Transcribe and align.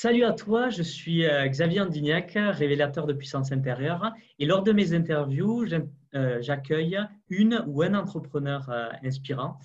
Salut 0.00 0.22
à 0.22 0.32
toi, 0.32 0.68
je 0.70 0.84
suis 0.84 1.26
euh, 1.26 1.48
Xavier 1.48 1.80
Andignac, 1.80 2.34
révélateur 2.36 3.04
de 3.04 3.12
puissance 3.12 3.50
intérieure. 3.50 4.12
Et 4.38 4.46
lors 4.46 4.62
de 4.62 4.70
mes 4.70 4.92
interviews, 4.92 5.66
euh, 6.14 6.40
j'accueille 6.40 7.00
une 7.28 7.64
ou 7.66 7.82
un 7.82 7.94
entrepreneur 7.94 8.70
euh, 8.70 8.90
inspirant. 9.02 9.58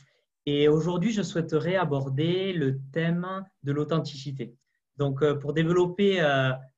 Et 0.47 0.67
aujourd'hui, 0.67 1.11
je 1.11 1.21
souhaiterais 1.21 1.75
aborder 1.75 2.51
le 2.51 2.79
thème 2.91 3.45
de 3.61 3.71
l'authenticité. 3.71 4.55
Donc, 4.97 5.23
pour 5.35 5.53
développer 5.53 6.19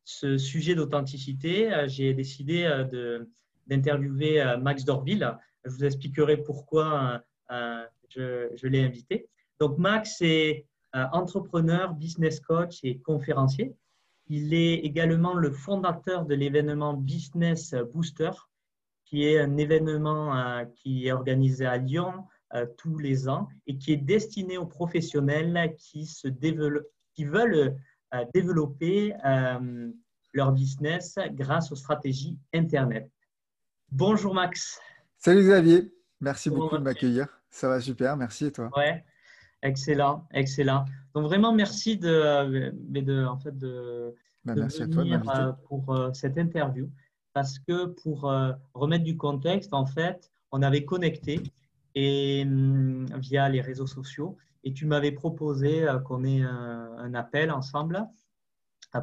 ce 0.04 0.38
sujet 0.38 0.76
d'authenticité, 0.76 1.86
j'ai 1.88 2.14
décidé 2.14 2.70
d'interviewer 3.68 4.58
Max 4.62 4.84
Dorville. 4.84 5.34
Je 5.64 5.72
vous 5.72 5.86
expliquerai 5.86 6.44
pourquoi 6.44 7.24
je, 7.50 8.68
l'ai 8.68 8.84
invité. 8.84 9.30
Donc, 9.62 9.78
Max 9.78 10.22
est 10.22 10.66
entrepreneur, 11.12 11.94
business 11.94 12.40
coach 12.40 12.80
et 12.84 13.00
conférencier. 13.00 13.76
Il 14.28 14.54
est 14.54 14.76
également 14.76 15.34
le 15.34 15.52
fondateur 15.52 16.26
de 16.26 16.34
l'événement 16.34 16.94
Business 16.94 17.76
Booster, 17.94 18.32
qui 19.06 19.24
est 19.24 19.40
un 19.40 19.58
événement 19.58 20.36
euh, 20.36 20.66
qui 20.66 21.08
est 21.08 21.12
organisé 21.12 21.66
à 21.66 21.78
Lyon 21.78 22.26
euh, 22.54 22.66
tous 22.78 22.98
les 22.98 23.30
ans 23.30 23.48
et 23.68 23.78
qui 23.78 23.94
est 23.94 23.98
destiné 23.98 24.58
aux 24.58 24.66
professionnels 24.66 25.76
qui, 25.78 26.06
se 26.06 26.28
qui 26.28 27.26
veulent 27.26 27.76
développer 28.34 29.14
leur 30.34 30.52
business 30.52 31.18
grâce 31.32 31.72
aux 31.72 31.76
stratégies 31.76 32.38
Internet. 32.54 33.10
Bonjour 33.92 34.34
Max. 34.34 34.80
Salut 35.18 35.42
Xavier, 35.42 35.94
merci 36.20 36.50
beaucoup 36.50 36.78
de 36.78 36.84
m'accueillir. 36.84 37.28
Ça 37.50 37.70
va 37.70 37.80
super, 37.80 38.18
merci 38.18 38.48
et 38.48 38.52
toi? 38.52 38.70
Ouais, 38.76 39.04
Excellent, 39.66 40.28
excellent. 40.32 40.86
Donc 41.16 41.26
vraiment 41.26 41.52
merci 41.52 41.98
de, 41.98 42.72
de 42.88 43.26
en 43.26 43.38
fait 43.38 43.58
de, 43.58 44.14
bah, 44.46 44.54
merci 44.56 44.84
à 44.84 44.88
toi 44.88 45.04
euh, 45.04 45.52
pour 45.68 45.92
euh, 45.92 46.12
cette 46.14 46.38
interview 46.38 46.88
parce 47.34 47.58
que 47.58 47.86
pour 47.86 48.30
euh, 48.30 48.52
remettre 48.76 49.04
du 49.04 49.18
contexte, 49.18 49.74
en 49.74 49.88
fait, 49.88 50.32
on 50.52 50.62
avait 50.62 50.86
connecté 50.86 51.42
et 51.96 52.44
hum, 52.46 53.08
via 53.18 53.50
les 53.50 53.62
réseaux 53.62 53.88
sociaux 53.88 54.38
et 54.64 54.72
tu 54.72 54.86
m'avais 54.86 55.12
proposé 55.12 55.86
qu'on 56.06 56.24
ait 56.24 56.42
un, 56.42 57.14
appel 57.14 57.52
ensemble 57.52 58.04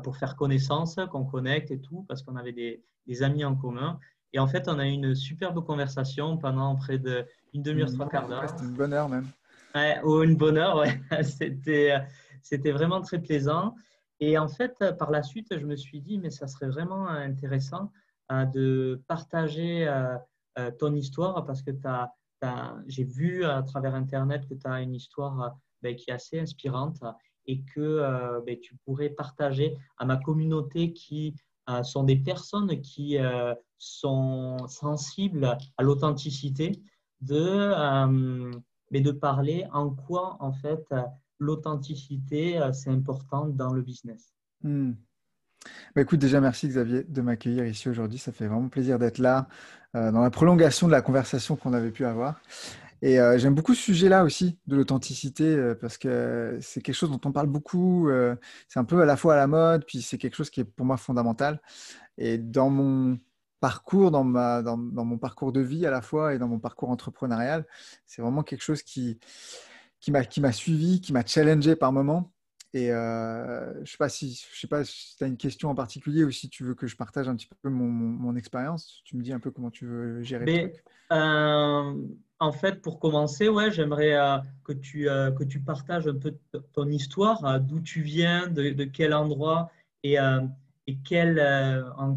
pour 0.02 0.16
faire 0.16 0.36
connaissance, 0.36 0.96
qu'on 1.10 1.24
connecte 1.24 1.70
et 1.70 1.80
tout 1.80 2.04
parce 2.08 2.22
qu'on 2.22 2.36
avait 2.36 2.52
des, 2.52 2.82
des, 3.06 3.22
amis 3.22 3.44
en 3.44 3.54
commun. 3.54 3.98
Et 4.32 4.38
en 4.38 4.48
fait, 4.48 4.68
on 4.68 4.78
a 4.78 4.86
eu 4.86 4.90
une 4.90 5.14
superbe 5.14 5.64
conversation 5.64 6.36
pendant 6.36 6.74
près 6.76 6.98
d'une 6.98 7.62
demi-heure, 7.62 7.92
trois 7.92 8.08
quarts 8.08 8.28
d'heure. 8.28 8.48
C'était 8.48 8.64
une 8.64 8.74
bonne 8.74 8.92
heure 8.92 9.08
même. 9.08 9.28
Ouais, 9.74 10.00
une 10.04 10.36
bonne 10.36 10.58
heure, 10.58 10.76
ouais. 10.76 11.00
c'était, 11.22 11.98
c'était 12.42 12.72
vraiment 12.72 13.00
très 13.00 13.20
plaisant. 13.20 13.74
Et 14.20 14.38
en 14.38 14.48
fait, 14.48 14.76
par 14.98 15.10
la 15.10 15.22
suite, 15.22 15.58
je 15.58 15.66
me 15.66 15.76
suis 15.76 16.00
dit, 16.00 16.18
mais 16.18 16.30
ça 16.30 16.46
serait 16.46 16.68
vraiment 16.68 17.08
intéressant 17.08 17.90
euh, 18.30 18.44
de 18.46 19.02
partager 19.08 19.86
euh, 19.88 20.16
euh, 20.58 20.70
ton 20.78 20.94
histoire 20.94 21.44
parce 21.44 21.60
que 21.62 21.70
j'ai 22.86 23.04
vu 23.04 23.44
à 23.44 23.62
travers 23.62 23.94
Internet 23.94 24.48
que 24.48 24.54
tu 24.54 24.66
as 24.66 24.80
une 24.80 24.94
histoire 24.94 25.56
ben, 25.82 25.96
qui 25.96 26.10
est 26.10 26.14
assez 26.14 26.38
inspirante 26.38 27.00
et 27.46 27.62
que 27.62 28.40
ben, 28.46 28.58
tu 28.60 28.76
pourrais 28.84 29.10
partager 29.10 29.76
à 29.98 30.04
ma 30.04 30.16
communauté 30.16 30.92
qui 30.92 31.34
sont 31.82 32.04
des 32.04 32.16
personnes 32.16 32.80
qui 32.80 33.16
sont 33.78 34.66
sensibles 34.68 35.56
à 35.76 35.82
l'authenticité 35.82 36.80
mais 38.92 39.00
de 39.00 39.10
parler 39.10 39.66
en 39.72 39.90
quoi, 39.90 40.36
en 40.38 40.52
fait, 40.52 40.84
euh, 40.92 41.02
l'authenticité, 41.40 42.58
euh, 42.58 42.72
c'est 42.72 42.90
important 42.90 43.46
dans 43.46 43.72
le 43.72 43.82
business. 43.82 44.34
Hmm. 44.62 44.92
Bah 45.94 46.02
écoute, 46.02 46.20
déjà, 46.20 46.40
merci 46.40 46.68
Xavier 46.68 47.04
de 47.04 47.20
m'accueillir 47.22 47.64
ici 47.64 47.88
aujourd'hui. 47.88 48.18
Ça 48.18 48.32
fait 48.32 48.46
vraiment 48.46 48.68
plaisir 48.68 48.98
d'être 48.98 49.18
là 49.18 49.48
euh, 49.96 50.12
dans 50.12 50.20
la 50.20 50.30
prolongation 50.30 50.88
de 50.88 50.92
la 50.92 51.02
conversation 51.02 51.56
qu'on 51.56 51.72
avait 51.72 51.90
pu 51.90 52.04
avoir. 52.04 52.40
Et 53.04 53.16
j'aime 53.36 53.56
beaucoup 53.56 53.74
ce 53.74 53.82
sujet-là 53.82 54.22
aussi 54.22 54.60
de 54.68 54.76
l'authenticité 54.76 55.74
parce 55.80 55.98
que 55.98 56.56
c'est 56.60 56.80
quelque 56.80 56.94
chose 56.94 57.10
dont 57.10 57.20
on 57.24 57.32
parle 57.32 57.48
beaucoup. 57.48 58.08
c'est 58.68 58.78
un 58.78 58.84
peu 58.84 59.02
à 59.02 59.04
la 59.04 59.16
fois 59.16 59.34
à 59.34 59.36
la 59.38 59.48
mode, 59.48 59.84
puis 59.84 60.02
c'est 60.02 60.18
quelque 60.18 60.36
chose 60.36 60.50
qui 60.50 60.60
est 60.60 60.64
pour 60.64 60.86
moi 60.86 60.96
fondamental. 60.96 61.60
Et 62.16 62.38
dans 62.38 62.70
mon 62.70 63.18
parcours, 63.62 64.10
dans, 64.10 64.24
ma, 64.24 64.60
dans, 64.60 64.76
mon 64.76 65.18
parcours 65.18 65.52
de 65.52 65.60
vie 65.60 65.86
à 65.86 65.90
la 65.92 66.02
fois 66.02 66.34
et 66.34 66.38
dans 66.38 66.48
mon 66.48 66.58
parcours 66.58 66.90
entrepreneurial. 66.90 67.64
C'est 68.06 68.20
vraiment 68.20 68.42
quelque 68.42 68.64
chose 68.64 68.82
qui, 68.82 69.20
qui 70.00 70.10
m'a 70.10 70.52
suivi, 70.52 71.00
qui 71.00 71.12
m'a 71.12 71.24
challengé 71.24 71.76
par 71.76 71.92
moments. 71.92 72.32
Et 72.74 72.90
euh, 72.90 73.72
je 73.76 73.80
ne 73.80 73.84
sais 73.84 73.98
pas 73.98 74.08
si, 74.08 74.44
je 74.52 74.60
sais 74.60 74.66
pas 74.66 74.82
si 74.82 75.16
tu 75.16 75.22
as 75.22 75.28
une 75.28 75.36
question 75.36 75.70
en 75.70 75.76
particulier 75.76 76.24
ou 76.24 76.32
si 76.32 76.48
tu 76.48 76.64
veux 76.64 76.74
que 76.74 76.88
je 76.88 76.96
partage 76.96 77.28
un 77.28 77.36
petit 77.36 77.48
peu 77.62 77.70
mon, 77.70 77.86
mon, 77.86 78.34
expérience. 78.34 79.00
Tu 79.04 79.16
me 79.16 79.22
dis 79.22 79.32
un 79.32 79.38
peu 79.38 79.52
comment 79.52 79.70
tu 79.70 79.86
veux 79.86 80.22
gérer 80.24 80.44
Mais, 80.44 80.62
le 80.64 80.70
truc. 80.70 80.84
Euh, 81.12 81.94
en 82.40 82.52
fait, 82.52 82.82
pour 82.82 82.98
commencer, 82.98 83.48
ouais, 83.48 83.70
j'aimerais 83.70 84.14
euh, 84.14 84.38
que, 84.64 84.72
tu, 84.72 85.04
que 85.04 85.44
tu 85.44 85.60
partages 85.60 86.08
un 86.08 86.16
peu 86.16 86.34
ton 86.72 86.88
histoire, 86.88 87.60
d'où 87.60 87.78
tu 87.78 88.02
viens, 88.02 88.48
de, 88.48 88.70
de, 88.70 88.84
quel 88.84 89.14
endroit 89.14 89.70
et, 90.02 90.16
et 90.88 90.98
quel, 91.04 91.38
en 91.96 92.16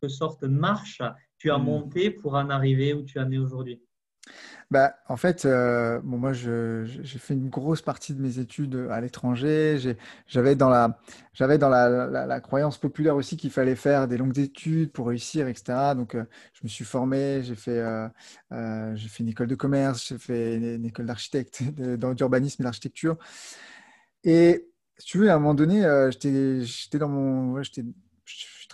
quel 0.00 0.10
sorte 0.10 0.42
marche 0.44 1.02
tu 1.38 1.50
as 1.50 1.58
hmm. 1.58 1.64
monté 1.64 2.10
pour 2.10 2.34
en 2.34 2.50
arriver 2.50 2.94
où 2.94 3.02
tu 3.02 3.18
en 3.18 3.30
es 3.30 3.38
aujourd'hui? 3.38 3.80
Bah, 4.70 4.94
en 5.08 5.16
fait, 5.16 5.46
euh, 5.46 5.98
bon, 6.02 6.18
moi, 6.18 6.34
j'ai 6.34 6.86
fait 7.18 7.32
une 7.32 7.48
grosse 7.48 7.80
partie 7.80 8.12
de 8.14 8.20
mes 8.20 8.38
études 8.38 8.88
à 8.90 9.00
l'étranger. 9.00 9.96
J'avais 10.26 10.56
dans, 10.56 10.68
la, 10.68 10.98
dans 11.38 11.68
la, 11.70 12.26
la, 12.26 12.40
croyance 12.40 12.76
populaire 12.76 13.16
aussi 13.16 13.38
qu'il 13.38 13.50
fallait 13.50 13.76
faire 13.76 14.06
des 14.08 14.18
longues 14.18 14.38
études 14.38 14.92
pour 14.92 15.08
réussir, 15.08 15.48
etc. 15.48 15.94
Donc, 15.96 16.14
euh, 16.14 16.24
je 16.52 16.60
me 16.64 16.68
suis 16.68 16.84
formé, 16.84 17.42
j'ai 17.42 17.54
fait, 17.54 17.78
euh, 17.78 18.08
fait 18.50 19.22
une 19.22 19.30
école 19.30 19.46
de 19.46 19.54
commerce, 19.54 20.08
j'ai 20.08 20.18
fait 20.18 20.56
une, 20.56 20.84
école 20.84 21.06
d'architecte, 21.06 21.62
dans 21.96 22.12
l'urbanisme 22.12 22.62
et 22.62 22.64
l'architecture. 22.64 23.16
Et 24.22 24.68
si 24.98 25.06
tu 25.06 25.18
veux, 25.18 25.30
à 25.30 25.34
un 25.34 25.38
moment 25.38 25.54
donné, 25.54 25.80
j'étais 26.10 26.98
dans 26.98 27.08
mon, 27.08 27.62
je 27.62 27.70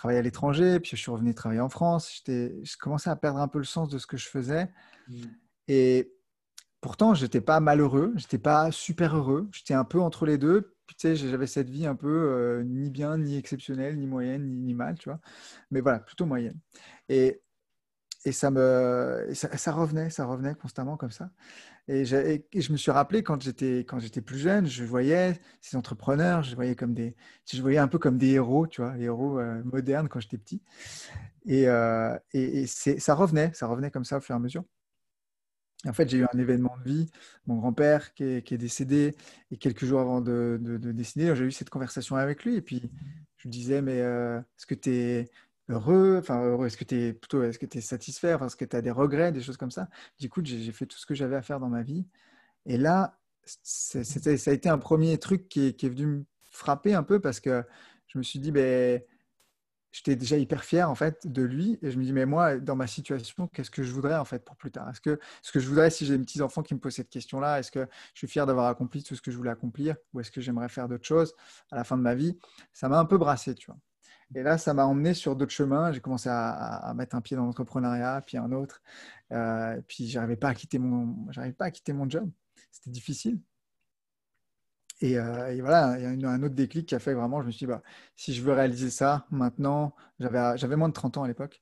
travaillais 0.05 0.19
à 0.19 0.23
l'étranger, 0.23 0.79
puis 0.79 0.91
je 0.91 1.01
suis 1.01 1.11
revenu 1.11 1.33
travailler 1.33 1.61
en 1.61 1.69
France. 1.69 2.21
Je 2.27 2.77
commençais 2.77 3.09
à 3.09 3.15
perdre 3.15 3.39
un 3.39 3.47
peu 3.47 3.57
le 3.57 3.65
sens 3.65 3.89
de 3.89 3.97
ce 3.97 4.05
que 4.05 4.17
je 4.17 4.27
faisais. 4.27 4.69
Mm. 5.07 5.23
Et 5.67 6.13
pourtant, 6.79 7.15
je 7.15 7.23
n'étais 7.23 7.41
pas 7.41 7.59
malheureux, 7.59 8.13
je 8.15 8.23
n'étais 8.23 8.37
pas 8.37 8.71
super 8.71 9.17
heureux. 9.17 9.49
J'étais 9.51 9.73
un 9.73 9.83
peu 9.83 9.99
entre 9.99 10.27
les 10.27 10.37
deux. 10.37 10.75
Puis, 10.85 10.95
tu 10.95 11.07
sais, 11.07 11.15
j'avais 11.15 11.47
cette 11.47 11.71
vie 11.71 11.87
un 11.87 11.95
peu 11.95 12.07
euh, 12.07 12.63
ni 12.63 12.91
bien, 12.91 13.17
ni 13.17 13.35
exceptionnelle, 13.35 13.97
ni 13.97 14.05
moyenne, 14.05 14.45
ni, 14.45 14.57
ni, 14.59 14.73
mal, 14.75 14.95
tu 14.99 15.09
vois. 15.09 15.19
Mais 15.71 15.81
voilà, 15.81 15.97
plutôt 15.97 16.27
moyenne. 16.27 16.59
Et, 17.09 17.41
et 18.25 18.31
ça 18.31 18.49
me 18.49 19.29
ça, 19.33 19.71
revenait, 19.71 20.09
ça 20.09 20.25
revenait 20.25 20.55
constamment 20.55 20.97
comme 20.97 21.11
ça. 21.11 21.29
Et, 21.87 22.03
je 22.05 22.71
me 22.71 22.77
suis 22.77 22.89
rappelé 22.89 23.21
quand 23.21 23.39
j'étais 23.41 23.79
quand 23.79 23.99
j'étais 23.99 24.21
plus 24.21 24.39
jeune, 24.39 24.65
je 24.65 24.83
voyais 24.83 25.39
ces 25.61 25.77
entrepreneurs, 25.77 26.41
je 26.41 26.55
voyais 26.55 26.75
comme 26.75 26.95
des, 26.95 27.15
je 27.45 27.61
voyais 27.61 27.77
un 27.77 27.87
peu 27.87 27.99
comme 27.99 28.17
des 28.17 28.31
héros, 28.31 28.65
tu 28.65 28.81
vois, 28.81 28.97
héros 28.97 29.39
euh, 29.39 29.63
modernes 29.63 30.09
quand 30.09 30.19
j'étais 30.19 30.39
petit. 30.39 30.63
Et, 31.45 31.67
euh, 31.67 32.17
et, 32.33 32.65
ça 32.65 33.13
revenait, 33.13 33.51
ça 33.53 33.67
revenait 33.67 33.91
comme 33.91 34.05
ça 34.05 34.17
au 34.17 34.21
fur 34.21 34.33
et 34.33 34.37
à 34.37 34.39
mesure. 34.39 34.63
en 35.87 35.93
fait, 35.93 36.09
j'ai 36.09 36.17
eu 36.17 36.25
un 36.33 36.39
événement 36.39 36.75
de 36.83 36.89
vie, 36.89 37.09
mon 37.45 37.57
grand-père 37.57 38.15
qui 38.15 38.23
est, 38.23 38.57
décédé, 38.57 39.15
et 39.51 39.57
quelques 39.57 39.85
jours 39.85 39.99
avant 39.99 40.21
de, 40.21 40.57
de, 40.59 40.91
décéder, 40.91 41.35
j'ai 41.35 41.45
eu 41.45 41.51
cette 41.51 41.69
conversation 41.69 42.15
avec 42.15 42.43
lui, 42.45 42.55
et 42.55 42.61
puis 42.61 42.89
je 43.37 43.43
lui 43.43 43.49
disais, 43.51 43.83
mais 43.83 44.01
euh, 44.01 44.39
est-ce 44.39 44.65
que 44.65 44.73
tu 44.73 44.89
es 44.91 45.29
heureux 45.69 46.17
Enfin, 46.19 46.43
heureux, 46.43 46.67
est-ce 46.67 46.77
que 46.77 46.83
tu 46.83 46.95
es 46.95 47.13
plutôt 47.13 47.43
est-ce 47.43 47.59
que 47.59 47.65
tu 47.65 47.81
satisfait? 47.81 48.37
Est-ce 48.41 48.55
que 48.55 48.65
tu 48.65 48.75
as 48.75 48.81
des 48.81 48.91
regrets, 48.91 49.31
des 49.31 49.41
choses 49.41 49.57
comme 49.57 49.71
ça? 49.71 49.89
Du 50.19 50.29
coup, 50.29 50.41
j'ai 50.43 50.71
fait 50.71 50.85
tout 50.85 50.97
ce 50.97 51.05
que 51.05 51.15
j'avais 51.15 51.35
à 51.35 51.41
faire 51.41 51.59
dans 51.59 51.69
ma 51.69 51.83
vie. 51.83 52.05
Et 52.65 52.77
là, 52.77 53.19
ça 53.63 53.99
a 53.99 54.53
été 54.53 54.69
un 54.69 54.77
premier 54.77 55.17
truc 55.19 55.49
qui 55.49 55.67
est, 55.67 55.89
venu 55.89 56.05
me 56.07 56.25
frapper 56.51 56.93
un 56.93 57.03
peu 57.03 57.19
parce 57.19 57.39
que 57.39 57.63
je 58.07 58.17
me 58.17 58.23
suis 58.23 58.39
dit, 58.39 58.51
ben, 58.51 59.01
j'étais 59.95 60.17
déjà 60.17 60.37
hyper 60.37 60.65
fier 60.65 60.89
en 60.89 60.95
fait 60.95 61.25
de 61.31 61.41
lui 61.41 61.79
et 61.81 61.89
je 61.89 61.97
me 61.97 62.03
dis 62.03 62.11
mais 62.11 62.25
moi 62.25 62.57
dans 62.57 62.75
ma 62.75 62.85
situation 62.85 63.47
qu'est-ce 63.47 63.71
que 63.71 63.81
je 63.81 63.93
voudrais 63.93 64.17
en 64.17 64.25
fait 64.25 64.43
pour 64.43 64.57
plus 64.57 64.69
tard? 64.69 64.89
Est-ce 64.89 64.99
que 64.99 65.19
ce 65.41 65.53
que 65.53 65.59
je 65.61 65.69
voudrais 65.69 65.89
si 65.89 66.05
j'ai 66.05 66.17
des 66.17 66.23
petits 66.25 66.41
enfants 66.41 66.63
qui 66.63 66.73
me 66.73 66.79
posent 66.81 66.95
cette 66.95 67.09
question 67.09 67.39
là 67.39 67.59
est-ce 67.59 67.71
que 67.71 67.87
je 68.13 68.17
suis 68.19 68.27
fier 68.27 68.45
d'avoir 68.45 68.67
accompli 68.67 69.03
tout 69.03 69.15
ce 69.15 69.21
que 69.21 69.31
je 69.31 69.37
voulais 69.37 69.51
accomplir 69.51 69.95
ou 70.13 70.19
est-ce 70.19 70.31
que 70.31 70.41
j'aimerais 70.41 70.67
faire 70.67 70.89
d'autres 70.89 71.05
choses 71.05 71.33
à 71.71 71.77
la 71.77 71.85
fin 71.85 71.95
de 71.97 72.01
ma 72.01 72.13
vie? 72.13 72.37
Ça 72.73 72.89
m'a 72.89 72.99
un 72.99 73.05
peu 73.05 73.17
brassé 73.17 73.55
tu 73.55 73.67
vois 73.67 73.77
et 74.33 74.41
là, 74.41 74.57
ça 74.57 74.73
m'a 74.73 74.85
emmené 74.85 75.13
sur 75.13 75.35
d'autres 75.35 75.51
chemins. 75.51 75.91
J'ai 75.91 75.99
commencé 75.99 76.29
à, 76.31 76.93
mettre 76.95 77.15
un 77.15 77.21
pied 77.21 77.37
dans 77.37 77.45
l'entrepreneuriat, 77.45 78.23
puis 78.25 78.37
un 78.37 78.51
autre. 78.51 78.81
Euh, 79.31 79.79
puis, 79.87 80.07
j'arrivais 80.07 80.35
pas 80.35 80.49
à 80.49 80.55
quitter 80.55 80.79
mon, 80.79 81.31
j'arrivais 81.31 81.53
pas 81.53 81.65
à 81.65 81.71
quitter 81.71 81.93
mon 81.93 82.09
job. 82.09 82.29
C'était 82.71 82.89
difficile. 82.89 83.39
Et, 85.01 85.19
euh, 85.19 85.57
voilà, 85.61 85.97
il 85.99 86.21
y 86.21 86.25
a 86.25 86.29
un 86.29 86.43
autre 86.43 86.55
déclic 86.55 86.87
qui 86.87 86.95
a 86.95 86.99
fait 86.99 87.13
vraiment, 87.13 87.41
je 87.41 87.47
me 87.47 87.51
suis 87.51 87.65
dit, 87.65 87.67
bah, 87.67 87.83
si 88.15 88.33
je 88.33 88.41
veux 88.41 88.53
réaliser 88.53 88.89
ça 88.89 89.27
maintenant, 89.29 89.93
j'avais 90.19 90.75
moins 90.75 90.89
de 90.89 90.93
30 90.93 91.17
ans 91.17 91.23
à 91.23 91.27
l'époque. 91.27 91.61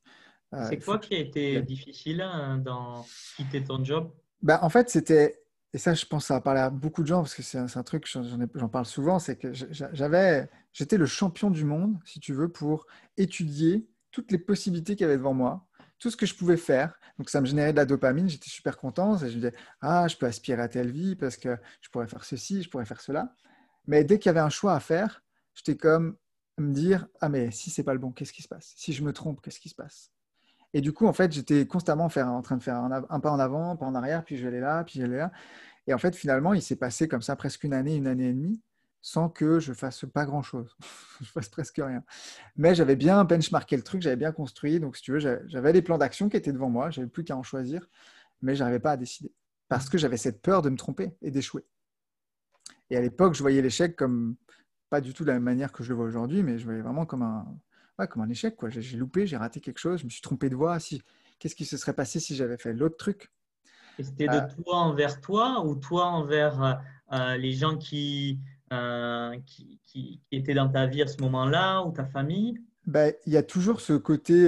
Euh, 0.54 0.68
c'est 0.70 0.84
quoi 0.84 1.00
qui 1.00 1.16
a 1.16 1.20
été 1.20 1.62
difficile 1.64 2.22
hein, 2.22 2.60
dans 2.60 3.06
quitter 3.36 3.64
ton 3.64 3.84
job? 3.84 4.12
Bah, 4.42 4.60
En 4.62 4.70
fait, 4.70 4.90
c'était, 4.90 5.42
et 5.74 5.80
ça, 5.80 5.96
je 5.96 6.06
pense 6.06 6.24
que 6.24 6.28
ça 6.28 6.36
va 6.36 6.42
parler 6.42 6.62
à 6.62 6.70
beaucoup 6.70 7.02
de 7.02 7.08
gens 7.08 7.22
parce 7.22 7.34
que 7.34 7.42
c'est 7.42 7.58
un, 7.58 7.84
truc, 7.84 8.08
j'en 8.54 8.70
parle 8.70 8.86
souvent, 8.86 9.18
c'est 9.18 9.36
que 9.36 9.52
j'avais 9.52 10.48
j'étais 10.74 10.98
le 10.98 11.06
champion 11.06 11.50
du 11.50 11.64
monde, 11.64 11.98
si 12.06 12.20
tu 12.20 12.34
veux, 12.34 12.50
pour 12.50 12.86
étudier 13.18 13.88
toutes 14.12 14.32
les 14.32 14.38
possibilités 14.38 14.96
qu'il 14.96 15.04
y 15.04 15.06
avait 15.06 15.18
devant 15.18 15.34
moi, 15.34 15.66
tout 16.00 16.10
ce 16.10 16.18
que 16.18 16.26
je 16.26 16.36
pouvais 16.36 16.58
faire. 16.58 17.00
Donc, 17.18 17.30
ça 17.30 17.40
me 17.42 17.46
générait 17.46 17.72
de 17.72 17.78
la 17.78 17.86
dopamine, 17.86 18.28
j'étais 18.28 18.50
super 18.50 18.78
content. 18.78 19.18
je 19.18 19.26
me 19.26 19.32
disais, 19.32 19.54
ah, 19.82 20.08
je 20.08 20.18
peux 20.18 20.26
aspirer 20.26 20.62
à 20.62 20.68
telle 20.68 20.92
vie 20.92 21.16
parce 21.16 21.38
que 21.38 21.58
je 21.82 21.90
pourrais 21.90 22.08
faire 22.08 22.26
ceci, 22.26 22.62
je 22.62 22.70
pourrais 22.70 22.86
faire 22.86 23.02
cela. 23.02 23.34
Mais 23.88 24.04
dès 24.04 24.20
qu'il 24.20 24.30
y 24.30 24.32
avait 24.32 24.40
un 24.40 24.50
choix 24.50 24.74
à 24.74 24.80
faire, 24.80 25.24
j'étais 25.56 25.78
comme 25.78 26.18
me 26.58 26.74
dire, 26.74 27.08
ah, 27.22 27.30
mais 27.30 27.52
si 27.52 27.70
c'est 27.70 27.84
pas 27.84 27.94
le 27.94 28.00
bon, 28.00 28.12
qu'est-ce 28.12 28.34
qui 28.34 28.44
se 28.44 28.48
passe? 28.48 28.74
Si 28.76 28.94
je 28.94 29.04
me 29.04 29.14
trompe, 29.14 29.42
qu'est-ce 29.42 29.60
qui 29.60 29.70
se 29.70 29.76
passe? 29.76 30.12
Et 30.74 30.82
du 30.82 30.92
coup, 30.92 31.06
en 31.06 31.14
fait, 31.14 31.32
j'étais 31.32 31.68
constamment 31.68 32.06
en 32.06 32.42
train 32.42 32.58
de 32.58 32.64
faire 32.64 32.78
un, 32.78 33.20
pas 33.20 33.32
en 33.32 33.40
avant, 33.40 33.72
un 33.72 33.76
pas 33.76 33.86
en 33.86 33.96
arrière, 33.96 34.24
puis 34.24 34.38
je 34.38 34.48
vais 34.48 34.60
là, 34.60 34.84
puis 34.84 35.00
j'allais 35.00 35.18
là. 35.18 35.32
Et 35.86 35.94
en 35.94 35.98
fait, 35.98 36.16
finalement, 36.16 36.54
il 36.54 36.62
s'est 36.62 36.76
passé 36.76 37.08
comme 37.08 37.22
ça 37.22 37.36
presque 37.36 37.64
une 37.64 37.74
année, 37.74 37.96
une 37.96 38.08
année 38.08 38.30
et 38.30 38.34
demie, 38.34 38.62
sans 39.04 39.30
que 39.30 39.60
je 39.60 39.74
fasse 39.74 40.06
pas 40.12 40.26
grand-chose. 40.26 40.76
je 41.22 41.26
fasse 41.26 41.50
presque 41.50 41.76
rien. 41.78 42.04
Mais 42.56 42.74
j'avais 42.74 42.96
bien 42.96 43.24
benchmarké 43.26 43.76
le 43.76 43.84
truc, 43.84 44.02
j'avais 44.02 44.16
bien 44.16 44.32
construit. 44.32 44.80
Donc, 44.80 44.98
si 44.98 45.04
tu 45.04 45.12
veux, 45.12 45.20
j'avais 45.20 45.74
des 45.74 45.84
plans 45.84 46.00
d'action 46.00 46.30
qui 46.30 46.38
étaient 46.38 46.54
devant 46.54 46.70
moi, 46.70 46.90
j'avais 46.90 47.08
plus 47.08 47.24
qu'à 47.24 47.38
en 47.38 47.44
choisir, 47.44 47.88
mais 48.42 48.56
je 48.56 48.62
n'arrivais 48.62 48.80
pas 48.80 48.92
à 48.92 48.98
décider 48.98 49.32
parce 49.68 49.90
que 49.90 49.98
j'avais 49.98 50.18
cette 50.18 50.42
peur 50.42 50.62
de 50.62 50.70
me 50.70 50.78
tromper 50.78 51.16
et 51.22 51.32
d'échouer. 51.32 51.66
Et 52.90 52.98
à 52.98 53.02
l'époque, 53.02 53.34
je 53.34 53.42
voyais 53.42 53.62
l'échec 53.62 53.96
comme 53.96 54.36
pas 54.90 55.02
du 55.02 55.14
tout 55.14 55.24
de 55.24 55.28
la 55.30 55.34
même 55.34 55.44
manière 55.44 55.72
que 55.72 55.84
je 55.84 55.90
le 55.90 55.96
vois 55.96 56.06
aujourd'hui, 56.06 56.44
mais 56.44 56.60
je 56.60 56.66
voyais 56.66 56.82
vraiment 56.82 57.06
comme 57.06 57.24
un, 57.24 57.46
comme 58.08 58.22
un 58.22 58.30
échec. 58.30 58.56
J'ai 58.70 58.98
loupé, 58.98 59.28
j'ai 59.28 59.38
raté 59.38 59.60
quelque 59.60 59.80
chose, 59.80 60.00
je 60.00 60.06
me 60.06 60.10
suis 60.10 60.22
trompé 60.22 60.50
de 60.50 60.56
voie. 60.56 60.80
Si, 60.80 61.02
Qu'est-ce 61.40 61.56
qui 61.56 61.66
se 61.66 61.76
serait 61.76 61.94
passé 61.94 62.22
si 62.22 62.36
j'avais 62.36 62.58
fait 62.58 62.72
l'autre 62.72 62.96
truc? 62.96 63.32
C'était 64.00 64.28
de 64.28 64.36
euh, 64.36 64.48
toi 64.64 64.78
envers 64.78 65.20
toi 65.20 65.66
ou 65.66 65.76
toi 65.76 66.06
envers 66.06 66.64
euh, 66.64 66.74
euh, 67.12 67.38
les 67.38 67.52
gens 67.52 67.78
qui, 67.78 68.40
qui, 69.46 69.80
qui, 69.86 70.22
étaient 70.32 70.54
dans 70.54 70.70
ta 70.70 70.86
vie 70.86 71.02
à 71.02 71.08
ce 71.08 71.22
moment-là 71.22 71.82
ou 71.84 71.92
ta 71.92 72.06
famille? 72.06 72.60
Ben, 72.86 73.14
Il 73.26 73.34
y 73.34 73.38
a 73.38 73.44
toujours 73.44 73.82
ce 73.82 73.94
côté. 73.94 74.48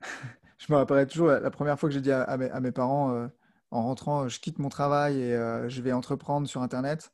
je 0.58 0.72
me 0.72 0.76
rappellerai 0.76 1.06
toujours 1.06 1.28
la, 1.28 1.50
première 1.50 1.78
fois 1.78 1.88
que 1.88 1.94
j'ai 1.94 2.00
dit 2.00 2.12
à, 2.12 2.36
mes, 2.36 2.72
parents 2.72 3.28
en 3.70 3.82
rentrant, 3.82 4.28
je 4.28 4.40
quitte 4.40 4.58
mon 4.58 4.68
travail 4.68 5.20
et 5.20 5.34
je 5.68 5.82
vais 5.82 5.92
entreprendre 5.92 6.46
sur 6.48 6.62
Internet. 6.62 7.12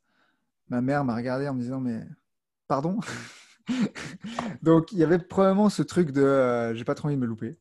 Ma 0.69 0.81
mère 0.81 1.03
m'a 1.03 1.15
regardé 1.15 1.47
en 1.47 1.53
me 1.53 1.61
disant 1.61 1.79
Mais 1.79 2.01
pardon? 2.67 2.99
Donc 4.61 4.91
il 4.91 4.97
y 4.97 5.03
avait 5.03 5.19
probablement 5.19 5.69
ce 5.69 5.83
truc 5.83 6.11
de 6.11 6.73
j'ai 6.73 6.83
pas 6.83 6.95
trop 6.95 7.07
envie 7.07 7.15
de 7.15 7.21
me 7.21 7.27
louper. 7.27 7.57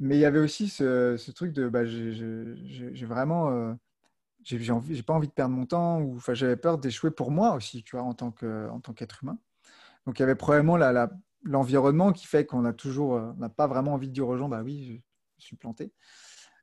Mais 0.00 0.16
il 0.16 0.20
y 0.20 0.24
avait 0.24 0.38
aussi 0.38 0.68
ce, 0.68 1.30
truc 1.32 1.52
de 1.52 1.68
bah, 1.68 1.84
j'ai 1.84 3.06
vraiment. 3.06 3.76
Euh, 4.52 4.58
j'ai 4.60 4.72
envie, 4.72 5.02
pas 5.02 5.14
envie 5.14 5.28
de 5.28 5.32
perdre 5.32 5.54
mon 5.54 5.66
temps, 5.66 6.00
ou 6.00 6.16
enfin, 6.16 6.34
j'avais 6.34 6.56
peur 6.56 6.78
d'échouer 6.78 7.10
pour 7.10 7.30
moi 7.30 7.54
aussi, 7.54 7.82
tu 7.82 7.96
vois, 7.96 8.04
en 8.04 8.14
tant 8.14 8.32
qu'être 8.32 9.22
humain. 9.22 9.38
Donc 10.06 10.18
il 10.18 10.22
y 10.22 10.24
avait 10.24 10.34
probablement 10.34 10.76
l'environnement 11.42 12.12
qui 12.12 12.26
fait 12.26 12.46
qu'on 12.46 12.64
a 12.64 12.72
toujours, 12.72 13.16
euh, 13.16 13.32
n'a 13.38 13.48
pas 13.48 13.66
vraiment 13.66 13.94
envie 13.94 14.08
de 14.08 14.12
dire 14.12 14.28
aux 14.28 14.36
gens, 14.36 14.48
bah 14.48 14.62
oui, 14.62 15.02
je, 15.38 15.44
suis 15.44 15.56
planté, 15.56 15.92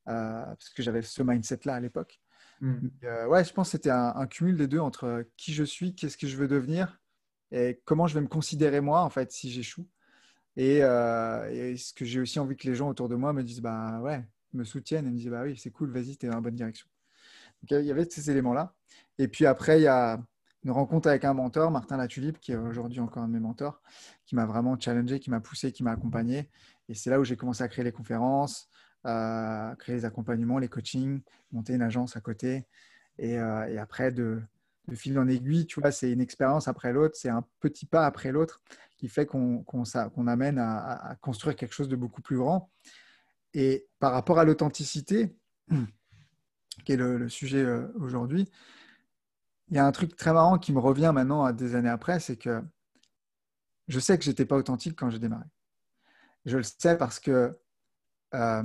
euh, 0.08 0.46
parce 0.46 0.70
que 0.70 0.84
j'avais 0.84 1.02
ce 1.02 1.24
mindset-là 1.24 1.76
à 1.76 1.80
l'époque. 1.80 2.20
Mmh. 2.62 2.88
ouais, 3.28 3.44
je 3.44 3.54
pense 3.54 3.68
que 3.68 3.72
c'était 3.72 3.90
un, 3.90 4.14
un, 4.16 4.28
cumul 4.28 4.56
des 4.56 4.68
deux 4.68 4.80
entre 4.80 5.26
qui 5.36 5.54
je 5.54 5.64
suis, 5.64 5.94
qu'est-ce 5.94 6.18
que 6.18 6.26
je 6.26 6.38
veux 6.38 6.48
devenir, 6.48 7.02
et 7.52 7.82
comment 7.86 8.08
je 8.08 8.16
vais 8.16 8.22
me 8.22 8.28
considérer 8.28 8.80
moi, 8.80 9.02
en 9.02 9.10
fait, 9.10 9.32
si 9.32 9.52
j'échoue. 9.52 9.86
Euh, 10.58 11.50
et, 11.50 11.78
ce 11.78 11.94
que 11.94 12.06
j'ai 12.06 12.20
aussi 12.20 12.40
envie 12.40 12.56
que 12.56 12.68
les 12.68 12.76
gens 12.76 12.90
autour 12.90 13.10
de 13.10 13.16
moi 13.16 13.34
me 13.34 13.44
disent, 13.44 13.62
bah 13.62 14.00
ouais, 14.02 14.24
me 14.54 14.64
soutiennent 14.64 15.08
et 15.08 15.12
me 15.12 15.18
disent, 15.18 15.30
bah 15.30 15.44
oui, 15.44 15.58
c'est 15.58 15.72
cool, 15.72 15.92
vas-y, 15.92 16.18
tu 16.18 16.26
es 16.26 16.30
dans 16.30 16.36
la 16.36 16.42
bonne 16.42 16.56
direction. 16.56 16.88
Il 17.70 17.86
y 17.86 17.92
avait 17.92 18.10
ces 18.10 18.30
éléments-là. 18.32 18.74
Et 19.18 19.28
puis 19.28 19.46
après, 19.46 19.80
il 19.80 19.84
y 19.84 19.88
a 19.88 20.20
une 20.64 20.72
rencontre 20.72 21.08
avec 21.08 21.26
un 21.26 21.34
mentor, 21.34 21.72
Martin 21.72 21.98
Latulipe, 21.98 22.40
qui 22.40 22.52
est 22.52 22.56
aujourd'hui 22.56 23.00
encore 23.00 23.24
un 23.24 23.28
de 23.28 23.34
mes 23.34 23.40
mentors, 23.40 23.82
qui 24.26 24.36
m'a 24.36 24.46
vraiment 24.46 24.80
challengé, 24.80 25.20
qui 25.20 25.30
m'a 25.30 25.40
poussé, 25.40 25.72
qui 25.72 25.84
m'a 25.84 25.92
accompagné. 25.92 26.50
Et 26.90 26.96
c'est 26.96 27.10
là 27.10 27.20
où 27.20 27.24
j'ai 27.24 27.38
commencé 27.38 27.64
à 27.64 27.68
créer 27.68 27.86
les 27.86 27.92
conférences, 27.92 28.68
créer 29.04 29.96
les 29.96 30.06
accompagnements, 30.06 30.58
les 30.58 30.68
coachings, 30.68 31.22
monter 31.52 31.74
une 31.74 31.84
agence 31.84 32.18
à 32.18 32.22
côté. 32.22 32.66
Et, 33.18 33.38
euh, 33.38 33.82
après, 33.82 34.12
de, 34.12 34.42
de 34.88 34.96
fil 34.96 35.18
en 35.20 35.28
aiguille, 35.28 35.66
tu 35.66 35.80
vois, 35.80 35.92
c'est 35.92 36.12
une 36.12 36.22
expérience 36.22 36.68
après 36.68 36.94
l'autre, 36.94 37.16
c'est 37.18 37.30
un 37.30 37.46
petit 37.60 37.86
pas 37.86 38.06
après 38.06 38.32
l'autre 38.32 38.62
qui 38.98 39.10
fait 39.10 39.26
qu'on 39.26 39.64
amène 40.28 40.58
à, 40.58 41.16
construire 41.22 41.56
quelque 41.56 41.74
chose 41.74 41.90
de 41.90 41.96
beaucoup 41.96 42.22
plus 42.22 42.38
grand. 42.38 42.72
Et 43.54 43.88
par 44.00 44.14
rapport 44.14 44.40
à 44.40 44.46
l'authenticité, 44.46 45.36
qui 46.84 46.94
est 46.94 46.98
le, 46.98 47.30
sujet 47.30 47.64
euh, 47.64 47.88
aujourd'hui, 47.96 48.50
il 49.70 49.76
y 49.76 49.80
a 49.80 49.86
un 49.86 49.92
truc 49.92 50.16
très 50.16 50.34
marrant 50.34 50.58
qui 50.58 50.74
me 50.74 50.80
revient 50.80 51.12
maintenant 51.14 51.44
à 51.44 51.54
des 51.54 51.76
années 51.76 51.90
après, 51.90 52.20
c'est 52.20 52.38
que 52.38 52.62
je 53.88 54.00
sais 54.00 54.18
que 54.18 54.24
je 54.24 54.30
n'étais 54.30 54.46
pas 54.46 54.56
authentique 54.56 54.96
quand 54.96 55.10
j'ai 55.10 55.20
démarré. 55.20 55.46
Je 56.46 56.58
le 56.58 56.64
sais 56.64 56.98
parce 56.98 57.20
que 57.20 57.58
euh, 58.34 58.64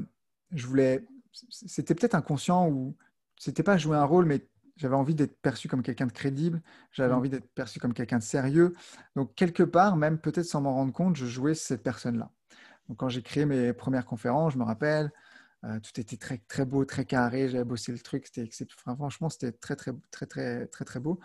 je 0.52 0.66
voulais, 0.66 1.06
c'était 1.50 1.94
peut-être 1.94 2.14
inconscient 2.14 2.68
ou 2.68 2.96
c'était 3.38 3.62
pas 3.62 3.78
jouer 3.78 3.96
un 3.96 4.04
rôle, 4.04 4.26
mais 4.26 4.46
j'avais 4.76 4.94
envie 4.94 5.14
d'être 5.14 5.38
perçu 5.40 5.68
comme 5.68 5.82
quelqu'un 5.82 6.06
de 6.06 6.12
crédible, 6.12 6.62
j'avais 6.90 7.12
mmh. 7.12 7.16
envie 7.16 7.28
d'être 7.28 7.48
perçu 7.54 7.78
comme 7.78 7.92
quelqu'un 7.92 8.18
de 8.18 8.22
sérieux. 8.22 8.74
Donc, 9.14 9.34
quelque 9.34 9.62
part, 9.62 9.96
même 9.96 10.18
peut-être 10.18 10.46
sans 10.46 10.62
m'en 10.62 10.74
rendre 10.74 10.92
compte, 10.92 11.16
je 11.16 11.26
jouais 11.26 11.54
cette 11.54 11.82
personne-là. 11.82 12.30
Donc, 12.88 12.98
quand 12.98 13.10
j'ai 13.10 13.22
créé 13.22 13.44
mes 13.44 13.72
premières 13.74 14.06
conférences, 14.06 14.54
je 14.54 14.58
me 14.58 14.64
rappelle, 14.64 15.12
tout 15.62 16.00
était 16.00 16.16
très, 16.16 16.38
très 16.48 16.64
beau, 16.64 16.84
très 16.84 17.04
carré. 17.04 17.48
J'avais 17.48 17.64
bossé 17.64 17.92
le 17.92 17.98
truc. 17.98 18.26
C'était, 18.26 18.48
franchement, 18.76 19.28
c'était 19.28 19.52
très, 19.52 19.76
très, 19.76 19.92
très, 20.10 20.26
très, 20.26 20.66
très, 20.66 20.84
très 20.84 21.00
beau. 21.00 21.20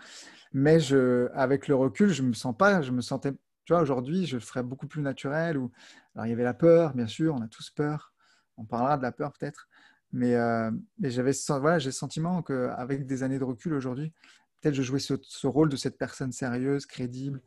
Mais 0.52 0.80
je, 0.80 1.28
avec 1.32 1.68
le 1.68 1.74
recul, 1.74 2.10
je 2.10 2.22
me 2.22 2.34
sens 2.34 2.56
pas, 2.56 2.82
je 2.82 2.92
me 2.92 3.00
sentais, 3.00 3.32
tu 3.64 3.72
vois, 3.72 3.80
aujourd'hui, 3.80 4.26
je 4.26 4.38
ferais 4.38 4.62
beaucoup 4.62 4.86
plus 4.86 5.02
naturel. 5.02 5.56
Ou, 5.56 5.72
alors, 6.14 6.26
il 6.26 6.30
y 6.30 6.32
avait 6.32 6.44
la 6.44 6.54
peur, 6.54 6.94
bien 6.94 7.06
sûr, 7.06 7.34
on 7.34 7.42
a 7.42 7.48
tous 7.48 7.70
peur. 7.70 8.12
On 8.56 8.64
parlera 8.64 8.96
de 8.96 9.02
la 9.02 9.12
peur 9.12 9.32
peut-être. 9.32 9.68
Mais, 10.12 10.34
euh, 10.34 10.70
mais 10.98 11.10
j'avais 11.10 11.32
voilà, 11.48 11.78
j'ai 11.78 11.88
le 11.88 11.92
sentiment 11.92 12.42
qu'avec 12.42 13.06
des 13.06 13.22
années 13.22 13.38
de 13.38 13.44
recul 13.44 13.74
aujourd'hui, 13.74 14.12
peut-être 14.60 14.74
je 14.74 14.82
jouais 14.82 15.00
ce, 15.00 15.46
rôle 15.46 15.68
de 15.68 15.76
cette 15.76 15.98
personne 15.98 16.32
sérieuse, 16.32 16.86
crédible, 16.86 17.42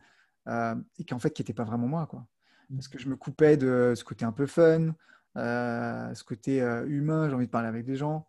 euh, 0.48 0.76
et 0.98 1.06
qu'en 1.06 1.20
fait, 1.20 1.32
qui 1.32 1.42
n'était 1.42 1.54
pas 1.54 1.64
vraiment 1.64 1.88
moi. 1.88 2.08
Quoi. 2.08 2.28
Parce 2.74 2.88
que 2.88 3.00
je 3.00 3.10
me 3.10 3.16
coupais 3.16 3.58
de 3.58 3.94
ce 3.96 4.04
côté 4.04 4.26
un 4.26 4.32
peu 4.32 4.46
fun, 4.46 4.90
euh, 4.90 4.92
ce 5.36 6.24
côté 6.24 6.60
humain, 6.88 7.30
j'ai 7.30 7.36
envie 7.36 7.46
de 7.46 7.52
parler 7.52 7.68
avec 7.68 7.86
des 7.86 7.96
gens. 7.96 8.28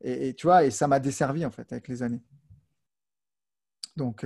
Et, 0.00 0.34
tu 0.34 0.46
vois, 0.46 0.64
et 0.64 0.70
ça 0.70 0.86
m'a 0.86 1.00
desservi 1.00 1.44
en 1.44 1.50
fait 1.50 1.72
avec 1.72 1.88
les 1.88 2.02
années. 2.02 2.22
Donc, 3.96 4.24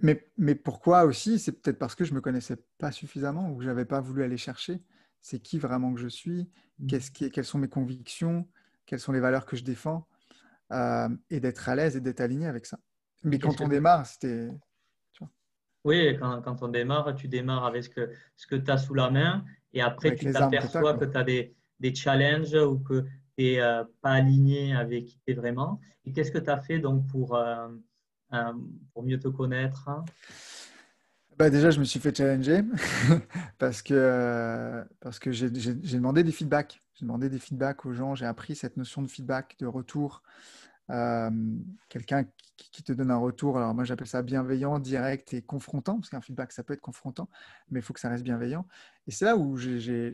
mais, 0.00 0.30
mais 0.38 0.54
pourquoi 0.54 1.04
aussi 1.04 1.38
C'est 1.38 1.52
peut-être 1.52 1.78
parce 1.78 1.94
que 1.94 2.04
je 2.04 2.14
me 2.14 2.20
connaissais 2.20 2.56
pas 2.78 2.92
suffisamment 2.92 3.50
ou 3.50 3.58
que 3.58 3.64
j'avais 3.64 3.84
pas 3.84 4.00
voulu 4.00 4.22
aller 4.22 4.36
chercher 4.36 4.82
c'est 5.20 5.40
qui 5.40 5.58
vraiment 5.58 5.92
que 5.94 6.00
je 6.00 6.08
suis, 6.08 6.50
mmh. 6.78 6.98
qui, 7.12 7.30
quelles 7.30 7.44
sont 7.44 7.58
mes 7.58 7.68
convictions, 7.68 8.48
quelles 8.86 9.00
sont 9.00 9.12
les 9.12 9.20
valeurs 9.20 9.46
que 9.46 9.56
je 9.56 9.64
défends, 9.64 10.06
euh, 10.72 11.08
et 11.30 11.40
d'être 11.40 11.68
à 11.68 11.74
l'aise 11.74 11.96
et 11.96 12.00
d'être 12.00 12.20
aligné 12.20 12.46
avec 12.46 12.66
ça. 12.66 12.78
Mais 13.22 13.38
quand 13.38 13.60
on 13.60 13.68
démarre, 13.68 14.06
c'était... 14.06 14.50
Oui, 15.82 16.14
quand, 16.18 16.62
on 16.62 16.68
démarre, 16.68 17.14
tu 17.14 17.26
démarres 17.26 17.64
avec 17.64 17.84
ce 17.84 17.88
que, 17.88 18.12
ce 18.36 18.46
que 18.46 18.54
tu 18.54 18.70
as 18.70 18.76
sous 18.76 18.92
la 18.92 19.10
main, 19.10 19.46
et 19.72 19.82
après 19.82 20.14
tu 20.14 20.32
t'aperçois 20.32 20.94
que 20.94 21.04
tu 21.04 21.16
as 21.16 21.24
des, 21.24 21.54
des, 21.78 21.94
challenges 21.94 22.54
ou 22.54 22.78
que 22.78 23.02
tu 23.36 23.44
n'es 23.44 23.60
euh, 23.60 23.84
pas 24.02 24.12
aligné 24.12 24.74
avec 24.74 25.06
qui 25.06 25.20
tu 25.26 25.32
es 25.32 25.34
vraiment. 25.34 25.80
Et 26.04 26.12
qu'est-ce 26.12 26.30
que 26.32 26.38
tu 26.38 26.50
as 26.50 26.60
fait 26.60 26.78
donc 26.78 27.06
pour, 27.08 27.36
euh, 27.36 27.68
pour 28.92 29.02
mieux 29.02 29.18
te 29.18 29.28
connaître 29.28 29.88
bah 31.40 31.48
déjà, 31.48 31.70
je 31.70 31.80
me 31.80 31.84
suis 31.84 31.98
fait 32.00 32.14
challenger 32.14 32.60
parce 33.58 33.80
que, 33.80 33.94
euh, 33.96 34.84
parce 35.00 35.18
que 35.18 35.32
j'ai 35.32 35.48
demandé 35.48 36.22
des 36.22 36.32
feedbacks. 36.32 36.82
J'ai 36.92 37.06
demandé 37.06 37.30
des 37.30 37.38
feedbacks 37.38 37.86
aux 37.86 37.94
gens. 37.94 38.14
J'ai 38.14 38.26
appris 38.26 38.54
cette 38.54 38.76
notion 38.76 39.00
de 39.00 39.06
feedback, 39.06 39.56
de 39.58 39.66
retour. 39.66 40.22
Euh, 40.90 41.30
quelqu'un 41.88 42.24
qui, 42.56 42.82
te 42.82 42.92
donne 42.92 43.10
un 43.10 43.16
retour. 43.16 43.56
Alors 43.58 43.74
moi, 43.74 43.84
j'appelle 43.84 44.06
ça 44.06 44.22
bienveillant, 44.22 44.78
direct 44.78 45.34
et 45.34 45.42
confrontant, 45.42 45.96
parce 45.96 46.10
qu'un 46.10 46.20
feedback, 46.20 46.52
ça 46.52 46.62
peut 46.62 46.74
être 46.74 46.80
confrontant, 46.80 47.28
mais 47.70 47.80
il 47.80 47.82
faut 47.82 47.92
que 47.92 48.00
ça 48.00 48.08
reste 48.08 48.24
bienveillant. 48.24 48.66
Et 49.06 49.10
c'est 49.10 49.24
là 49.24 49.36
où 49.36 49.56
j'ai 49.56 50.12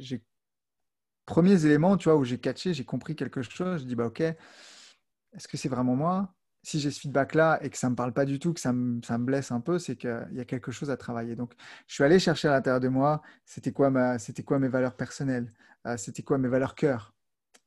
premiers 1.27 1.65
éléments, 1.67 1.97
tu 1.97 2.09
vois, 2.09 2.17
où 2.17 2.25
j'ai 2.25 2.39
catché, 2.39 2.75
j'ai 2.75 2.85
compris 2.85 3.17
quelque 3.17 3.43
chose. 3.43 3.83
Je 3.83 3.87
dis 3.87 3.97
bah 3.97 4.07
ok, 4.07 4.21
est-ce 4.21 5.49
que 5.49 5.57
c'est 5.57 5.69
vraiment 5.69 5.97
moi? 5.97 6.35
Si 6.63 6.81
j'ai 6.81 6.91
ce 6.91 7.01
feedback-là 7.01 7.61
et 7.63 7.71
que 7.71 7.79
ça 7.79 7.89
ne 7.89 7.93
me 7.93 7.97
parle 7.97 8.13
pas 8.13 8.25
du 8.25 8.39
tout, 8.39 8.53
que 8.53 8.61
ça 8.61 8.73
me, 8.73 9.01
ça 9.03 9.19
me 9.19 9.25
blesse 9.25 9.53
un 9.53 9.61
peu, 9.61 9.79
c'est 9.79 9.97
qu'il 9.97 10.29
y 10.33 10.41
a 10.41 10.45
quelque 10.45 10.73
chose 10.73 10.91
à 10.91 10.97
travailler. 10.97 11.37
Donc, 11.37 11.55
je 11.87 11.95
suis 11.95 12.05
allé 12.05 12.19
chercher 12.19 12.49
à 12.49 12.53
l'intérieur 12.53 12.81
de 12.81 12.89
moi, 12.89 13.23
c'était 13.45 13.73
quoi, 13.73 13.91
ma, 13.91 14.19
c'était 14.19 14.43
quoi 14.43 14.59
mes 14.59 14.69
valeurs 14.69 14.97
personnelles, 14.97 15.53
euh, 15.87 15.97
c'était 15.97 16.23
quoi 16.23 16.39
mes 16.39 16.49
valeurs 16.49 16.75
cœur? 16.75 17.16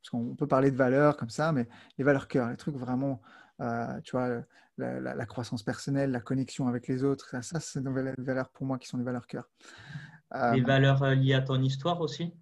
Parce 0.02 0.10
qu'on 0.12 0.36
peut 0.36 0.48
parler 0.48 0.72
de 0.72 0.78
valeurs 0.78 1.18
comme 1.18 1.30
ça, 1.30 1.52
mais 1.52 1.68
les 1.98 2.04
valeurs 2.04 2.28
cœur, 2.28 2.50
les 2.50 2.58
trucs 2.58 2.76
vraiment, 2.76 3.22
euh, 3.60 4.00
tu 4.02 4.12
vois, 4.12 4.42
la, 4.78 5.26
croissance 5.26 5.62
personnelle, 5.64 6.12
la 6.12 6.22
connexion 6.22 6.68
avec 6.68 6.88
les 6.88 7.04
autres, 7.04 7.30
ça, 7.30 7.42
ça 7.42 7.60
c'est 7.60 7.84
des 7.84 8.14
valeurs 8.18 8.50
pour 8.50 8.66
moi 8.66 8.78
qui 8.78 8.88
sont 8.88 8.98
des 8.98 9.04
valeurs 9.04 9.28
cœur. 9.28 9.50
les 10.34 10.62
euh, 10.62 10.64
valeurs 10.66 11.04
liées 11.16 11.34
à 11.34 11.42
ton 11.42 11.62
histoire 11.62 12.00
aussi? 12.00 12.34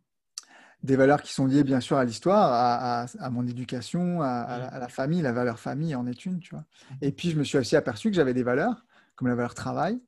Des 0.84 0.96
valeurs 0.96 1.24
qui 1.24 1.34
sont 1.34 1.48
liées 1.48 1.64
bien 1.64 1.80
sûr 1.80 1.98
à 1.98 2.06
l'histoire, 2.06 3.08
à, 3.20 3.30
mon 3.32 3.48
éducation, 3.48 4.22
à, 4.22 4.78
la 4.80 4.88
famille, 4.88 5.24
la 5.24 5.32
valeur 5.32 5.60
famille 5.60 5.96
en 5.96 6.06
est 6.06 6.26
une, 6.28 6.40
tu 6.40 6.54
vois. 6.54 6.66
Et 7.02 7.12
puis 7.12 7.32
je 7.32 7.40
me 7.40 7.44
suis 7.44 7.58
aussi 7.58 7.76
aperçu 7.76 8.12
que 8.12 8.16
j'avais 8.16 8.36
des 8.36 8.44
valeurs, 8.44 8.86
comme 9.16 9.28
la 9.28 9.34
valeur 9.34 9.56
travail, 9.56 10.00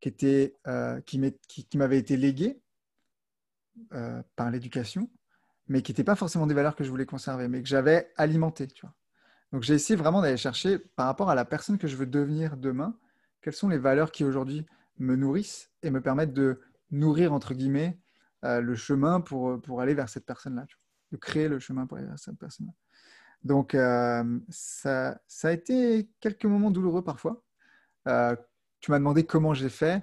qui, 0.00 0.08
était, 0.08 0.56
qui 1.04 1.76
m'avait 1.76 1.98
été 1.98 2.16
légué 2.16 2.58
par 4.34 4.50
l'éducation, 4.50 5.10
mais 5.68 5.82
qui 5.82 5.92
n'étaient 5.92 6.04
pas 6.04 6.16
forcément 6.16 6.46
des 6.46 6.54
valeurs 6.54 6.76
que 6.76 6.84
je 6.84 6.90
voulais 6.90 7.06
conserver, 7.06 7.48
mais 7.48 7.62
que 7.62 7.68
j'avais 7.68 8.12
alimentées. 8.16 8.66
Tu 8.68 8.82
vois. 8.82 8.94
Donc 9.52 9.62
j'ai 9.62 9.74
essayé 9.74 9.96
vraiment 9.96 10.20
d'aller 10.20 10.36
chercher 10.36 10.78
par 10.78 11.06
rapport 11.06 11.30
à 11.30 11.34
la 11.34 11.44
personne 11.44 11.78
que 11.78 11.86
je 11.86 11.96
veux 11.96 12.06
devenir 12.06 12.56
demain, 12.56 12.98
quelles 13.40 13.54
sont 13.54 13.68
les 13.68 13.78
valeurs 13.78 14.10
qui 14.10 14.24
aujourd'hui 14.24 14.66
me 14.98 15.16
nourrissent 15.16 15.70
et 15.82 15.90
me 15.90 16.00
permettent 16.00 16.32
de 16.32 16.60
nourrir, 16.90 17.32
entre 17.32 17.54
guillemets, 17.54 17.98
euh, 18.44 18.60
le 18.60 18.74
chemin 18.74 19.20
pour, 19.20 19.60
pour 19.62 19.80
aller 19.80 19.94
vers 19.94 20.08
cette 20.08 20.26
personne-là, 20.26 20.66
de 21.12 21.16
créer 21.16 21.48
le 21.48 21.58
chemin 21.58 21.86
pour 21.86 21.98
aller 21.98 22.06
vers 22.06 22.18
cette 22.18 22.38
personne-là. 22.38 22.72
Donc 23.42 23.74
euh, 23.74 24.38
ça, 24.48 25.20
ça, 25.26 25.48
a 25.48 25.52
été 25.52 26.08
quelques 26.20 26.46
moments 26.46 26.70
douloureux 26.70 27.04
parfois. 27.04 27.42
Euh, 28.08 28.34
tu 28.80 28.90
m'as 28.90 28.98
demandé 28.98 29.24
comment 29.24 29.54
j'ai 29.54 29.68
fait. 29.68 30.02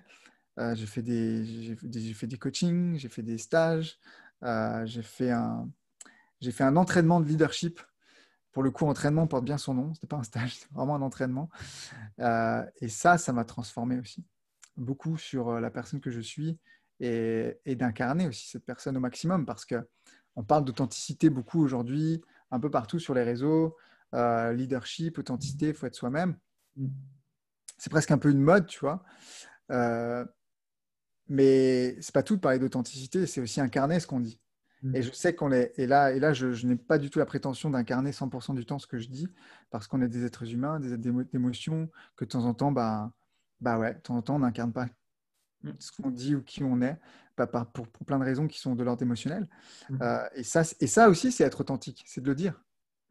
j'ai 0.57 0.85
fait, 0.85 1.01
des, 1.01 1.43
j'ai, 1.45 2.13
fait 2.13 2.27
des 2.27 2.37
coachings, 2.37 2.97
j'ai 2.97 3.09
fait 3.09 3.23
des 3.23 3.37
stages, 3.37 3.99
j'ai 4.85 5.03
fait 5.03 5.31
un, 5.31 5.69
j'ai 6.41 6.51
fait 6.51 6.63
un 6.63 6.75
entraînement 6.75 7.21
de 7.21 7.27
leadership. 7.27 7.79
Pour 8.51 8.63
le 8.63 8.71
coup, 8.71 8.85
entraînement 8.85 9.27
porte 9.27 9.45
bien 9.45 9.57
son 9.57 9.75
nom. 9.75 9.93
Ce 9.93 9.99
n'était 9.99 10.07
pas 10.07 10.17
un 10.17 10.23
stage, 10.23 10.55
c'était 10.59 10.73
vraiment 10.73 10.95
un 10.95 11.01
entraînement. 11.01 11.49
Euh, 12.19 12.65
et 12.81 12.89
ça, 12.89 13.17
ça 13.17 13.31
m'a 13.31 13.45
transformé 13.45 13.99
aussi 13.99 14.25
beaucoup 14.75 15.17
sur 15.17 15.49
euh, 15.49 15.59
la 15.59 15.69
personne 15.69 16.01
que 16.01 16.11
je 16.11 16.19
suis 16.19 16.59
et, 16.99 17.59
d'incarner 17.65 18.27
aussi 18.27 18.47
cette 18.47 18.65
personne 18.65 18.95
au 18.95 18.99
maximum 18.99 19.45
parce 19.45 19.65
que 19.65 19.87
on 20.35 20.43
parle 20.43 20.63
d'authenticité 20.63 21.29
beaucoup 21.29 21.61
aujourd'hui, 21.61 22.21
un 22.51 22.59
peu 22.59 22.69
partout 22.69 22.99
sur 22.99 23.13
les 23.13 23.23
réseaux. 23.23 23.75
Euh, 24.13 24.53
leadership, 24.53 25.17
authenticité, 25.17 25.69
il 25.69 25.73
faut 25.73 25.87
être 25.87 25.95
soi-même. 25.95 26.37
C'est 27.77 27.89
presque 27.89 28.11
un 28.11 28.17
peu 28.17 28.29
une 28.29 28.41
mode, 28.41 28.67
tu 28.67 28.79
vois. 28.79 29.03
Mais 31.31 31.95
c'est 32.01 32.13
pas 32.13 32.23
tout 32.23 32.35
de 32.35 32.41
parler 32.41 32.59
d'authenticité, 32.59 33.25
c'est 33.25 33.39
aussi 33.39 33.61
incarner 33.61 34.01
ce 34.01 34.05
qu'on 34.05 34.19
dit. 34.19 34.37
Mm. 34.83 34.95
Et 34.97 35.01
je 35.01 35.11
sais 35.13 35.33
qu'on 35.33 35.53
est. 35.53 35.71
Et 35.77 35.87
là, 35.87 36.11
et 36.11 36.19
là 36.19 36.33
je, 36.33 36.67
n'ai 36.67 36.75
pas 36.75 36.97
du 36.97 37.09
tout 37.09 37.19
la 37.19 37.25
prétention 37.25 37.69
d'incarner 37.69 38.11
100% 38.11 38.53
du 38.53 38.65
temps 38.65 38.79
ce 38.79 38.87
que 38.87 38.97
je 38.97 39.07
dis, 39.07 39.29
parce 39.69 39.87
qu'on 39.87 40.01
est 40.01 40.09
des 40.09 40.25
êtres 40.25 40.51
humains, 40.51 40.81
des 40.81 40.91
êtres 40.93 41.01
d'émotions, 41.31 41.89
que 42.17 42.25
de 42.25 42.29
temps 42.29 42.43
en 42.43 42.53
temps, 42.53 42.73
bah, 42.73 43.13
bah 43.61 43.79
ouais, 43.79 43.93
de 43.93 43.99
temps 43.99 44.17
en 44.17 44.21
temps, 44.21 44.35
on 44.35 44.39
n'incarne 44.39 44.73
pas 44.73 44.87
mm. 45.63 45.71
ce 45.79 45.93
qu'on 45.93 46.09
dit 46.09 46.35
ou 46.35 46.43
qui 46.43 46.65
on 46.65 46.81
est, 46.81 46.99
pour, 47.37 47.87
pour, 47.87 48.05
plein 48.05 48.19
de 48.19 48.25
raisons 48.25 48.49
qui 48.49 48.59
sont 48.59 48.75
de 48.75 48.83
l'ordre 48.83 49.01
émotionnel. 49.01 49.47
Mm. 49.89 50.01
Euh, 50.01 50.27
et, 50.35 50.43
ça, 50.43 50.63
et 50.81 50.87
ça 50.87 51.07
aussi, 51.07 51.31
c'est 51.31 51.45
être 51.45 51.61
authentique, 51.61 52.03
c'est 52.05 52.19
de 52.19 52.27
le 52.27 52.35
dire. 52.35 52.61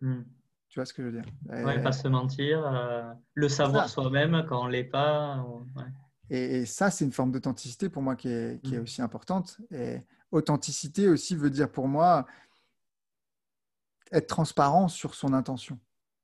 Tu 0.01 0.79
vois 0.79 0.85
ce 0.85 0.93
que 0.93 1.03
je 1.03 1.09
veux 1.09 1.23
dire? 1.23 1.31
Ouais, 1.49 1.83
pas 1.83 1.93
se 1.93 2.07
mentir, 2.07 2.65
euh, 2.67 3.13
le 3.33 3.49
savoir 3.49 3.89
soi-même 3.89 4.45
quand 4.47 4.63
on 4.63 4.67
ne 4.67 4.73
l'est 4.73 4.85
pas. 4.85 5.43
Ouais. 5.75 5.85
Et, 6.31 6.65
ça, 6.65 6.91
c'est 6.91 7.05
une 7.05 7.13
forme 7.13 7.33
d'authenticité 7.33 7.89
pour 7.89 8.03
moi 8.03 8.17
qui 8.17 8.29
est, 8.29 8.65
mm. 8.65 8.83
aussi 8.83 9.03
importante. 9.03 9.61
Et 9.73 9.99
authenticité 10.31 11.09
aussi 11.09 11.35
veut 11.35 11.51
dire 11.51 11.71
pour 11.71 11.89
moi 11.89 12.27
être 14.13 14.29
transparent 14.29 14.89
sur 14.89 15.15
son 15.15 15.33
intention. 15.33 15.79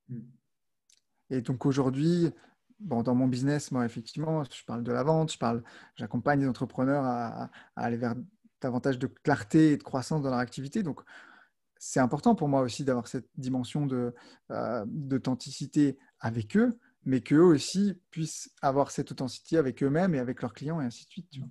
Mm. 0.09 0.21
Et 1.31 1.41
donc 1.41 1.67
aujourd'hui, 1.67 2.31
bon, 2.79 3.03
dans 3.03 3.15
mon 3.15 3.27
business, 3.27 3.73
moi, 3.73 3.85
effectivement, 3.85 4.45
je 4.45 4.65
parle 4.65 4.85
de 4.85 4.93
la 4.93 5.03
vente, 5.03 5.33
je 5.33 5.39
parle, 5.39 5.63
j'accompagne 5.97 6.41
les 6.41 6.49
entrepreneurs 6.49 7.05
à, 7.05 7.51
aller 7.75 7.97
vers 7.97 8.15
davantage 8.61 8.99
de 8.99 9.07
clarté 9.07 9.73
et 9.73 9.77
de 9.77 9.83
croissance 9.83 10.23
dans 10.23 10.31
leur 10.31 10.39
activité. 10.39 10.83
Donc, 10.83 11.03
c'est 11.79 12.01
important 12.01 12.35
pour 12.35 12.49
moi 12.49 12.63
aussi 12.63 12.85
d'avoir 12.85 13.07
cette 13.07 13.29
dimension 13.37 13.87
de, 13.87 14.15
euh, 14.51 14.85
d'authenticité 14.87 15.99
avec 16.21 16.57
eux, 16.57 16.79
mais 17.07 17.21
qu'eux 17.21 17.43
aussi 17.43 17.99
puissent 18.11 18.51
avoir 18.61 18.91
cette 18.91 19.13
authenticité 19.13 19.57
avec 19.57 19.83
eux-mêmes 19.83 20.15
et 20.15 20.19
avec 20.19 20.43
leurs 20.43 20.53
clients 20.53 20.81
et 20.81 20.85
ainsi 20.85 21.07
de 21.07 21.11
suite. 21.11 21.31
Tu 21.31 21.41
vois. 21.41 21.49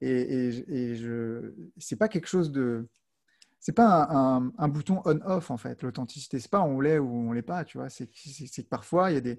Et, 0.00 0.10
et, 0.10 0.72
et 0.72 0.96
je, 0.96 1.54
c'est 1.78 1.96
pas 1.96 2.08
quelque 2.08 2.26
chose 2.26 2.50
de, 2.50 2.88
c'est 3.60 3.72
pas 3.72 4.08
un, 4.10 4.52
un, 4.58 4.68
bouton 4.68 5.02
on/off 5.04 5.50
en 5.50 5.56
fait. 5.56 5.82
L'authenticité, 5.82 6.40
c'est 6.40 6.50
pas 6.50 6.62
on 6.62 6.80
l'est 6.80 6.98
ou 6.98 7.08
on 7.08 7.32
l'est 7.32 7.42
pas. 7.42 7.64
Tu 7.64 7.78
vois, 7.78 7.88
c'est, 7.90 8.10
c'est, 8.12 8.64
que 8.64 8.68
parfois 8.68 9.10
il 9.10 9.14
y 9.14 9.18
a 9.18 9.20
des, 9.20 9.38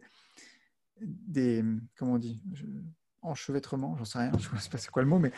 des, 1.02 1.64
comment 1.98 2.14
on 2.14 2.18
dit, 2.20 2.42
enchevêtrements, 3.22 3.98
j'en 3.98 4.06
sais 4.06 4.20
rien, 4.20 4.32
je 4.40 4.58
sais 4.60 4.70
pas 4.70 4.78
c'est 4.78 4.92
quoi 4.92 5.02
le 5.02 5.10
mot, 5.10 5.20
mais 5.20 5.34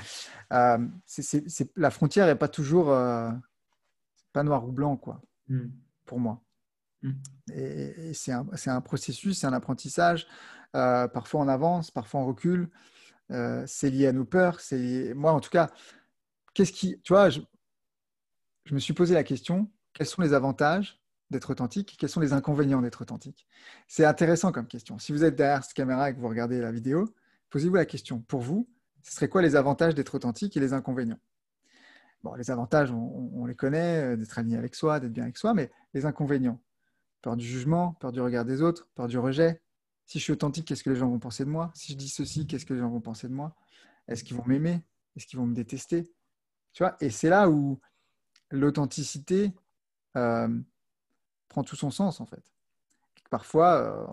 euh, 0.53 0.85
c'est, 1.05 1.71
la 1.75 1.89
frontière 1.89 2.27
est 2.29 2.37
pas 2.37 2.47
toujours, 2.47 2.91
euh, 2.91 3.31
pas 4.33 4.43
noir 4.43 4.67
ou 4.67 4.71
blanc 4.71 4.97
quoi, 4.97 5.21
mm. 5.47 5.67
pour 6.05 6.19
moi. 6.19 6.44
Mm. 7.01 7.11
Et, 7.53 8.13
c'est 8.13 8.31
un, 8.31 8.81
processus, 8.81 9.39
c'est 9.39 9.47
un 9.47 9.53
apprentissage. 9.53 10.27
Euh, 10.75 11.07
parfois 11.07 11.41
on 11.41 11.47
avance, 11.47 11.91
parfois 11.91 12.21
on 12.21 12.25
recule. 12.25 12.69
Euh, 13.31 13.63
c'est 13.67 13.89
lié 13.89 14.07
à 14.07 14.13
nos 14.13 14.25
peurs. 14.25 14.59
Moi, 15.15 15.31
en 15.31 15.39
tout 15.39 15.49
cas, 15.49 15.71
qu'est-ce 16.53 16.71
qui, 16.71 16.99
tu 17.01 17.13
vois, 17.13 17.29
je, 17.29 17.39
me 18.71 18.79
suis 18.79 18.93
posé 18.93 19.13
la 19.13 19.23
question 19.23 19.71
quels 19.93 20.07
sont 20.07 20.21
les 20.21 20.33
avantages 20.33 20.99
d'être 21.29 21.51
authentique 21.51 21.95
Quels 21.97 22.09
sont 22.09 22.19
les 22.19 22.33
inconvénients 22.33 22.81
d'être 22.81 23.01
authentique? 23.01 23.47
C'est 23.87 24.03
intéressant 24.03 24.51
comme 24.51 24.67
question. 24.67 24.99
Si 24.99 25.13
vous 25.13 25.23
êtes 25.23 25.35
derrière 25.35 25.63
cette 25.63 25.73
caméra 25.73 26.09
et 26.09 26.13
que 26.13 26.19
vous 26.19 26.27
regardez 26.27 26.59
la 26.59 26.71
vidéo, 26.71 27.15
posez-vous 27.49 27.75
la 27.75 27.85
question. 27.85 28.19
Pour 28.19 28.41
vous, 28.41 28.67
ce 29.03 29.13
serait 29.13 29.29
quoi 29.29 29.41
les 29.41 29.55
avantages 29.55 29.95
d'être 29.95 30.15
authentique 30.15 30.57
et 30.57 30.59
les 30.59 30.73
inconvénients? 30.73 31.19
Bon, 32.23 32.33
les 32.33 32.51
avantages, 32.51 32.91
on 32.91 33.45
les 33.45 33.55
connaît, 33.55 34.03
euh, 34.03 34.15
d'être 34.17 34.37
aligné 34.37 34.57
avec 34.57 34.75
soi, 34.75 34.99
d'être 34.99 35.13
bien 35.13 35.23
avec 35.23 35.37
soi, 35.37 35.53
mais 35.53 35.71
les 35.93 36.05
inconvénients, 36.05 36.59
peur 37.25 37.35
du 37.35 37.43
jugement, 37.43 37.93
peur 37.93 38.11
du 38.11 38.21
regard 38.21 38.45
des 38.45 38.61
autres, 38.61 38.87
peur 38.93 39.07
du 39.07 39.17
rejet. 39.17 39.59
Si 40.05 40.19
je 40.19 40.23
suis 40.23 40.33
authentique, 40.33 40.67
qu'est-ce 40.67 40.83
que 40.83 40.91
les 40.91 40.95
gens 40.95 41.09
vont 41.09 41.17
penser 41.17 41.43
de 41.43 41.49
moi? 41.49 41.71
Si 41.73 41.93
je 41.93 41.97
dis 41.97 42.07
ceci, 42.07 42.45
qu'est-ce 42.45 42.67
que 42.67 42.75
les 42.75 42.79
gens 42.79 42.89
vont 42.91 43.01
penser 43.01 43.27
de 43.27 43.33
moi? 43.33 43.55
Est-ce 44.07 44.23
qu'ils 44.23 44.37
vont 44.37 44.45
m'aimer? 44.45 44.83
Est-ce 45.15 45.25
qu'ils 45.25 45.39
vont 45.39 45.47
me 45.47 45.55
détester? 45.55 46.03
Tu 46.73 46.83
vois 46.83 46.95
Et 47.01 47.09
c'est 47.09 47.29
là 47.29 47.49
où 47.49 47.79
l'authenticité 48.51 49.55
euh, 50.15 50.47
prend 51.47 51.63
tout 51.63 51.75
son 51.75 51.89
sens, 51.89 52.21
en 52.21 52.27
fait. 52.27 52.43
Parfois, 53.31 53.73
euh, 53.73 54.05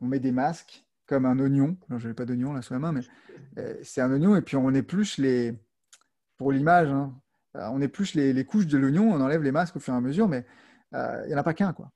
on 0.00 0.06
met 0.06 0.20
des 0.20 0.30
masques 0.30 0.86
comme 1.06 1.26
un 1.26 1.40
oignon. 1.40 1.76
Non, 1.88 1.98
je 1.98 2.06
n'ai 2.06 2.14
pas 2.14 2.24
d'oignon 2.24 2.52
là 2.52 2.62
sous 2.62 2.72
la 2.72 2.78
main, 2.78 2.92
mais 2.92 3.02
euh, 3.58 3.76
c'est 3.82 4.00
un 4.00 4.12
oignon 4.12 4.36
et 4.36 4.42
puis 4.42 4.54
on 4.54 4.72
épluche 4.74 5.18
les. 5.18 5.58
Pour 6.36 6.52
l'image, 6.52 6.88
hein, 6.88 7.20
on 7.54 7.80
épluche 7.80 8.14
les, 8.14 8.32
les 8.32 8.44
couches 8.44 8.68
de 8.68 8.78
l'oignon, 8.78 9.12
on 9.12 9.20
enlève 9.20 9.42
les 9.42 9.50
masques 9.50 9.74
au 9.74 9.80
fur 9.80 9.92
et 9.92 9.96
à 9.96 10.00
mesure, 10.00 10.28
mais 10.28 10.46
il 10.92 11.26
n'y 11.26 11.34
en 11.34 11.38
a 11.38 11.42
pas 11.42 11.54
qu'un, 11.54 11.72
quoi. 11.72 11.90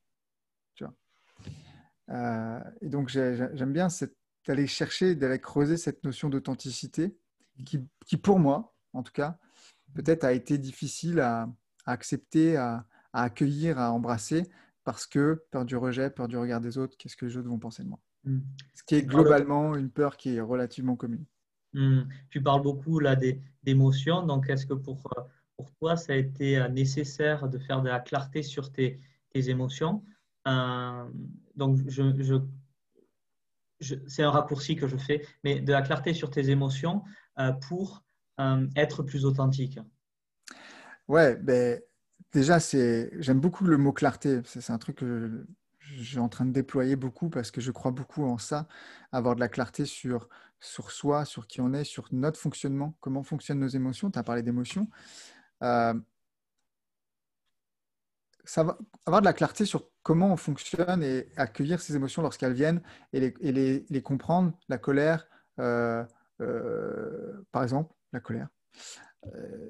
Euh, 2.10 2.60
et 2.80 2.88
donc, 2.88 3.08
j'aime 3.08 3.72
bien 3.72 3.88
d'aller 4.46 4.66
chercher, 4.66 5.14
d'aller 5.14 5.38
creuser 5.38 5.76
cette 5.76 6.04
notion 6.04 6.28
d'authenticité 6.28 7.16
qui, 7.64 7.80
qui, 8.06 8.16
pour 8.16 8.38
moi, 8.38 8.74
en 8.92 9.02
tout 9.02 9.12
cas, 9.12 9.38
peut-être 9.94 10.24
a 10.24 10.32
été 10.32 10.58
difficile 10.58 11.20
à, 11.20 11.48
accepter, 11.86 12.56
à, 12.56 12.86
accueillir, 13.12 13.78
à 13.78 13.92
embrasser, 13.92 14.44
parce 14.84 15.06
que 15.06 15.44
peur 15.50 15.64
du 15.64 15.76
rejet, 15.76 16.10
peur 16.10 16.28
du 16.28 16.36
regard 16.36 16.60
des 16.60 16.78
autres, 16.78 16.96
qu'est-ce 16.96 17.16
que 17.16 17.26
les 17.26 17.36
autres 17.36 17.48
vont 17.48 17.58
penser 17.58 17.82
de 17.82 17.88
moi? 17.88 18.00
Hmm. 18.24 18.40
Ce 18.74 18.82
qui 18.82 18.94
est 18.94 19.02
globalement 19.02 19.76
une 19.76 19.90
peur 19.90 20.16
qui 20.16 20.36
est 20.36 20.40
relativement 20.40 20.96
commune. 20.96 21.24
Hmm. 21.74 22.02
Tu 22.30 22.42
parles 22.42 22.62
beaucoup 22.62 22.98
là 22.98 23.16
d'émotions, 23.62 24.24
donc 24.24 24.48
est-ce 24.48 24.66
que 24.66 24.74
pour, 24.74 25.10
pour 25.56 25.70
toi, 25.74 25.96
ça 25.96 26.14
a 26.14 26.16
été 26.16 26.66
nécessaire 26.70 27.48
de 27.48 27.58
faire 27.58 27.82
de 27.82 27.88
la 27.88 28.00
clarté 28.00 28.42
sur 28.42 28.72
tes, 28.72 29.00
tes 29.30 29.50
émotions? 29.50 30.02
Euh, 30.46 31.04
donc, 31.58 31.80
c'est 34.06 34.22
un 34.22 34.30
raccourci 34.30 34.76
que 34.76 34.86
je 34.86 34.96
fais, 34.96 35.26
mais 35.44 35.60
de 35.60 35.72
la 35.72 35.82
clarté 35.82 36.14
sur 36.14 36.30
tes 36.30 36.50
émotions 36.50 37.02
euh, 37.38 37.52
pour 37.52 38.04
euh, 38.40 38.66
être 38.76 39.02
plus 39.02 39.24
authentique. 39.24 39.78
Ouais, 41.08 41.36
ben, 41.36 41.80
déjà, 42.32 42.58
j'aime 42.58 43.40
beaucoup 43.40 43.64
le 43.64 43.76
mot 43.76 43.92
clarté. 43.92 44.40
C'est 44.44 44.70
un 44.70 44.78
truc 44.78 44.96
que 44.96 45.46
je, 45.78 46.02
suis 46.02 46.18
en 46.18 46.28
train 46.28 46.44
de 46.44 46.52
déployer 46.52 46.96
beaucoup 46.96 47.28
parce 47.28 47.50
que 47.50 47.60
je 47.60 47.72
crois 47.72 47.90
beaucoup 47.90 48.24
en 48.24 48.38
ça, 48.38 48.68
avoir 49.10 49.34
de 49.34 49.40
la 49.40 49.48
clarté 49.48 49.84
sur, 49.84 50.28
sur 50.60 50.92
soi, 50.92 51.24
sur 51.24 51.46
qui 51.46 51.60
on 51.60 51.72
est, 51.72 51.84
sur 51.84 52.08
notre 52.12 52.38
fonctionnement, 52.38 52.96
comment 53.00 53.24
fonctionnent 53.24 53.60
nos 53.60 53.68
émotions. 53.68 54.10
Tu 54.10 54.18
as 54.18 54.22
parlé 54.22 54.42
d'émotions. 54.42 54.88
Euh, 55.62 55.94
avoir 58.56 59.20
de 59.20 59.24
la 59.24 59.32
clarté 59.32 59.64
sur 59.64 59.90
comment 60.08 60.32
on 60.32 60.38
fonctionne 60.38 61.02
et 61.02 61.28
accueillir 61.36 61.82
ces 61.82 61.94
émotions 61.94 62.22
lorsqu'elles 62.22 62.54
viennent 62.54 62.80
et 63.12 63.30
les, 63.42 64.02
comprendre, 64.02 64.54
la 64.70 64.78
colère, 64.78 65.28
euh, 65.58 66.02
euh, 66.40 67.44
par 67.52 67.62
exemple, 67.62 67.92
la 68.14 68.20
colère. 68.20 68.48
Euh, 69.26 69.68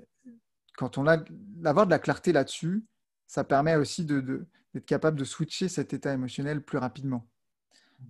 quand 0.77 0.97
on 0.97 1.09
a 1.09 1.17
d'avoir 1.29 1.87
de 1.87 1.91
la 1.91 1.99
clarté 1.99 2.31
là-dessus, 2.31 2.85
ça 3.27 3.43
permet 3.43 3.75
aussi 3.75 4.05
d'être 4.05 4.25
de, 4.25 4.47
capable 4.87 5.19
de 5.19 5.25
switcher 5.25 5.69
cet 5.69 5.93
état 5.93 6.13
émotionnel 6.13 6.63
plus 6.63 6.79
rapidement, 6.79 7.29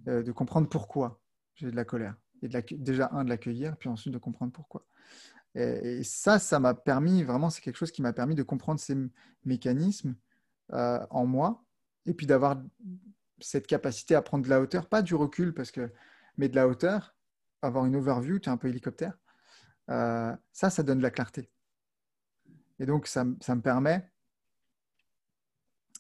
de 0.05 0.31
comprendre 0.33 0.69
pourquoi 0.69 1.23
j'ai 1.55 1.71
de 1.71 1.77
la 1.77 1.87
colère. 1.87 2.15
Et 2.43 2.49
déjà, 2.73 3.09
un, 3.13 3.25
de 3.25 3.31
l'accueillir, 3.31 3.75
puis 3.79 3.89
ensuite 3.89 4.13
de 4.13 4.19
comprendre 4.19 4.53
pourquoi. 4.53 4.87
Et, 5.55 6.03
ça, 6.05 6.39
ça 6.39 6.61
m'a 6.61 6.75
permis, 6.75 7.23
vraiment, 7.23 7.49
c'est 7.49 7.63
quelque 7.63 7.79
chose 7.79 7.91
qui 7.91 8.03
m'a 8.03 8.13
permis 8.13 8.35
de 8.35 8.43
comprendre 8.43 8.81
ces 8.81 8.99
mécanismes 9.47 10.15
en 10.71 11.25
moi, 11.25 11.65
et 12.09 12.15
puis 12.15 12.27
d'avoir 12.27 12.61
cette 13.41 13.67
capacité 13.67 14.15
à 14.15 14.23
prendre 14.23 14.45
de 14.45 14.51
la 14.51 14.61
hauteur, 14.61 14.89
pas 14.89 15.03
du 15.03 15.15
recul, 15.15 15.55
parce 15.55 15.71
que, 15.71 15.93
mais 16.37 16.49
de 16.49 16.57
la 16.57 16.67
hauteur, 16.67 17.15
avoir 17.63 17.85
une 17.85 17.97
overview, 17.97 18.39
tu 18.39 18.49
es 18.49 18.53
un 18.53 18.57
peu 18.57 18.69
hélicoptère. 18.69 19.19
ça, 19.89 20.39
ça 20.53 20.83
donne 20.83 20.99
de 20.99 21.03
la 21.03 21.11
clarté. 21.11 21.51
Et 22.81 22.87
donc, 22.87 23.07
ça, 23.07 23.25
ça 23.41 23.55
me 23.55 23.61
permet 23.61 24.11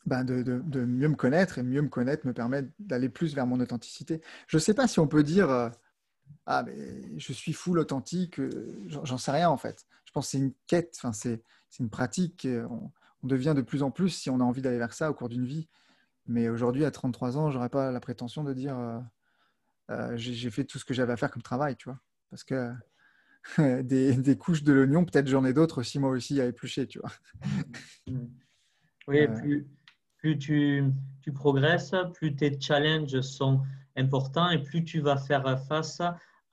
ben 0.06 0.24
de, 0.24 0.42
de, 0.42 0.84
mieux 0.84 1.08
me 1.08 1.16
connaître 1.16 1.58
et 1.58 1.62
mieux 1.62 1.82
me 1.82 1.88
connaître 1.88 2.26
me 2.26 2.32
permet 2.32 2.66
d'aller 2.78 3.10
plus 3.10 3.34
vers 3.34 3.46
mon 3.46 3.60
authenticité. 3.60 4.22
Je 4.46 4.56
ne 4.56 4.60
sais 4.60 4.72
pas 4.72 4.88
si 4.88 5.00
on 5.00 5.08
peut 5.08 5.22
dire 5.22 5.70
ah 6.46 6.62
mais 6.62 7.18
je 7.18 7.32
suis 7.32 7.52
full 7.52 7.78
authentique, 7.78 8.40
j'en 8.86 9.18
sais 9.18 9.32
rien 9.32 9.50
en 9.50 9.58
fait. 9.58 9.84
Je 10.06 10.12
pense 10.12 10.26
que 10.26 10.30
c'est 10.30 10.38
une 10.38 10.54
quête, 10.66 10.98
c'est 11.12 11.42
une 11.78 11.90
pratique. 11.90 12.48
On, 12.70 12.90
devient 13.24 13.52
de 13.54 13.62
plus 13.62 13.82
en 13.82 13.90
plus 13.90 14.10
si 14.10 14.30
on 14.30 14.40
a 14.40 14.44
envie 14.44 14.62
d'aller 14.62 14.78
vers 14.78 14.94
ça 14.94 15.10
au 15.10 15.14
cours 15.14 15.28
d'une 15.28 15.44
vie. 15.44 15.68
Mais 16.28 16.48
aujourd'hui, 16.48 16.84
à 16.84 16.90
33 16.90 17.38
ans, 17.38 17.50
j'aurais 17.50 17.70
pas 17.70 17.90
la 17.90 18.00
prétention 18.00 18.44
de 18.44 18.52
dire 18.52 18.76
euh, 19.90 20.16
j'ai 20.16 20.50
fait 20.50 20.64
tout 20.64 20.78
ce 20.78 20.84
que 20.84 20.94
j'avais 20.94 21.12
à 21.12 21.16
faire 21.16 21.30
comme 21.30 21.42
travail, 21.42 21.76
tu 21.76 21.88
vois. 21.88 21.98
Parce 22.30 22.44
que 22.44 22.72
des, 23.82 24.14
des, 24.14 24.36
couches 24.36 24.62
de 24.62 24.72
l'oignon, 24.72 25.04
peut-être 25.04 25.28
j'en 25.28 25.44
ai 25.44 25.52
d'autres 25.52 25.80
aussi, 25.80 25.98
moi 25.98 26.10
aussi, 26.10 26.40
à 26.40 26.46
éplucher, 26.46 26.86
tu 26.86 26.98
vois. 26.98 27.12
oui, 29.08 29.20
euh. 29.20 29.28
plus, 29.28 29.66
plus 30.18 30.38
tu, 30.38 30.84
tu, 31.22 31.32
progresses, 31.32 31.94
plus 32.14 32.36
tes 32.36 32.60
challenges 32.60 33.20
sont 33.22 33.62
importants 33.96 34.50
et 34.50 34.62
plus 34.62 34.84
tu 34.84 35.00
vas 35.00 35.16
faire 35.16 35.58
face 35.66 36.02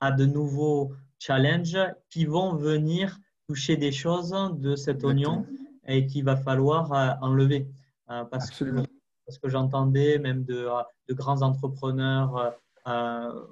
à 0.00 0.10
de 0.10 0.24
nouveaux 0.24 0.94
challenges 1.18 1.78
qui 2.08 2.24
vont 2.24 2.56
venir 2.56 3.18
toucher 3.46 3.76
des 3.76 3.92
choses 3.92 4.34
de 4.54 4.74
cet 4.74 5.04
oignon 5.04 5.46
et 5.86 6.06
qu'il 6.06 6.24
va 6.24 6.36
falloir 6.36 6.92
euh, 6.92 7.12
enlever. 7.20 7.68
Parce 8.06 8.48
Absolument. 8.48 8.84
que, 8.84 8.88
parce 9.26 9.38
que 9.38 9.48
j'entendais 9.48 10.18
même 10.18 10.44
de, 10.44 10.68
de, 11.08 11.14
grands 11.14 11.42
entrepreneurs 11.42 12.54
euh, 12.86 13.46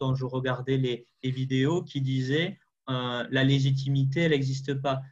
dont 0.00 0.14
je 0.14 0.24
regardais 0.24 0.76
les, 0.76 1.06
vidéos 1.24 1.82
qui 1.82 2.00
disaient 2.00 2.58
euh, 2.88 3.24
la 3.30 3.44
légitimité, 3.44 4.22
elle 4.22 4.30
n'existe 4.30 4.74
pas. 4.74 5.02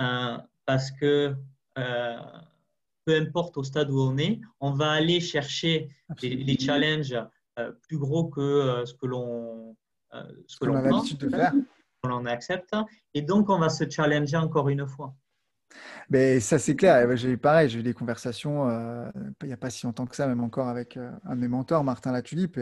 Euh, 0.00 0.38
parce 0.66 0.90
que 0.90 1.34
peu 3.04 3.16
importe 3.16 3.56
au 3.56 3.62
stade 3.62 3.90
où 3.90 4.00
on 4.00 4.18
est, 4.18 4.40
on 4.60 4.72
va 4.72 4.90
aller 4.90 5.20
chercher 5.20 5.90
les, 6.22 6.58
challenges 6.58 7.16
plus 7.82 7.98
gros 7.98 8.24
que 8.24 8.82
ce 8.84 8.94
que 8.94 9.06
l'on 9.06 9.76
ce 10.46 10.58
que 10.58 10.66
l'on 10.66 10.76
a 10.76 10.82
l'habitude 10.82 11.18
de 11.18 11.28
faire. 11.30 11.52
On 12.02 12.26
accepte. 12.26 12.74
Et 13.14 13.22
donc, 13.22 13.50
on 13.50 13.58
va 13.58 13.68
se 13.68 13.88
challenger 13.88 14.36
encore 14.36 14.68
une 14.68 14.86
fois. 14.86 15.14
Mais 16.10 16.40
ça, 16.40 16.58
c'est 16.58 16.76
clair. 16.76 17.16
J'ai 17.16 17.32
eu 17.32 17.38
pareil, 17.38 17.68
j'ai 17.68 17.80
eu 17.80 17.82
des 17.82 17.94
conversations 17.94 18.68
euh, 18.68 19.10
il 19.42 19.46
n'y 19.46 19.52
a 19.52 19.56
pas 19.56 19.70
si 19.70 19.84
longtemps 19.86 20.06
que 20.06 20.16
ça, 20.16 20.26
même 20.26 20.42
encore 20.42 20.68
avec 20.68 20.96
euh, 20.96 21.10
un 21.24 21.36
de 21.36 21.40
mes 21.40 21.48
mentors, 21.48 21.84
Martin 21.84 22.12
Latulipe, 22.12 22.58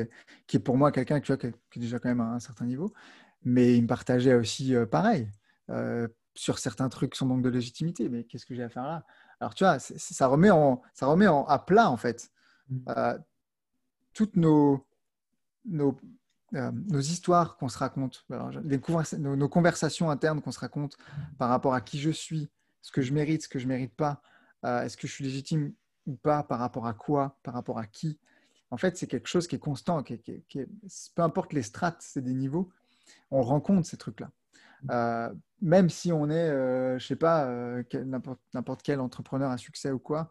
qui 0.47 0.57
est 0.57 0.61
pour 0.61 0.77
moi 0.77 0.93
quelqu'un 0.93 1.21
qui, 1.21 1.37
qui, 1.37 1.47
est 1.47 1.79
déjà 1.79 1.99
quand 1.99 2.09
même 2.09 2.21
à 2.21 2.33
un 2.33 2.41
certain 2.41 2.67
niveau. 2.67 2.93
Mais 3.45 3.77
il 3.77 3.83
me 3.83 3.87
partageait 3.87 4.35
aussi 4.35 4.75
euh, 4.75 4.87
pareil 4.87 5.29
sur 6.35 6.59
certains 6.59 6.89
trucs, 6.89 7.15
son 7.15 7.27
manque 7.27 7.43
de 7.43 7.49
légitimité. 7.49 8.09
Mais 8.09 8.25
qu'est-ce 8.25 8.47
que 8.47 8.55
j'ai 8.55 8.63
à 8.63 8.69
faire 8.69 8.85
là? 8.85 9.05
Alors, 9.41 9.55
tu 9.55 9.65
vois, 9.65 9.79
ça 9.79 10.27
remet, 10.27 10.51
en, 10.51 10.83
ça 10.95 11.07
remet 11.07 11.27
en, 11.27 11.45
à 11.45 11.59
plat, 11.59 11.91
en 11.91 11.97
fait, 11.97 12.31
mmh. 12.69 12.93
toutes 14.15 14.37
nos, 14.37 14.87
nos, 15.65 15.99
nos 16.53 17.01
histoires 17.01 17.57
qu'on 17.57 17.69
se 17.69 17.79
raconte, 17.79 18.25
les 18.65 18.81
nos, 19.19 19.37
nos, 19.37 19.49
conversations 19.49 20.11
internes 20.11 20.41
qu'on 20.41 20.53
se 20.53 20.61
raconte 20.61 20.97
par 21.39 21.49
rapport 21.49 21.75
à 21.75 21.81
qui 21.81 21.99
je 21.99 22.11
suis, 22.11 22.49
ce 22.87 22.93
que 22.93 23.03
je 23.03 23.13
mérite, 23.13 23.43
ce 23.43 23.49
que 23.49 23.59
je 23.59 23.65
ne 23.65 23.71
mérite 23.71 23.97
pas, 23.97 24.23
euh, 24.65 24.85
est-ce 24.85 24.97
que 24.97 25.09
je 25.09 25.13
suis 25.13 25.25
légitime 25.25 25.73
ou 26.07 26.15
pas, 26.15 26.45
par 26.45 26.61
rapport 26.61 26.87
à 26.87 26.95
quoi, 26.95 27.37
par 27.43 27.53
rapport 27.53 27.81
à 27.81 27.87
qui? 27.87 28.17
En 28.71 28.77
fait, 28.77 28.97
c'est 28.97 29.09
quelque 29.09 29.27
chose 29.27 29.49
qui 29.49 29.57
est 29.57 29.59
constant, 29.59 30.05
qui 30.05 30.21
peu 31.17 31.23
importe 31.23 31.53
les 31.53 31.65
strates, 31.65 31.97
c'est 31.99 32.23
des 32.23 32.33
niveaux, 32.33 32.71
on 33.33 33.43
rencontre 33.43 33.89
ces 33.89 33.97
trucs-là. 33.97 34.31
Euh, 34.93 35.35
même 35.61 35.91
si 35.91 36.13
on 36.13 36.31
est, 36.31 36.49
euh, 36.49 36.91
je 36.91 37.05
ne 37.05 37.09
sais 37.09 37.17
pas, 37.17 37.51
n'importe 38.55 38.83
quel 38.85 39.01
entrepreneur 39.01 39.51
à 39.51 39.59
succès 39.59 39.91
ou 39.91 39.99
quoi, 39.99 40.31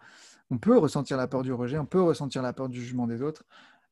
on 0.50 0.58
peut 0.58 0.78
ressentir 0.78 1.18
la 1.18 1.28
peur 1.28 1.44
du 1.44 1.52
rejet, 1.52 1.78
on 1.78 1.86
peut 1.86 2.02
ressentir 2.02 2.42
la 2.42 2.54
peur 2.54 2.70
du 2.70 2.80
jugement 2.80 3.06
des 3.06 3.22
autres 3.22 3.44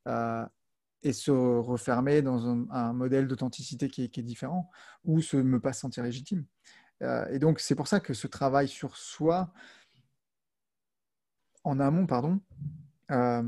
et 0.07 1.11
se 1.11 1.31
refermer 1.31 2.21
dans 2.21 2.47
un, 2.71 2.93
modèle 2.93 3.27
d'authenticité 3.27 3.89
qui, 3.89 4.09
qui, 4.09 4.21
est 4.21 4.23
différent 4.23 4.69
ou 5.03 5.19
se 5.19 5.35
me 5.35 5.59
pas 5.59 5.73
sentir 5.73 6.01
légitime. 6.01 6.45
Euh, 7.01 7.25
et 7.29 7.39
donc, 7.39 7.59
c'est 7.59 7.75
pour 7.75 7.87
ça 7.87 7.99
que 7.99 8.13
ce 8.13 8.27
travail 8.27 8.67
sur 8.67 8.97
soi, 8.97 9.51
en 11.63 11.79
amont, 11.79 12.05
pardon, 12.05 12.39
euh, 13.11 13.43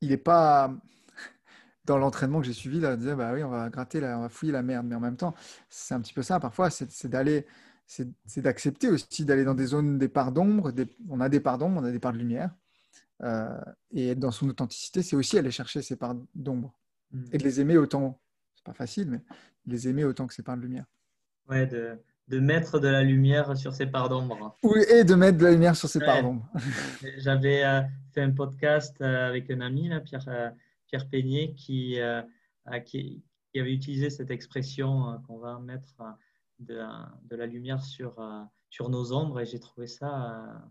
il 0.00 0.08
n'est 0.10 0.16
pas 0.16 0.74
dans 1.84 1.98
l'entraînement 1.98 2.40
que 2.40 2.46
j'ai 2.46 2.52
suivi, 2.52 2.80
là, 2.80 2.96
de 2.96 3.02
dire, 3.02 3.16
bah 3.16 3.32
oui, 3.32 3.42
on 3.42 3.50
va 3.50 3.68
gratter, 3.70 4.02
on 4.02 4.20
va 4.20 4.28
fouiller 4.28 4.52
la 4.52 4.62
merde. 4.62 4.86
Mais 4.86 4.94
en 4.94 5.00
même 5.00 5.16
temps, 5.16 5.34
c'est 5.68 5.94
un 5.94 6.00
petit 6.00 6.14
peu 6.14 6.22
ça. 6.22 6.40
Parfois, 6.40 6.70
c'est 6.70 7.08
d'aller, 7.08 7.46
c'est 7.86 8.40
d'accepter 8.40 8.88
aussi 8.88 9.24
d'aller 9.24 9.44
dans 9.44 9.54
des 9.54 9.66
zones, 9.66 9.98
des 9.98 10.08
parts 10.08 10.32
d'ombre. 10.32 10.72
On 11.08 11.20
a 11.20 11.28
des 11.28 11.40
parts 11.40 11.58
d'ombre, 11.58 11.80
on 11.80 11.84
a 11.84 11.92
des 11.92 12.00
parts 12.00 12.12
de 12.12 12.18
lumière. 12.18 12.50
Euh, 13.22 13.60
et 13.92 14.08
être 14.08 14.18
dans 14.18 14.32
son 14.32 14.48
authenticité, 14.48 15.02
c'est 15.02 15.16
aussi 15.16 15.38
aller 15.38 15.50
chercher 15.50 15.82
ces 15.82 15.96
parts 15.96 16.16
d'ombre. 16.34 16.74
Mm. 17.12 17.24
Et 17.32 17.38
de 17.38 17.44
les 17.44 17.60
aimer 17.60 17.76
autant, 17.76 18.20
c'est 18.54 18.64
pas 18.64 18.72
facile, 18.72 19.10
mais 19.10 19.18
de 19.66 19.72
les 19.72 19.88
aimer 19.88 20.04
autant 20.04 20.26
que 20.26 20.34
ces 20.34 20.42
parts 20.42 20.56
de 20.56 20.62
lumière. 20.62 20.86
Ouais, 21.48 21.66
de, 21.66 21.98
de, 22.28 22.40
mettre 22.40 22.78
de 22.78 22.88
la 22.88 23.02
lumière 23.02 23.56
sur 23.56 23.74
ses 23.74 23.86
parts 23.86 24.08
d'ombre. 24.08 24.56
Oui, 24.62 24.80
et 24.90 25.04
de 25.04 25.14
mettre 25.14 25.38
de 25.38 25.44
la 25.44 25.50
lumière 25.52 25.76
sur 25.76 25.88
ses 25.88 26.00
parts 26.00 26.22
d'ombre. 26.22 26.48
J'avais 27.18 27.64
euh, 27.64 27.82
fait 28.12 28.22
un 28.22 28.30
podcast 28.30 28.96
euh, 29.00 29.28
avec 29.28 29.50
un 29.50 29.60
ami, 29.60 29.88
là, 29.88 30.00
Pierre, 30.00 30.24
euh, 30.28 30.50
Pierre 30.86 31.08
Peignet, 31.08 31.54
qui, 31.54 31.98
qui, 32.84 33.22
qui, 33.52 33.60
avait 33.60 33.72
utilisé 33.72 34.10
cette 34.10 34.30
expression 34.30 35.20
qu'on 35.26 35.38
va 35.38 35.58
mettre 35.58 35.96
de, 36.58 36.80
de, 37.28 37.36
la 37.36 37.46
lumière 37.46 37.82
sur, 37.82 38.16
sur 38.70 38.88
nos 38.88 39.12
ombres, 39.12 39.40
et 39.40 39.46
j'ai 39.46 39.58
trouvé 39.58 39.86
ça 39.86 40.62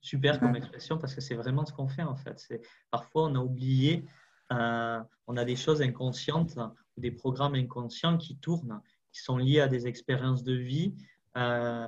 super 0.00 0.38
comme 0.38 0.54
expression 0.56 0.98
parce 0.98 1.14
que 1.14 1.20
c'est 1.20 1.34
vraiment 1.34 1.64
ce 1.64 1.72
qu'on 1.72 1.88
fait 1.88 2.02
en 2.02 2.16
fait. 2.16 2.46
Parfois, 2.90 3.24
on 3.24 3.34
a 3.34 3.38
oublié, 3.38 4.04
on 4.50 5.36
a 5.36 5.44
des 5.44 5.56
choses 5.56 5.82
inconscientes 5.82 6.58
ou 6.96 7.00
des 7.00 7.10
programmes 7.10 7.54
inconscients 7.54 8.18
qui 8.18 8.36
tournent 8.36 8.80
qui 9.12 9.20
sont 9.20 9.36
liées 9.36 9.60
à 9.60 9.68
des 9.68 9.86
expériences 9.86 10.42
de 10.42 10.54
vie 10.54 10.94
euh, 11.36 11.86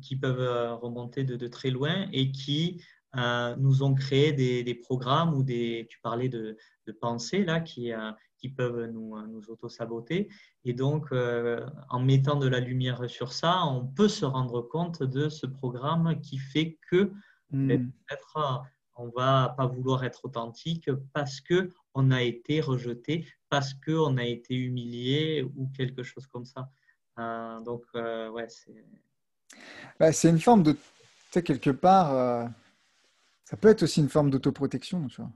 qui 0.00 0.16
peuvent 0.16 0.40
euh, 0.40 0.74
remonter 0.74 1.24
de, 1.24 1.46
très 1.48 1.70
loin 1.70 2.06
et 2.12 2.30
qui 2.30 2.80
euh, 3.16 3.56
nous 3.56 3.82
ont 3.82 3.94
créé 3.94 4.32
des, 4.32 4.74
programmes 4.74 5.34
ou 5.34 5.42
des, 5.42 5.86
tu 5.90 6.00
parlais 6.00 6.28
de, 6.28 6.56
pensées 7.00 7.44
là, 7.44 7.60
qui, 7.60 7.92
qui 8.36 8.48
peuvent 8.48 8.86
nous, 8.86 9.16
nous 9.28 9.48
auto-saboter. 9.48 10.28
Et 10.64 10.72
donc, 10.74 11.12
en 11.12 12.00
mettant 12.00 12.36
de 12.36 12.48
la 12.48 12.58
lumière 12.58 13.08
sur 13.08 13.32
ça, 13.32 13.64
on 13.64 13.86
peut 13.86 14.08
se 14.08 14.24
rendre 14.24 14.60
compte 14.62 15.04
de 15.04 15.28
ce 15.28 15.46
programme 15.46 16.20
qui 16.20 16.38
fait 16.38 16.78
que 16.90 17.12
hmm. 17.52 17.68
peut-être 17.68 18.64
on 19.00 19.08
va 19.08 19.54
pas 19.56 19.66
vouloir 19.66 20.04
être 20.04 20.24
authentique 20.24 20.90
parce 21.12 21.40
que 21.40 21.72
on 21.94 22.10
a 22.10 22.22
été 22.22 22.60
rejeté, 22.60 23.26
parce 23.48 23.74
qu'on 23.74 24.16
a 24.18 24.24
été 24.24 24.54
humilié 24.54 25.42
ou 25.56 25.68
quelque 25.76 26.02
chose 26.02 26.26
comme 26.26 26.44
ça. 26.44 26.70
Euh, 27.18 27.60
donc, 27.60 27.82
euh, 27.94 28.28
ouais, 28.30 28.48
c'est. 28.48 28.84
Bah, 29.98 30.12
c'est 30.12 30.28
une 30.28 30.40
forme 30.40 30.62
de. 30.62 30.72
Tu 30.72 30.78
sais, 31.32 31.42
quelque 31.42 31.70
part, 31.70 32.14
euh, 32.14 32.46
ça 33.44 33.56
peut 33.56 33.68
être 33.68 33.82
aussi 33.82 34.00
une 34.00 34.08
forme 34.08 34.30
d'autoprotection, 34.30 35.06
tu 35.08 35.22
vois. 35.22 35.30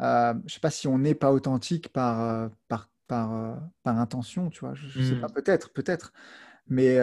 je 0.00 0.42
ne 0.42 0.48
sais 0.48 0.60
pas 0.60 0.70
si 0.70 0.88
on 0.88 0.98
n'est 0.98 1.14
pas 1.14 1.32
authentique 1.32 1.88
par, 1.88 2.50
par, 2.68 2.88
par, 3.06 3.60
par, 3.82 3.98
intention, 3.98 4.50
tu 4.50 4.60
vois. 4.60 4.74
Je 4.74 4.98
ne 4.98 5.04
sais 5.04 5.14
hmm. 5.16 5.20
pas, 5.20 5.28
peut-être, 5.28 5.72
peut-être. 5.72 6.12
Mais 6.66 6.96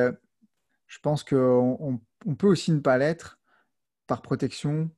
je 0.87 0.99
pense 0.99 1.23
qu'on 1.23 2.01
on 2.25 2.35
peut 2.35 2.47
aussi 2.47 2.71
ne 2.71 2.79
pas 2.79 2.97
l'être 2.97 3.39
par 4.07 4.21
protection, 4.21 4.89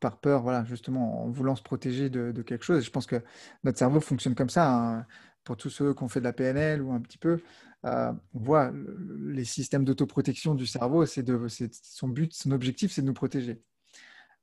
par, 0.00 0.18
peur, 0.18 0.42
voilà, 0.42 0.64
justement, 0.64 1.24
en 1.24 1.30
voulant 1.30 1.56
se 1.56 1.62
protéger 1.62 2.10
de, 2.10 2.42
quelque 2.42 2.64
chose. 2.64 2.84
je 2.84 2.90
pense 2.90 3.06
que 3.06 3.22
notre 3.64 3.78
cerveau 3.78 4.00
fonctionne 4.00 4.34
comme 4.34 4.50
ça. 4.50 4.70
Hein. 4.70 5.06
Pour 5.44 5.56
tous 5.56 5.70
ceux 5.70 5.94
qui 5.94 6.02
ont 6.02 6.08
fait 6.08 6.20
de 6.20 6.24
la 6.24 6.34
PNL 6.34 6.82
ou 6.82 6.92
un 6.92 7.00
petit 7.00 7.16
peu, 7.16 7.42
euh, 7.86 8.12
on 8.34 8.38
voit 8.38 8.72
les 9.18 9.44
systèmes 9.44 9.86
d'autoprotection 9.86 10.54
du 10.54 10.66
cerveau, 10.66 11.06
c'est 11.06 11.22
de, 11.22 11.46
son 11.82 12.08
but, 12.08 12.34
son 12.34 12.50
objectif, 12.50 12.92
c'est 12.92 13.00
de 13.00 13.06
nous 13.06 13.14
protéger. 13.14 13.62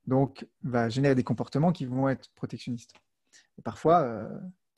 Donc, 0.08 0.48
va 0.64 0.90
générer 0.90 1.14
des 1.14 1.24
comportements 1.24 1.72
qui 1.72 1.86
vont 1.86 2.10
être 2.10 2.30
protectionnistes. 2.34 2.94
Parfois, 3.64 4.02
euh, 4.02 4.28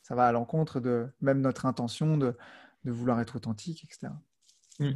ça 0.02 0.16
va 0.16 0.28
à 0.28 0.32
l'encontre 0.34 0.82
de 0.82 1.08
même 1.22 1.40
notre 1.40 1.66
intention 1.66 2.18
de, 2.18 2.36
vouloir 2.84 3.22
être 3.22 3.36
authentique, 3.38 3.84
etc. 3.86 4.12
Hmm. 4.80 4.92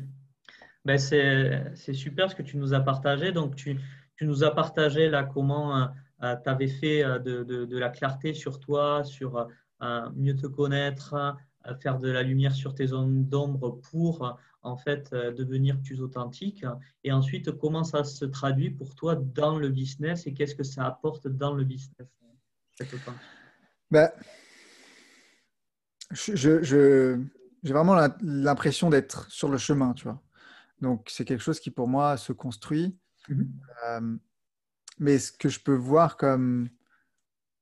Ben 0.86 0.98
c'est 0.98 1.94
super 1.94 2.30
ce 2.30 2.36
que 2.36 2.42
tu 2.42 2.58
nous 2.58 2.74
as 2.74 2.82
partagé. 2.82 3.32
Donc, 3.32 3.56
tu, 3.56 3.80
tu 4.16 4.26
nous 4.26 4.44
as 4.44 4.52
partagé 4.52 5.10
là 5.10 5.24
comment 5.24 5.78
euh, 5.78 5.86
euh, 6.24 6.36
tu 6.44 6.50
avais 6.50 6.68
fait 6.68 7.04
euh, 7.04 7.20
de, 7.20 7.78
la 7.78 7.90
clarté 7.90 8.34
sur 8.34 8.60
toi, 8.60 9.04
sur 9.04 9.48
mieux 10.16 10.36
te 10.36 10.48
connaître, 10.48 11.36
faire 11.82 11.98
de 12.00 12.10
la 12.10 12.24
lumière 12.24 12.54
sur 12.54 12.74
tes 12.74 12.88
zones 12.88 13.28
d'ombre 13.28 13.82
pour 13.92 14.38
en 14.62 14.78
fait 14.78 15.14
devenir 15.14 15.82
plus 15.82 16.02
authentique. 16.02 16.64
Et 17.04 17.12
ensuite, 17.12 17.52
comment 17.52 17.84
ça 17.84 18.06
se 18.06 18.24
traduit 18.24 18.70
pour 18.70 18.96
toi 18.96 19.16
dans 19.16 19.60
le 19.60 19.68
business 19.68 20.26
et 20.26 20.34
qu'est-ce 20.34 20.56
que 20.56 20.64
ça 20.64 20.86
apporte 20.86 21.28
dans 21.28 21.54
le 21.54 21.66
business 21.66 22.08
ben, 23.92 24.10
j'ai 26.12 27.18
vraiment 27.64 27.96
l'impression 28.22 28.90
d'être 28.90 29.30
sur 29.30 29.50
le 29.50 29.58
chemin, 29.58 29.94
tu 29.94 30.06
vois. 30.06 30.22
Donc, 30.82 31.08
c'est 31.10 31.26
quelque 31.26 31.42
chose 31.42 31.60
qui, 31.60 31.72
pour 31.72 31.88
moi, 31.88 32.18
se 32.18 32.34
construit. 32.34 32.98
Mhm. 33.30 33.54
Euh, 33.86 34.18
mais 35.00 35.20
ce 35.20 35.32
que 35.32 35.50
je 35.50 35.60
peux 35.60 35.76
voir 35.76 36.18
comme 36.18 36.70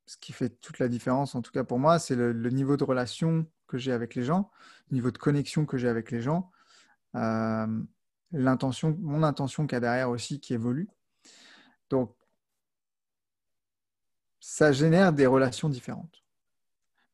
ce 0.06 0.17
qui 0.17 0.34
fait 0.34 0.50
toute 0.50 0.80
la 0.80 0.88
différence, 0.88 1.36
en 1.36 1.41
tout 1.41 1.52
cas 1.52 1.63
pour 1.63 1.80
moi, 1.80 2.00
c'est 2.00 2.15
le, 2.15 2.34
niveau 2.50 2.78
de 2.78 2.84
relation 2.84 3.45
que 3.67 3.78
j'ai 3.78 3.93
avec 3.93 4.15
les 4.15 4.24
gens, 4.24 4.52
le 4.89 4.95
niveau 4.95 5.12
de 5.12 5.17
connexion 5.17 5.65
que 5.65 5.78
j'ai 5.78 5.88
avec 5.88 6.12
les 6.12 6.21
gens, 6.21 6.52
euh, 7.15 7.67
mon 8.34 9.24
intention 9.24 9.67
qu'il 9.67 9.76
y 9.76 9.78
a 9.78 9.80
derrière 9.80 10.10
aussi 10.10 10.39
qui 10.39 10.54
évolue. 10.54 10.89
Donc, 11.89 12.15
ça 14.39 14.71
génère 14.71 15.13
des 15.13 15.28
relations 15.28 15.69
différentes. 15.69 16.24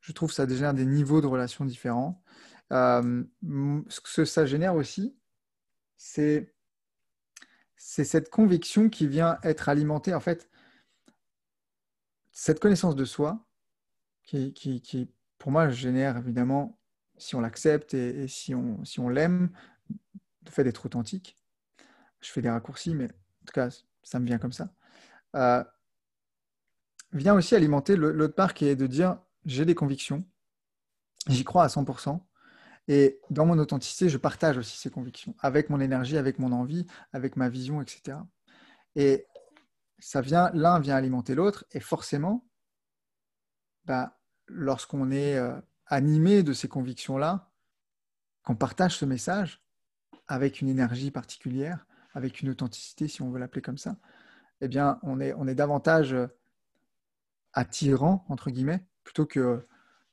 Je 0.02 0.12
trouve 0.14 0.30
que 0.30 0.36
ça 0.36 0.48
génère 0.48 0.74
des 0.74 0.86
niveaux 0.86 1.22
de 1.22 1.28
relations 1.28 1.66
différents. 1.66 2.24
Euh, 2.72 3.24
ce 3.90 4.00
que 4.00 4.26
ça 4.26 4.46
génère 4.46 4.76
aussi, 4.76 5.16
c'est 5.98 6.56
cette 7.78 8.30
conviction 8.30 8.90
qui 8.90 9.08
vient 9.08 9.38
être 9.44 9.70
alimentée, 9.70 10.14
en 10.14 10.20
fait, 10.20 10.50
cette 12.32 12.60
connaissance 12.60 12.96
de 12.96 13.06
soi, 13.06 13.46
qui, 14.24 14.54
qui, 14.54 15.10
pour 15.38 15.52
moi, 15.52 15.70
génère 15.70 16.18
évidemment, 16.18 16.78
si 17.18 17.36
on 17.36 17.42
l'accepte 17.42 17.94
et, 17.94 18.28
si 18.28 18.54
on, 18.54 18.84
si 18.84 19.00
on 19.00 19.10
l'aime, 19.10 19.50
le 20.46 20.52
fait 20.52 20.64
d'être 20.64 20.86
authentique. 20.86 21.38
Je 22.20 22.30
fais 22.30 22.42
des 22.42 22.50
raccourcis, 22.50 22.94
mais 22.94 23.06
en 23.06 23.46
tout 23.46 23.54
cas, 23.54 23.70
ça 24.04 24.20
me 24.20 24.26
vient 24.26 24.38
comme 24.38 24.52
ça. 24.52 24.74
Euh, 25.36 25.64
vient 27.14 27.36
aussi 27.36 27.56
alimenter 27.56 27.96
l'autre 27.96 28.36
part 28.36 28.54
qui 28.54 28.66
est 28.66 28.76
de 28.76 28.88
dire 28.88 29.20
j'ai 29.46 29.66
des 29.66 29.76
convictions, 29.76 30.26
j'y 31.28 31.44
crois 31.44 31.64
à 31.64 31.68
100%, 31.68 32.22
et 32.88 33.20
dans 33.30 33.46
mon 33.46 33.60
authenticité, 33.60 34.08
je 34.10 34.18
partage 34.18 34.58
aussi 34.58 34.78
ces 34.78 34.90
convictions, 34.90 35.36
avec 35.40 35.70
mon 35.70 35.80
énergie, 35.80 36.18
avec 36.18 36.40
mon 36.40 36.52
envie, 36.54 36.86
avec 37.12 37.36
ma 37.36 37.50
vision, 37.50 37.82
etc. 37.82 38.18
Et 38.96 39.28
ça 40.00 40.22
vient, 40.22 40.52
l'un 40.54 40.80
vient 40.80 40.96
alimenter 40.96 41.36
l'autre, 41.36 41.66
et 41.72 41.82
forcément, 41.82 42.48
bah, 43.86 44.18
lorsqu'on 44.48 45.12
est 45.12 45.36
euh, 45.36 45.60
animé 45.86 46.44
de 46.44 46.54
ces 46.54 46.70
convictions-là, 46.70 47.50
qu'on 48.44 48.56
partage 48.56 48.98
ce 48.98 49.06
message 49.06 49.62
avec 50.28 50.62
une 50.62 50.70
énergie 50.70 51.12
particulière, 51.12 51.86
avec 52.14 52.42
une 52.42 52.50
authenticité, 52.50 53.10
si 53.10 53.22
on 53.22 53.30
veut 53.30 53.40
l'appeler 53.40 53.62
comme 53.62 53.78
ça, 53.78 53.98
eh 54.62 54.70
bien, 54.70 55.00
on 55.04 55.20
est, 55.20 55.34
on 55.34 55.48
est 55.48 55.56
davantage 55.56 56.14
euh, 56.14 56.28
attirant, 57.52 58.26
entre 58.30 58.50
guillemets, 58.50 58.86
plutôt 59.04 59.26
que 59.26 59.68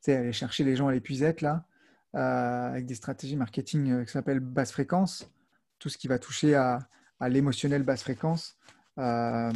aller 0.06 0.34
chercher 0.34 0.64
les 0.64 0.76
gens 0.76 0.88
à 0.88 0.92
l'épuisette, 0.92 1.40
là, 1.40 1.66
avec 2.14 2.86
des 2.86 2.94
stratégies 2.94 3.36
marketing 3.36 3.90
euh, 3.90 4.04
qui 4.04 4.12
s'appellent 4.12 4.40
basse 4.40 4.72
fréquence, 4.72 5.30
tout 5.78 5.88
ce 5.88 5.98
qui 5.98 6.08
va 6.08 6.18
toucher 6.18 6.54
à, 6.54 6.78
l'émotionnel 7.20 7.82
basse 7.82 8.02
fréquence, 8.02 8.58
euh, 8.98 9.50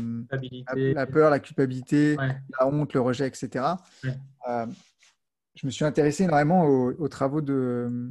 la, 0.74 1.06
peur, 1.06 1.30
la 1.30 1.38
culpabilité, 1.38 2.16
la 2.16 2.66
honte, 2.66 2.94
le 2.94 3.00
rejet, 3.00 3.26
etc. 3.26 3.64
je 4.02 5.66
me 5.66 5.70
suis 5.70 5.84
intéressé 5.84 6.24
énormément 6.24 6.64
aux, 6.64 7.08
travaux 7.08 7.42
de, 7.42 8.10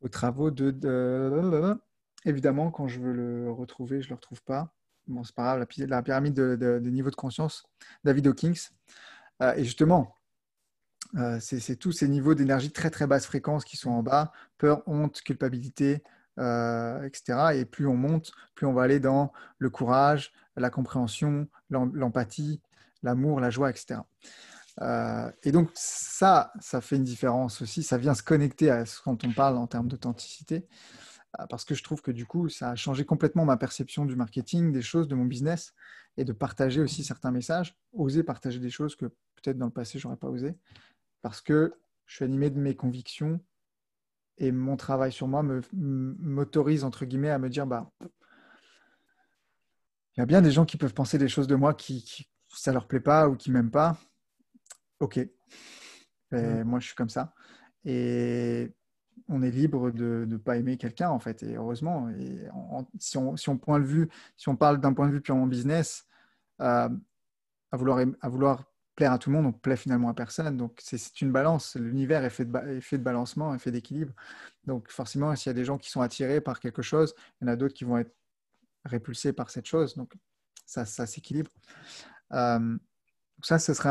aux 0.00 0.08
travaux 0.08 0.50
de, 0.50 1.76
évidemment, 2.24 2.72
quand 2.72 2.88
je 2.88 2.98
veux 2.98 3.12
le 3.12 3.50
retrouver, 3.52 4.02
je 4.02 4.06
ne 4.06 4.10
le 4.10 4.14
retrouve 4.16 4.42
pas. 4.42 4.74
Bon, 5.06 5.22
c'est 5.22 5.36
pas 5.36 5.56
grave, 5.56 5.66
la, 5.78 6.02
pyramide 6.02 6.34
de, 6.34 6.56
de, 6.56 6.90
niveau 6.90 7.10
de 7.10 7.16
conscience, 7.16 7.64
David 8.02 8.26
Hawkins. 8.26 8.54
et 9.56 9.62
justement, 9.62 10.15
euh, 11.16 11.38
c'est 11.40 11.76
tous 11.76 11.92
ces 11.92 12.08
niveaux 12.08 12.34
d'énergie 12.34 12.70
très 12.70 12.90
très 12.90 13.06
basse 13.06 13.26
fréquence 13.26 13.64
qui 13.64 13.76
sont 13.76 13.90
en 13.90 14.02
bas, 14.02 14.32
peur, 14.58 14.82
honte, 14.86 15.20
culpabilité, 15.22 16.02
euh, 16.38 17.02
etc. 17.04 17.54
Et 17.54 17.64
plus 17.64 17.86
on 17.86 17.96
monte, 17.96 18.32
plus 18.54 18.66
on 18.66 18.72
va 18.72 18.82
aller 18.82 19.00
dans 19.00 19.32
le 19.58 19.70
courage, 19.70 20.32
la 20.56 20.70
compréhension, 20.70 21.48
l'empathie, 21.70 22.60
l'amour, 23.02 23.40
la 23.40 23.50
joie, 23.50 23.70
etc. 23.70 24.00
Euh, 24.82 25.30
et 25.42 25.52
donc 25.52 25.70
ça, 25.74 26.52
ça 26.60 26.80
fait 26.80 26.96
une 26.96 27.04
différence 27.04 27.62
aussi. 27.62 27.82
Ça 27.82 27.98
vient 27.98 28.14
se 28.14 28.22
connecter 28.22 28.70
à 28.70 28.84
ce 28.84 29.00
quand 29.00 29.24
on 29.24 29.32
parle 29.32 29.56
en 29.56 29.66
termes 29.66 29.88
d'authenticité, 29.88 30.66
parce 31.50 31.64
que 31.64 31.74
je 31.74 31.82
trouve 31.82 32.00
que 32.02 32.10
du 32.10 32.26
coup, 32.26 32.48
ça 32.48 32.70
a 32.70 32.76
changé 32.76 33.04
complètement 33.04 33.44
ma 33.44 33.56
perception 33.56 34.06
du 34.06 34.16
marketing, 34.16 34.72
des 34.72 34.82
choses, 34.82 35.08
de 35.08 35.14
mon 35.14 35.26
business, 35.26 35.74
et 36.16 36.24
de 36.24 36.32
partager 36.32 36.80
aussi 36.80 37.04
certains 37.04 37.30
messages, 37.30 37.76
oser 37.92 38.22
partager 38.22 38.58
des 38.58 38.70
choses 38.70 38.96
que 38.96 39.06
peut-être 39.06 39.58
dans 39.58 39.66
le 39.66 39.72
passé 39.72 39.98
j'aurais 39.98 40.16
pas 40.16 40.28
osé 40.28 40.56
parce 41.26 41.40
que 41.40 41.74
je 42.04 42.14
suis 42.14 42.24
animé 42.24 42.50
de 42.50 42.60
mes 42.60 42.76
convictions 42.76 43.40
et 44.38 44.52
mon 44.52 44.76
travail 44.76 45.10
sur 45.10 45.26
moi 45.26 45.42
m'autorise, 45.72 46.84
entre 46.84 47.04
guillemets, 47.04 47.30
à 47.30 47.40
me 47.40 47.48
dire, 47.48 47.66
bah, 47.66 47.90
il 50.14 50.20
y 50.20 50.20
a 50.20 50.26
bien 50.26 50.40
des 50.40 50.52
gens 50.52 50.64
qui 50.64 50.76
peuvent 50.76 50.94
penser 50.94 51.18
des 51.18 51.26
choses 51.26 51.48
de 51.48 51.56
moi 51.56 51.74
qui, 51.74 52.04
qui 52.04 52.28
ça 52.54 52.72
leur 52.72 52.86
plaît 52.86 53.00
pas 53.00 53.28
ou 53.28 53.34
qui 53.34 53.50
m'aiment 53.50 53.72
pas. 53.72 53.98
Ok. 55.00 55.18
Moi, 56.30 56.78
je 56.78 56.86
suis 56.86 56.94
comme 56.94 57.08
ça. 57.08 57.34
Et 57.84 58.72
on 59.26 59.42
est 59.42 59.50
libre 59.50 59.90
de 59.90 60.26
ne 60.28 60.36
pas 60.36 60.58
aimer 60.58 60.76
quelqu'un, 60.76 61.10
en 61.10 61.18
fait. 61.18 61.42
Et 61.42 61.56
heureusement, 61.56 62.08
et 62.10 62.38
si, 63.00 63.18
on, 63.18 63.36
si, 63.36 63.48
on, 63.48 63.58
point 63.58 63.80
de 63.80 63.84
vue, 63.84 64.08
si 64.36 64.48
on 64.48 64.54
parle 64.54 64.78
d'un 64.78 64.92
point 64.92 65.08
de 65.08 65.12
vue 65.12 65.22
purement 65.22 65.48
business, 65.48 66.06
euh, 66.60 66.88
à, 67.72 67.76
vouloir, 67.76 68.06
à 68.20 68.28
vouloir 68.28 68.75
plaire 68.96 69.12
à 69.12 69.18
tout 69.18 69.30
le 69.30 69.36
monde, 69.36 69.46
on 69.46 69.52
plaît 69.52 69.76
finalement 69.76 70.08
à 70.08 70.14
personne. 70.14 70.56
Donc 70.56 70.80
c'est 70.82 71.20
une 71.20 71.30
balance. 71.30 71.76
L'univers 71.76 72.24
est, 72.24 72.30
fait 72.30 72.46
de, 72.46 72.96
balancement, 73.02 73.54
est 73.54 73.58
fait 73.58 73.70
d'équilibre. 73.70 74.12
Donc 74.64 74.90
forcément, 74.90 75.36
s'il 75.36 75.50
y 75.50 75.54
a 75.54 75.54
des 75.54 75.64
gens 75.64 75.78
qui 75.78 75.90
sont 75.90 76.00
attirés 76.00 76.40
par 76.40 76.58
quelque 76.58 76.82
chose, 76.82 77.14
il 77.40 77.46
y 77.46 77.50
en 77.50 77.52
a 77.52 77.56
d'autres 77.56 77.74
qui 77.74 77.84
vont 77.84 77.98
être 77.98 78.12
répulsés 78.84 79.32
par 79.32 79.50
cette 79.50 79.66
chose. 79.66 79.94
Donc 79.94 80.12
ça, 80.64 80.84
s'équilibre. 80.84 81.50
Euh, 82.32 82.76
ça, 83.42 83.58
ce 83.58 83.74
serait 83.74 83.90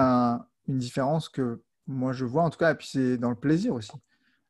une 0.68 0.80
différence 0.80 1.30
que 1.30 1.62
moi 1.88 2.12
je 2.12 2.26
vois 2.26 2.44
en 2.44 2.50
tout 2.50 2.58
cas. 2.58 2.72
Et 2.72 2.76
puis 2.76 2.88
c'est 2.88 3.18
dans 3.18 3.30
le 3.30 3.39
plaisir 3.39 3.74
aussi. 3.74 3.94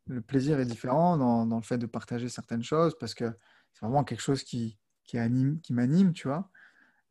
Le 0.08 0.22
plaisir 0.22 0.60
est 0.60 0.66
différent 0.66 1.18
dans, 1.18 1.56
le 1.56 1.64
fait 1.64 1.78
de 1.78 1.86
partager 1.86 2.30
certaines 2.30 2.64
choses 2.64 2.98
parce 2.98 3.14
que 3.14 3.26
c'est 3.74 3.86
vraiment 3.86 4.04
quelque 4.04 4.22
chose 4.22 4.44
qui, 4.44 4.78
anime, 5.14 5.60
qui 5.62 5.74
m'anime, 5.74 6.14
tu 6.14 6.28
vois. 6.28 6.50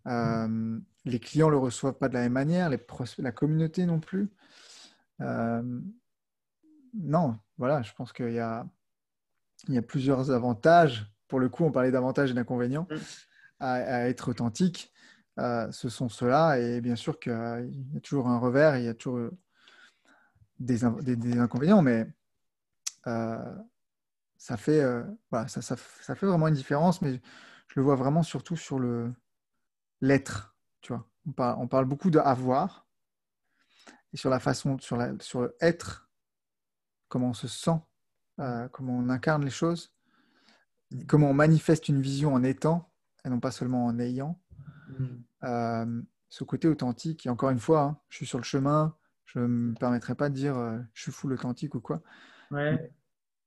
Euh, 0.06 0.78
les 1.04 1.20
clients 1.20 1.46
ne 1.46 1.52
le 1.52 1.58
reçoivent 1.58 1.98
pas 1.98 2.08
de 2.08 2.14
la 2.14 2.20
même 2.20 2.32
manière, 2.32 2.68
les 2.68 2.78
la 3.18 3.32
communauté 3.32 3.86
non 3.86 4.00
plus. 4.00 4.30
Euh, 5.20 5.80
non, 6.94 7.38
voilà, 7.58 7.82
je 7.82 7.92
pense 7.94 8.12
qu'il 8.12 8.32
y 8.32 8.38
a, 8.38 8.66
il 9.68 9.74
y 9.74 9.78
a 9.78 9.82
plusieurs 9.82 10.30
avantages. 10.30 11.10
Pour 11.28 11.40
le 11.40 11.48
coup, 11.48 11.64
on 11.64 11.72
parlait 11.72 11.90
d'avantages 11.90 12.30
et 12.30 12.34
d'inconvénients 12.34 12.86
mm. 12.90 12.96
à, 13.60 14.08
être 14.08 14.30
authentique. 14.30 14.92
Euh, 15.38 15.70
ce 15.72 15.88
sont 15.88 16.08
ceux-là. 16.08 16.58
Et 16.58 16.80
bien 16.80 16.96
sûr 16.96 17.18
qu'il 17.18 17.32
y 17.32 17.96
a 17.96 18.00
toujours 18.00 18.28
un 18.28 18.38
revers, 18.38 18.76
il 18.76 18.84
y 18.84 18.88
a 18.88 18.94
toujours 18.94 19.30
des, 20.60 20.78
des, 21.16 21.38
inconvénients, 21.38 21.82
mais 21.82 22.06
ça, 23.04 24.56
fait, 24.56 24.82
voilà, 25.30 25.48
ça, 25.48 25.60
ça, 25.60 25.76
ça, 26.00 26.14
fait 26.14 26.26
vraiment 26.26 26.48
une 26.48 26.54
différence. 26.54 27.02
Mais 27.02 27.20
je 27.68 27.74
le 27.76 27.82
vois 27.82 27.96
vraiment 27.96 28.22
surtout 28.22 28.56
sur 28.56 28.78
le, 28.78 29.12
l'être. 30.04 30.54
Tu 30.80 30.92
vois, 30.92 31.08
on 31.26 31.32
parle, 31.32 31.56
on 31.60 31.68
parle 31.68 31.84
beaucoup 31.86 32.10
de 32.10 32.18
avoir 32.18 32.84
et 34.14 34.16
sur 34.16 34.30
la 34.30 34.38
façon, 34.38 34.78
sur, 34.78 34.96
la, 34.96 35.12
sur 35.18 35.42
le 35.42 35.56
être, 35.60 36.08
comment 37.08 37.30
on 37.30 37.34
se 37.34 37.48
sent, 37.48 37.80
euh, 38.38 38.68
comment 38.68 38.96
on 38.96 39.08
incarne 39.08 39.44
les 39.44 39.50
choses, 39.50 39.92
comment 41.08 41.30
on 41.30 41.34
manifeste 41.34 41.88
une 41.88 42.00
vision 42.00 42.32
en 42.32 42.44
étant 42.44 42.92
et 43.24 43.28
non 43.28 43.40
pas 43.40 43.50
seulement 43.50 43.86
en 43.86 43.98
ayant. 43.98 44.40
Mm. 44.88 45.04
Euh, 45.44 46.02
ce 46.28 46.44
côté 46.44 46.68
authentique, 46.68 47.26
et 47.26 47.28
encore 47.28 47.50
une 47.50 47.58
fois, 47.58 47.82
hein, 47.82 47.98
je 48.08 48.18
suis 48.18 48.26
sur 48.26 48.38
le 48.38 48.44
chemin, 48.44 48.96
je 49.24 49.40
ne 49.40 49.46
me 49.46 49.74
permettrai 49.74 50.14
pas 50.14 50.28
de 50.28 50.34
dire 50.34 50.56
euh, 50.56 50.78
je 50.92 51.02
suis 51.02 51.12
full 51.12 51.32
authentique 51.32 51.74
ou 51.74 51.80
quoi. 51.80 52.00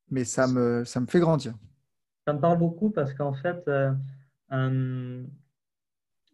Mais 0.09 0.25
ça 0.25 0.47
me, 0.47 0.83
ça 0.83 0.99
me 0.99 1.05
fait 1.05 1.19
grandir. 1.19 1.53
Ça 2.25 2.33
me 2.33 2.39
parle 2.39 2.57
beaucoup 2.57 2.89
parce 2.89 3.13
qu'en 3.13 3.33
fait, 3.33 3.69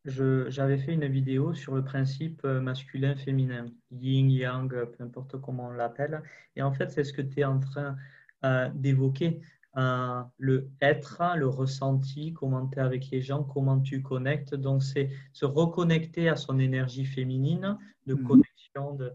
j'avais 0.06 0.78
fait 0.78 0.94
une 0.94 1.08
vidéo 1.08 1.54
sur 1.54 1.76
le 1.76 1.84
principe 1.84 2.42
euh, 2.44 2.60
masculin-féminin, 2.60 3.66
yin, 3.92 4.30
yang, 4.30 4.70
peu 4.70 5.04
importe 5.04 5.40
comment 5.40 5.68
on 5.68 5.72
l'appelle. 5.72 6.22
Et 6.56 6.62
en 6.62 6.74
fait, 6.74 6.92
c'est 6.92 7.04
ce 7.04 7.14
que 7.14 7.22
tu 7.22 7.40
es 7.40 7.46
en 7.46 7.60
train 7.60 7.96
euh, 8.44 8.70
d'évoquer. 8.74 9.42
Euh, 9.78 10.22
le 10.38 10.70
être, 10.82 11.22
le 11.38 11.48
ressenti, 11.48 12.34
comment 12.34 12.68
tu 12.68 12.78
es 12.78 12.82
avec 12.82 13.10
les 13.12 13.22
gens, 13.22 13.44
comment 13.44 13.80
tu 13.80 14.02
connectes. 14.02 14.56
Donc, 14.56 14.84
c'est 14.84 15.10
se 15.32 15.46
reconnecter 15.46 16.28
à 16.28 16.36
son 16.36 16.60
énergie 16.60 17.06
féminine 17.06 17.78
de 18.06 18.14
mhm. 18.14 18.24
connexion 18.24 18.96
de, 18.96 19.14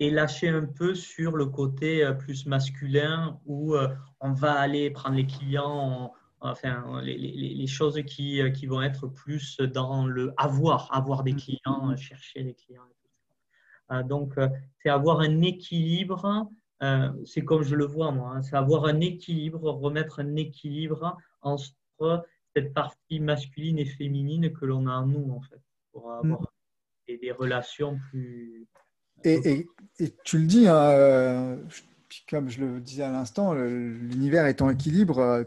et 0.00 0.10
lâcher 0.10 0.48
un 0.48 0.64
peu 0.64 0.94
sur 0.94 1.36
le 1.36 1.46
côté 1.46 2.10
plus 2.18 2.46
masculin 2.46 3.38
où 3.44 3.76
on 4.20 4.32
va 4.32 4.52
aller 4.52 4.90
prendre 4.90 5.16
les 5.16 5.26
clients, 5.26 6.14
enfin, 6.44 7.00
les, 7.02 7.16
les, 7.16 7.66
choses 7.66 8.00
qui, 8.06 8.40
euh, 8.40 8.50
qui, 8.50 8.66
vont 8.66 8.82
être 8.82 9.06
plus 9.06 9.58
dans 9.58 10.06
le 10.06 10.32
avoir, 10.36 10.94
avoir 10.94 11.22
des 11.22 11.34
clients, 11.34 11.90
euh, 11.90 11.96
chercher 11.96 12.44
des 12.44 12.54
clients. 12.54 12.82
donc, 14.04 14.34
c'est 14.78 14.90
avoir 14.90 15.20
un 15.20 15.42
équilibre. 15.42 16.48
c'est 17.24 17.44
comme 17.44 17.62
je 17.62 17.74
le 17.74 17.86
vois 17.86 18.10
moi, 18.12 18.34
hein, 18.34 18.42
c'est 18.42 18.56
avoir 18.56 18.84
un 18.84 19.00
équilibre, 19.00 19.70
remettre 19.70 20.20
un 20.20 20.36
équilibre 20.36 21.16
entre 21.40 22.26
cette 22.54 22.72
partie 22.72 23.20
masculine 23.20 23.78
et 23.78 23.86
féminine 23.86 24.52
que 24.52 24.64
l'on 24.64 24.86
a 24.86 24.92
en 24.92 25.06
nous, 25.06 25.32
en 25.32 25.40
fait, 25.40 25.62
pour 25.92 26.08
mm. 26.08 26.32
avoir 26.32 26.52
des, 27.08 27.32
relations 27.32 27.98
plus. 28.10 28.66
Et, 29.24 29.66
et, 29.98 30.14
tu 30.24 30.38
le 30.38 30.46
dis, 30.46 30.66
hein, 30.68 31.58
comme 32.28 32.48
je 32.48 32.60
le 32.60 32.80
disais 32.80 33.02
à 33.02 33.10
l'instant, 33.10 33.54
l'univers 33.54 34.46
est 34.46 34.60
en 34.60 34.70
équilibre. 34.70 35.46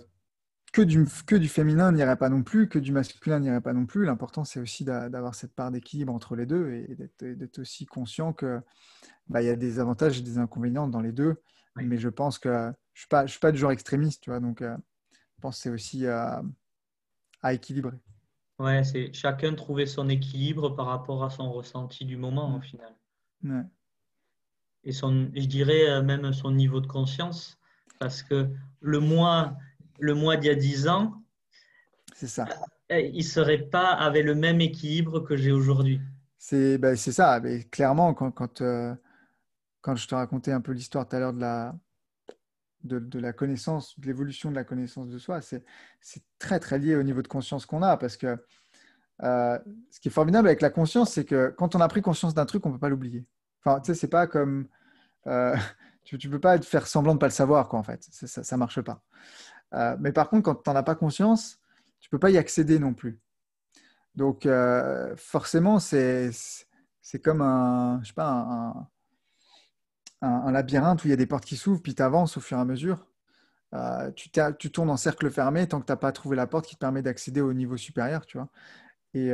Euh, 0.78 0.84
que 0.84 0.88
du, 0.88 1.06
que 1.26 1.36
du 1.36 1.48
féminin 1.48 1.92
n'irait 1.92 2.18
pas 2.18 2.30
non 2.30 2.44
plus, 2.44 2.70
que 2.70 2.80
du 2.80 2.92
masculin 2.92 3.40
n'irait 3.40 3.62
pas 3.62 3.74
non 3.74 3.86
plus. 3.86 4.06
L'important, 4.06 4.44
c'est 4.44 4.60
aussi 4.60 4.86
d'avoir 4.86 5.36
cette 5.36 5.54
part 5.54 5.72
d'équilibre 5.72 6.14
entre 6.14 6.36
les 6.36 6.46
deux 6.46 6.72
et 6.72 6.98
d'être 7.20 7.60
aussi 7.60 7.86
conscient 7.86 8.34
qu'il 8.34 8.62
bah, 9.28 9.42
y 9.42 9.50
a 9.50 9.56
des 9.56 9.80
avantages 9.80 10.20
et 10.20 10.22
des 10.22 10.38
inconvénients 10.38 10.88
dans 10.88 11.02
les 11.02 11.12
deux. 11.12 11.42
Mais 11.76 11.98
je 11.98 12.10
pense 12.10 12.40
que 12.40 12.50
je 12.50 12.68
ne 12.68 12.74
suis, 12.94 13.08
pas, 13.08 13.26
je 13.26 13.32
suis 13.32 13.40
pas 13.40 13.52
du 13.52 13.60
genre 13.60 13.72
extrémiste, 13.72 14.24
tu 14.24 14.32
vois, 14.32 14.40
donc 14.40 14.62
euh, 14.62 14.76
je 15.12 15.42
pense 15.42 15.58
que 15.58 15.62
c'est 15.64 15.70
aussi 15.70 16.08
à 16.08 16.42
équilibrer. 17.52 17.98
Ouais, 18.58 18.84
c'est 18.84 19.14
chacun 19.14 19.54
trouver 19.54 19.86
son 19.86 20.10
équilibre 20.10 20.70
par 20.72 20.88
rapport 20.88 21.24
à 21.24 21.30
son 21.30 21.52
ressenti 21.52 22.06
du 22.06 22.18
moment 22.18 22.56
au 22.56 22.62
final. 22.62 22.96
Ouais 23.44 23.64
et 24.88 24.94
son, 24.94 25.30
je 25.36 25.46
dirais 25.46 25.90
euh, 25.90 26.02
même 26.02 26.32
son 26.34 26.52
niveau 26.52 26.80
de 26.80 26.88
conscience, 26.88 27.60
parce 28.00 28.24
que 28.24 28.50
le 28.80 29.00
moi, 29.00 29.58
le 30.00 30.14
moi 30.14 30.38
d'il 30.38 30.48
y 30.48 30.52
a 30.52 30.56
10 30.56 30.88
ans, 30.88 31.24
c'est 32.16 32.28
ça. 32.28 32.46
Euh, 32.92 33.00
il 33.00 33.24
serait 33.24 33.64
pas 33.64 33.92
avec 33.92 34.26
le 34.26 34.36
même 34.36 34.62
équilibre 34.62 35.20
que 35.20 35.36
j'ai 35.36 35.52
aujourd'hui. 35.52 36.02
C'est 36.38 36.78
ben, 36.78 36.96
ça, 36.96 37.40
mais 37.42 37.64
clairement, 37.66 38.14
quand, 38.14 38.32
quand, 38.32 38.62
euh, 38.62 38.96
quand 39.82 39.96
je 39.96 40.08
te 40.08 40.16
racontais 40.16 40.52
un 40.52 40.62
peu 40.62 40.72
l'histoire 40.72 41.08
tout 41.08 41.16
à 41.16 41.20
l'heure 41.20 41.34
de 41.34 41.42
la, 41.42 41.76
de, 42.84 43.00
de, 43.00 43.20
la 43.20 43.34
connaissance, 43.34 44.00
de 44.00 44.08
l'évolution 44.08 44.50
de 44.50 44.56
la 44.56 44.64
connaissance 44.64 45.10
de 45.10 45.18
soi, 45.18 45.42
c'est 45.42 45.64
très 46.40 46.60
très 46.60 46.80
lié 46.80 46.96
au 46.96 47.04
niveau 47.04 47.22
de 47.22 47.28
conscience 47.28 47.66
qu'on 47.66 47.84
a, 47.84 47.98
parce 47.98 48.18
que 48.18 48.38
ce 49.20 50.00
qui 50.00 50.08
est 50.08 50.12
formidable 50.12 50.48
avec 50.48 50.62
la 50.62 50.70
conscience, 50.70 51.12
c'est 51.12 51.26
que 51.26 51.54
quand 51.58 51.76
on 51.76 51.82
a 51.82 51.88
pris 51.88 52.02
conscience 52.02 52.34
d'un 52.34 52.46
truc, 52.46 52.66
on 52.66 52.70
ne 52.70 52.76
peut 52.76 52.80
pas 52.80 52.90
l'oublier. 52.90 53.26
Enfin, 53.64 53.80
tu 53.82 53.88
sais, 53.88 54.00
c'est 54.00 54.08
pas 54.08 54.28
comme. 54.28 54.68
Euh, 55.28 55.56
tu 56.04 56.16
ne 56.16 56.32
peux 56.32 56.40
pas 56.40 56.60
faire 56.62 56.88
semblant 56.88 57.14
de 57.14 57.18
ne 57.18 57.20
pas 57.20 57.28
le 57.28 57.32
savoir, 57.32 57.68
quoi, 57.68 57.80
en 57.80 57.84
fait. 57.84 58.02
Ça 58.04 58.56
ne 58.56 58.60
marche 58.60 58.82
pas. 58.82 59.04
Euh, 59.74 59.96
mais 60.00 60.12
par 60.12 60.30
contre, 60.30 60.44
quand 60.44 60.56
tu 60.56 60.70
n'en 60.70 60.76
as 60.76 60.84
pas 60.84 60.96
conscience, 60.96 61.60
tu 62.00 62.08
ne 62.08 62.12
peux 62.12 62.20
pas 62.20 62.30
y 62.30 62.38
accéder 62.38 62.80
non 62.80 62.94
plus. 62.94 63.20
Donc, 64.16 64.46
euh, 64.46 65.16
forcément, 65.18 65.80
c'est 65.80 66.32
comme 67.24 67.42
un, 67.42 68.00
je 68.04 68.08
sais 68.08 68.14
pas, 68.14 68.30
un, 68.30 68.88
un, 70.22 70.52
labyrinthe 70.52 71.04
où 71.04 71.08
il 71.08 71.12
y 71.12 71.14
a 71.14 71.18
des 71.18 71.28
portes 71.28 71.46
qui 71.46 71.58
s'ouvrent, 71.58 71.82
puis 71.82 71.96
tu 71.96 72.02
avances 72.02 72.38
au 72.38 72.42
fur 72.42 72.58
et 72.58 72.62
à 72.62 72.66
mesure. 72.66 73.08
tu, 74.16 74.30
tu, 74.60 74.72
tournes 74.72 74.90
en 74.90 74.98
cercle 74.98 75.30
fermé 75.30 75.68
tant 75.68 75.80
que 75.82 75.86
tu 75.86 75.92
n'as 75.92 75.98
pas 75.98 76.12
trouvé 76.12 76.36
la 76.36 76.48
porte 76.48 76.66
qui 76.66 76.76
te 76.76 76.80
permet 76.80 77.02
d'accéder 77.02 77.42
au 77.42 77.54
niveau 77.54 77.78
supérieur, 77.78 78.26
tu 78.26 78.38
vois. 78.38 78.50
Et, 79.14 79.32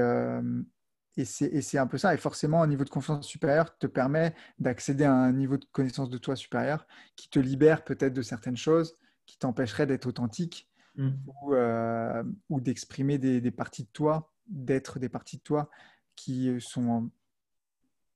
et 1.15 1.25
c'est 1.25 1.77
un 1.77 1.87
peu 1.87 1.97
ça. 1.97 2.13
Et 2.13 2.17
forcément, 2.17 2.61
un 2.63 2.67
niveau 2.67 2.83
de 2.83 2.89
confiance 2.89 3.27
supérieur 3.27 3.77
te 3.77 3.87
permet 3.87 4.35
d'accéder 4.59 5.05
à 5.05 5.13
un 5.13 5.31
niveau 5.31 5.57
de 5.57 5.65
connaissance 5.71 6.09
de 6.09 6.17
toi 6.17 6.35
supérieur 6.35 6.87
qui 7.15 7.29
te 7.29 7.39
libère 7.39 7.83
peut-être 7.83 8.13
de 8.13 8.21
certaines 8.21 8.57
choses 8.57 8.97
qui 9.25 9.37
t'empêcheraient 9.37 9.87
d'être 9.87 10.05
authentique 10.05 10.69
mm. 10.95 11.09
ou, 11.27 11.53
euh, 11.53 12.23
ou 12.49 12.61
d'exprimer 12.61 13.17
des, 13.17 13.51
parties 13.51 13.83
de 13.83 13.89
toi, 13.89 14.31
d'être 14.47 14.99
des 14.99 15.09
parties 15.09 15.37
de 15.37 15.43
toi 15.43 15.69
qui 16.15 16.55
sont, 16.59 17.09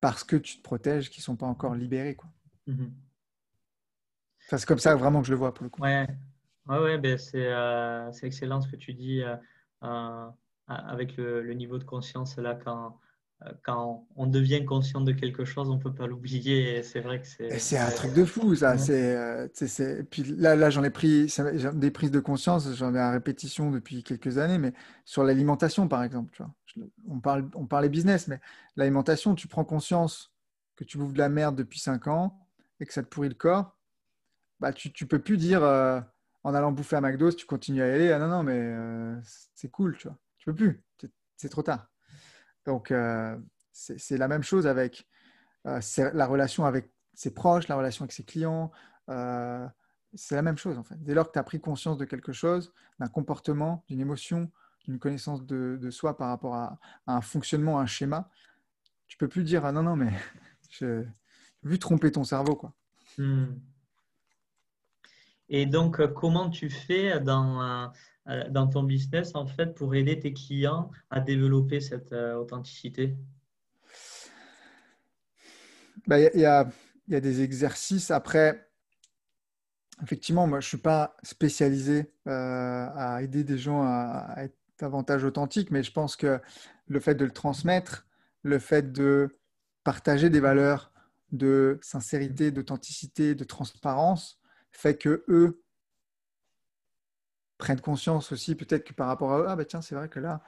parce 0.02 0.24
que 0.24 0.36
tu 0.36 0.58
te 0.58 0.62
protèges, 0.62 1.10
qui 1.10 1.22
ne 1.22 1.24
sont 1.24 1.36
pas 1.36 1.48
encore 1.48 1.76
libérées. 1.76 2.16
Quoi. 2.16 2.30
Mm-hmm. 2.68 2.92
c'est 4.40 4.66
comme 4.66 4.80
ça 4.80 4.96
vraiment 4.96 5.22
que 5.22 5.28
je 5.28 5.32
le 5.32 5.38
vois 5.38 5.54
pour 5.54 5.64
le 5.64 5.70
coup. 5.70 5.82
Ouais, 5.82 6.08
ouais, 6.68 6.80
ouais 6.80 6.98
ben 6.98 7.18
c'est 7.18 8.28
excellent 8.28 8.62
ce 8.62 8.68
que 8.68 8.76
tu 8.76 8.94
dis. 8.94 9.24
Euh, 9.84 10.28
avec 10.68 11.16
le, 11.16 11.54
niveau 11.54 11.78
de 11.78 11.86
conscience 11.86 12.38
là 12.38 12.54
quand 12.56 12.88
euh, 12.88 12.90
quand 13.64 14.08
on 14.16 14.26
devient 14.26 14.66
conscient 14.66 15.02
de 15.02 15.12
quelque 15.12 15.46
chose, 15.46 15.70
on 15.70 15.76
ne 15.76 15.80
peut 15.80 15.94
pas 15.94 16.08
l'oublier. 16.08 16.82
C'est 16.84 17.02
vrai 17.02 17.22
que 17.22 17.28
c'est. 17.28 17.60
C'est 17.60 17.78
un 17.78 17.92
truc 17.92 18.14
de 18.14 18.26
fou, 18.26 18.56
ça. 18.56 18.78
C'est, 18.78 19.16
euh, 19.16 19.48
Puis 20.10 20.24
là, 20.24 20.56
là 20.56 20.70
j'en 20.70 20.84
ai 20.84 20.90
pris 20.90 21.34
des 21.74 21.92
prises 21.92 22.12
de 22.12 22.20
conscience, 22.20 22.74
j'en 22.74 22.96
ai 22.96 23.00
à 23.00 23.12
répétition 23.12 23.70
depuis 23.72 24.04
quelques 24.04 24.38
années, 24.38 24.58
mais 24.58 24.74
sur 25.06 25.24
l'alimentation, 25.24 25.88
par 25.88 26.04
exemple. 26.04 26.32
Tu 26.34 26.44
vois. 26.44 26.90
On, 27.08 27.20
parle, 27.20 27.50
on 27.56 27.66
parlait 27.66 27.90
business, 27.90 28.28
mais 28.28 28.40
l'alimentation, 28.76 29.36
tu 29.36 29.48
prends 29.48 29.66
conscience 29.66 30.32
que 30.76 30.84
tu 30.84 30.98
bouffes 30.98 31.14
de 31.14 31.20
la 31.20 31.30
merde 31.30 31.56
depuis 31.56 31.80
5 31.80 32.08
ans 32.08 32.48
et 32.80 32.86
que 32.86 32.94
ça 32.94 33.02
te 33.02 33.08
pourrit 33.08 33.30
le 33.30 33.36
corps, 33.36 33.76
bah, 34.60 34.74
tu 34.74 34.92
ne 35.02 35.08
peux 35.08 35.20
plus 35.20 35.38
dire 35.38 35.64
euh, 35.64 36.00
en 36.44 36.54
allant 36.54 36.72
bouffer 36.72 36.96
à 36.96 37.02
McDo, 37.02 37.32
tu 37.32 37.46
continues 37.48 37.82
à 37.82 37.88
y 37.88 37.92
aller, 37.92 38.12
ah 38.12 38.20
non, 38.20 38.28
non, 38.28 38.44
mais 38.44 39.22
c'est 39.56 39.70
cool, 39.70 39.98
tu 39.98 40.08
vois 40.08 40.18
peux 40.48 40.56
plus, 40.56 40.82
c'est 41.36 41.50
trop 41.50 41.62
tard. 41.62 41.90
Donc, 42.68 42.92
euh, 42.92 43.38
c'est 43.72 44.18
la 44.18 44.28
même 44.28 44.44
chose 44.44 44.68
avec 44.68 45.08
euh, 45.66 45.80
la 46.14 46.28
relation 46.28 46.66
avec 46.66 46.92
ses 47.14 47.34
proches, 47.34 47.70
la 47.70 47.78
relation 47.78 48.04
avec 48.04 48.12
ses 48.12 48.26
clients. 48.26 48.72
Euh, 49.10 49.66
c'est 50.14 50.36
la 50.36 50.42
même 50.42 50.58
chose 50.58 50.78
en 50.78 50.84
fait. 50.84 51.02
Dès 51.02 51.14
lors 51.14 51.28
que 51.28 51.32
tu 51.32 51.40
as 51.40 51.44
pris 51.44 51.62
conscience 51.62 51.98
de 51.98 52.04
quelque 52.04 52.34
chose, 52.34 52.74
d'un 53.00 53.08
comportement, 53.08 53.86
d'une 53.88 54.02
émotion, 54.02 54.52
d'une 54.84 55.00
connaissance 55.00 55.46
de, 55.46 55.90
soi 55.92 56.18
par 56.18 56.28
rapport 56.28 56.56
à, 56.56 56.78
un 57.08 57.22
fonctionnement, 57.22 57.80
un 57.80 57.86
schéma, 57.86 58.30
tu 59.08 59.16
peux 59.18 59.30
plus 59.30 59.46
dire 59.46 59.64
ah 59.64 59.72
non, 59.72 59.84
non, 59.84 59.96
mais 59.96 60.12
je 60.70 61.06
vu 61.64 61.80
tromper 61.80 62.12
ton 62.12 62.26
cerveau. 62.26 62.58
quoi. 62.58 62.74
Hmm. 63.18 63.46
Et 65.48 65.66
donc, 65.66 66.06
comment 66.16 66.50
tu 66.50 66.70
fais 66.70 67.22
dans 67.22 67.90
dans 68.50 68.68
ton 68.68 68.84
business 68.84 69.32
en 69.36 69.46
fait 69.46 69.74
pour 69.74 69.96
aider 69.96 70.20
tes 70.20 70.34
clients 70.34 70.92
à 71.10 71.20
développer 71.20 71.80
cette 71.80 72.12
euh, 72.14 72.36
authenticité? 72.36 73.16
Bah, 76.06 76.20
Il 76.20 76.40
y, 76.40 76.46
a, 76.46 76.70
des 77.08 77.42
exercices. 77.42 78.12
Après, 78.12 78.70
effectivement, 80.04 80.48
moi, 80.48 80.60
je 80.60 80.66
ne 80.66 80.70
suis 80.70 80.78
pas 80.78 81.18
spécialisé 81.24 82.14
euh, 82.28 82.88
à 82.96 83.22
aider 83.22 83.44
des 83.44 83.58
gens 83.58 83.82
à, 83.84 84.36
être 84.38 84.58
davantage 84.80 85.24
authentiques, 85.24 85.72
mais 85.72 85.84
je 85.84 85.92
pense 85.92 86.16
que 86.16 86.40
le 86.88 87.00
fait 87.00 87.16
de 87.16 87.26
le 87.26 87.32
transmettre, 87.32 88.06
le 88.44 88.60
fait 88.60 88.92
de 88.92 89.38
partager 89.84 90.30
des 90.30 90.40
valeurs 90.40 90.92
de 91.32 91.80
sincérité, 91.82 92.52
d'authenticité, 92.52 93.36
de 93.36 93.44
transparence, 93.44 94.40
fait 94.72 94.98
que 94.98 95.26
eux 95.28 95.62
prennent 97.58 97.82
conscience 97.82 98.32
aussi, 98.32 98.56
peut-être 98.56 98.84
que 98.84 98.94
par 98.94 99.08
rapport 99.08 99.34
à 99.34 99.40
eux, 99.40 99.46
ah 99.48 99.56
bah 99.56 99.66
tiens, 99.66 99.82
c'est 99.82 99.96
vrai 99.96 100.10
que 100.10 100.20
là, 100.20 100.42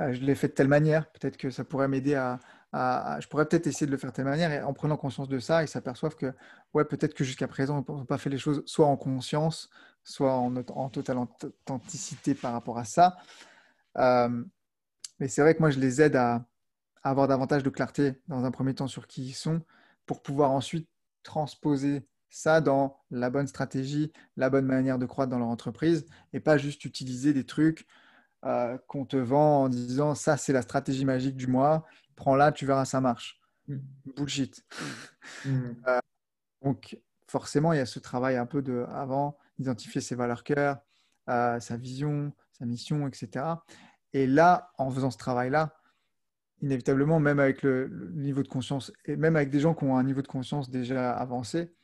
euh, 0.00 0.12
je 0.12 0.20
l'ai 0.20 0.34
fait 0.34 0.48
de 0.48 0.52
telle 0.52 0.68
manière, 0.68 1.10
peut-être 1.12 1.36
que 1.36 1.50
ça 1.50 1.64
pourrait 1.64 1.88
m'aider 1.88 2.14
à, 2.14 2.38
je 3.20 3.26
pourrais 3.28 3.46
peut-être 3.46 3.66
essayer 3.66 3.86
de 3.86 3.90
le 3.90 3.96
faire 3.96 4.10
de 4.10 4.16
telle 4.16 4.24
manière, 4.24 4.52
et 4.52 4.62
en 4.62 4.72
prenant 4.72 4.96
conscience 4.96 5.28
de 5.28 5.38
ça, 5.38 5.62
ils 5.62 5.68
s'aperçoivent 5.68 6.16
que, 6.16 6.32
ouais, 6.74 6.84
peut-être 6.84 7.14
que 7.14 7.24
jusqu'à 7.24 7.48
présent, 7.48 7.84
on 7.88 7.98
n'a 7.98 8.04
pas 8.04 8.18
fait 8.18 8.30
les 8.30 8.38
choses 8.38 8.62
soit 8.66 8.86
en 8.86 8.96
conscience, 8.96 9.70
soit 10.04 10.34
en, 10.34 10.54
en 10.56 10.88
totale 10.90 11.18
authenticité 11.18 12.34
par 12.34 12.52
rapport 12.52 12.78
à 12.78 12.84
ça. 12.84 13.16
Euh, 13.96 14.44
mais 15.18 15.28
c'est 15.28 15.42
vrai 15.42 15.54
que 15.54 15.60
moi, 15.60 15.70
je 15.70 15.80
les 15.80 16.00
aide 16.02 16.16
à, 16.16 16.46
avoir 17.02 17.28
davantage 17.28 17.62
de 17.62 17.70
clarté 17.70 18.20
dans 18.28 18.44
un 18.44 18.50
premier 18.50 18.74
temps 18.74 18.88
sur 18.88 19.06
qui 19.06 19.24
ils 19.26 19.34
sont, 19.34 19.62
pour 20.06 20.22
pouvoir 20.22 20.50
ensuite 20.50 20.88
transposer 21.22 22.06
ça 22.28 22.60
dans 22.60 22.98
la 23.10 23.30
bonne 23.30 23.46
stratégie, 23.46 24.12
la 24.36 24.50
bonne 24.50 24.66
manière 24.66 24.98
de 24.98 25.06
croître 25.06 25.30
dans 25.30 25.38
leur 25.38 25.48
entreprise 25.48 26.06
et 26.32 26.40
pas 26.40 26.58
juste 26.58 26.84
utiliser 26.84 27.32
des 27.32 27.44
trucs 27.44 27.86
euh, 28.44 28.78
qu'on 28.86 29.04
te 29.04 29.16
vend 29.16 29.64
en 29.64 29.68
disant 29.68 30.14
ça 30.14 30.36
c'est 30.36 30.52
la 30.52 30.62
stratégie 30.62 31.04
magique 31.04 31.36
du 31.36 31.46
mois, 31.46 31.84
prends-la, 32.16 32.52
tu 32.52 32.66
verras 32.66 32.84
ça 32.84 33.00
marche. 33.00 33.40
Mm. 33.66 33.76
Bullshit. 34.16 34.64
Mm. 35.44 35.50
Euh, 35.86 36.00
donc 36.62 36.98
forcément 37.26 37.72
il 37.72 37.76
y 37.76 37.80
a 37.80 37.86
ce 37.86 37.98
travail 37.98 38.36
un 38.36 38.46
peu 38.46 38.62
de 38.62 38.84
avant 38.90 39.36
identifier 39.58 40.00
ses 40.00 40.14
valeurs 40.14 40.44
cœur, 40.44 40.78
euh, 41.28 41.60
sa 41.60 41.76
vision, 41.76 42.32
sa 42.52 42.64
mission, 42.64 43.06
etc. 43.06 43.44
Et 44.12 44.26
là, 44.26 44.72
en 44.78 44.90
faisant 44.90 45.10
ce 45.10 45.18
travail-là, 45.18 45.74
inévitablement, 46.62 47.20
même 47.20 47.38
avec 47.38 47.62
le, 47.62 48.10
niveau 48.14 48.42
de 48.42 48.48
conscience, 48.48 48.92
et 49.04 49.16
même 49.16 49.36
avec 49.36 49.50
des 49.50 49.60
gens 49.60 49.74
qui 49.74 49.84
ont 49.84 49.96
un 49.96 50.02
niveau 50.02 50.22
de 50.22 50.28
conscience 50.28 50.70
déjà 50.70 51.12
avancé, 51.12 51.74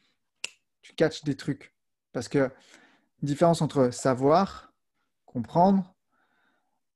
tu 0.85 0.95
catches 0.95 1.25
des 1.25 1.35
trucs. 1.35 1.75
Parce 2.13 2.29
que 2.29 2.51
différence 3.23 3.63
entre 3.63 3.91
savoir, 3.91 4.73
comprendre, 5.25 5.97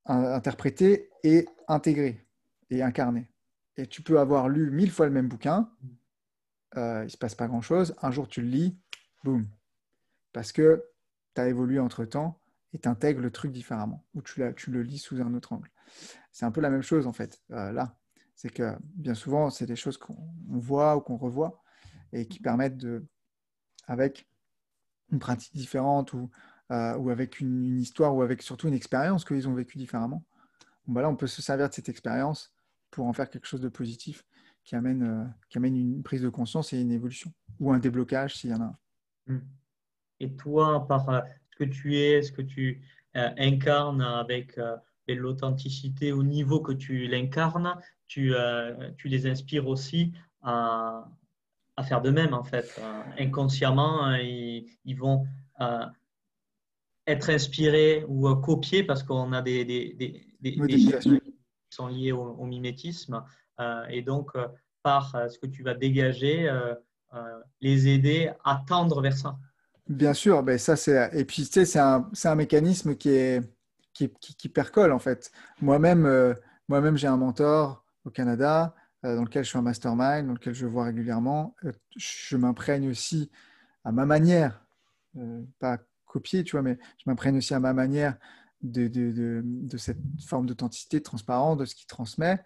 interpréter 0.05 1.11
et 1.25 1.49
intégrer 1.67 2.29
et 2.71 2.83
incarner. 2.83 3.33
Et 3.77 3.87
tu 3.87 4.03
peux 4.03 4.21
avoir 4.21 4.49
lu 4.49 4.71
mille 4.71 4.91
fois 4.91 5.07
le 5.07 5.13
même 5.13 5.29
bouquin, 5.29 5.73
euh, 6.77 7.01
il 7.01 7.05
ne 7.05 7.09
se 7.09 7.17
passe 7.17 7.35
pas 7.35 7.49
grand-chose. 7.49 7.95
Un 8.03 8.11
jour, 8.11 8.29
tu 8.29 8.43
le 8.43 8.49
lis, 8.49 8.79
boum. 9.25 9.49
Parce 10.33 10.53
que 10.53 10.85
tu 11.35 11.41
as 11.41 11.49
évolué 11.49 11.79
entre-temps 11.79 12.41
et 12.75 12.79
tu 12.79 12.89
intègres 12.89 13.23
le 13.23 13.31
truc 13.31 13.53
différemment, 13.53 14.07
ou 14.15 14.21
tu, 14.21 14.43
le 14.71 14.83
lis 14.83 14.99
sous 14.99 15.21
un 15.21 15.33
autre 15.33 15.55
angle. 15.55 15.71
C'est 16.31 16.45
un 16.45 16.51
peu 16.51 16.61
la 16.61 16.69
même 16.69 16.83
chose, 16.83 17.07
en 17.07 17.13
fait, 17.15 17.41
euh, 17.53 17.73
là. 17.73 17.99
C'est 18.35 18.51
que 18.51 18.77
bien 18.83 19.15
souvent, 19.15 19.49
c'est 19.49 19.67
des 19.67 19.77
choses 19.77 19.97
qu'on 19.97 20.17
voit 20.47 20.97
ou 20.97 21.01
qu'on 21.01 21.17
revoit 21.17 21.63
et 22.13 22.29
qui 22.29 22.39
permettent 22.41 22.77
de, 22.77 23.09
avec 23.89 24.29
une 25.11 25.19
pratique 25.19 25.55
différente 25.55 26.13
ou, 26.13 26.31
euh, 26.71 26.97
ou 26.97 27.11
avec 27.11 27.41
une, 27.41 27.79
histoire 27.79 28.15
ou 28.15 28.23
avec 28.23 28.43
surtout 28.43 28.69
une 28.69 28.75
expérience 28.75 29.25
qu'ils 29.25 29.49
ont 29.49 29.55
vécue 29.55 29.79
différemment. 29.79 30.25
Bon, 30.87 30.93
bah 30.93 31.03
là, 31.03 31.09
on 31.09 31.17
peut 31.17 31.27
se 31.27 31.43
servir 31.43 31.69
de 31.69 31.75
cette 31.75 31.89
expérience 31.89 32.53
pour 32.91 33.07
en 33.07 33.13
faire 33.13 33.29
quelque 33.29 33.47
chose 33.47 33.61
de 33.61 33.69
positif 33.69 34.25
qui 34.65 34.77
amène, 34.77 35.03
euh, 35.03 35.25
qui 35.49 35.59
amène 35.59 35.77
une 35.77 36.03
prise 36.03 36.23
de 36.23 36.29
conscience 36.29 36.73
et 36.73 36.81
une 36.81 36.93
évolution 36.93 37.33
ou 37.59 37.73
un 37.73 37.79
déblocage 37.79 38.37
s'il 38.37 38.51
y 38.51 38.55
en 38.55 38.63
a. 38.63 38.79
Hmm. 39.27 39.41
Et 40.21 40.35
toi, 40.37 40.87
par 40.87 41.09
euh, 41.09 41.21
ce 41.51 41.57
que 41.57 41.65
tu 41.65 41.97
es, 41.97 42.23
ce 42.23 42.33
que 42.33 42.43
tu 42.43 42.83
incarnes 43.15 44.03
avec 44.03 44.61
l'authenticité 45.09 46.13
au 46.13 46.23
niveau 46.23 46.61
que 46.61 46.71
tu 46.71 47.09
l'incarnes, 47.09 47.75
tu, 48.07 48.33
tu 48.97 49.09
les 49.09 49.27
inspires 49.27 49.67
aussi 49.67 50.13
à, 50.43 51.09
à 51.79 51.85
faire 51.85 52.03
de 52.03 52.11
même 52.11 52.35
en 52.35 52.43
fait. 52.43 52.75
Euh, 52.79 53.03
inconsciemment, 53.19 54.05
hein, 54.05 54.19
ils, 54.19 54.95
vont 54.97 55.25
euh, 55.61 55.87
être 57.07 57.31
inspirés 57.31 58.05
ou 58.09 58.35
copiés 58.35 58.83
parce 58.83 59.05
qu'on 59.05 59.33
a 59.33 59.41
des, 59.41 59.65
des, 59.65 59.95
des, 60.41 60.53
qui 60.53 60.91
sont 61.71 61.87
liés 61.87 62.13
au, 62.13 62.45
mimétisme. 62.45 63.23
Euh, 63.61 63.85
et 63.89 64.03
donc, 64.03 64.33
par 64.83 65.17
ce 65.31 65.39
que 65.39 65.47
tu 65.47 65.63
vas 65.63 65.75
dégager, 65.75 66.53
les 67.61 67.89
aider 67.89 68.31
à 68.45 68.61
tendre 68.67 69.01
vers 69.01 69.17
ça. 69.17 69.37
Bien 69.89 70.13
sûr, 70.13 70.43
ben 70.43 70.59
ça 70.59 70.77
c'est 70.77 71.11
et 71.15 71.25
puis 71.25 71.45
tu 71.47 71.53
sais 71.53 71.65
c'est 71.65 71.79
un, 71.79 72.11
un, 72.25 72.35
mécanisme 72.35 72.95
qui 72.95 73.09
est 73.09 73.41
qui, 73.95 74.11
qui, 74.21 74.35
qui 74.35 74.49
percole 74.49 74.93
en 74.93 74.99
fait. 74.99 75.31
Moi-même 75.63 76.37
moi-même 76.69 76.99
j'ai 76.99 77.07
un 77.07 77.17
mentor 77.17 77.85
au 78.05 78.11
Canada 78.11 78.75
euh, 78.75 78.78
dans 79.03 79.25
lequel 79.25 79.45
je 79.45 79.51
suis 79.51 79.59
un 79.59 79.63
mastermind, 79.63 80.27
dans 80.27 80.35
lequel 80.35 80.55
je 80.55 80.67
vois 80.67 80.85
régulièrement. 80.85 81.55
Euh, 81.65 81.73
je 81.97 82.37
m'imprègne 82.37 82.89
aussi 82.89 83.31
à 83.85 83.93
ma 83.93 84.07
manière, 84.07 84.65
euh, 85.17 85.43
pas 85.59 85.79
copier, 86.07 86.43
tu 86.43 86.53
vois, 86.53 86.63
mais 86.63 86.79
je 86.99 87.05
m'imprègne 87.07 87.37
aussi 87.37 87.55
à 87.55 87.61
ma 87.61 87.73
manière 87.73 88.17
de, 88.63 89.45
cette 89.77 90.01
forme 90.27 90.47
d'authenticité, 90.47 90.99
de 90.99 91.05
transparence, 91.05 91.59
de 91.59 91.65
ce 91.65 91.75
qu'il 91.75 91.87
transmet. 91.87 92.43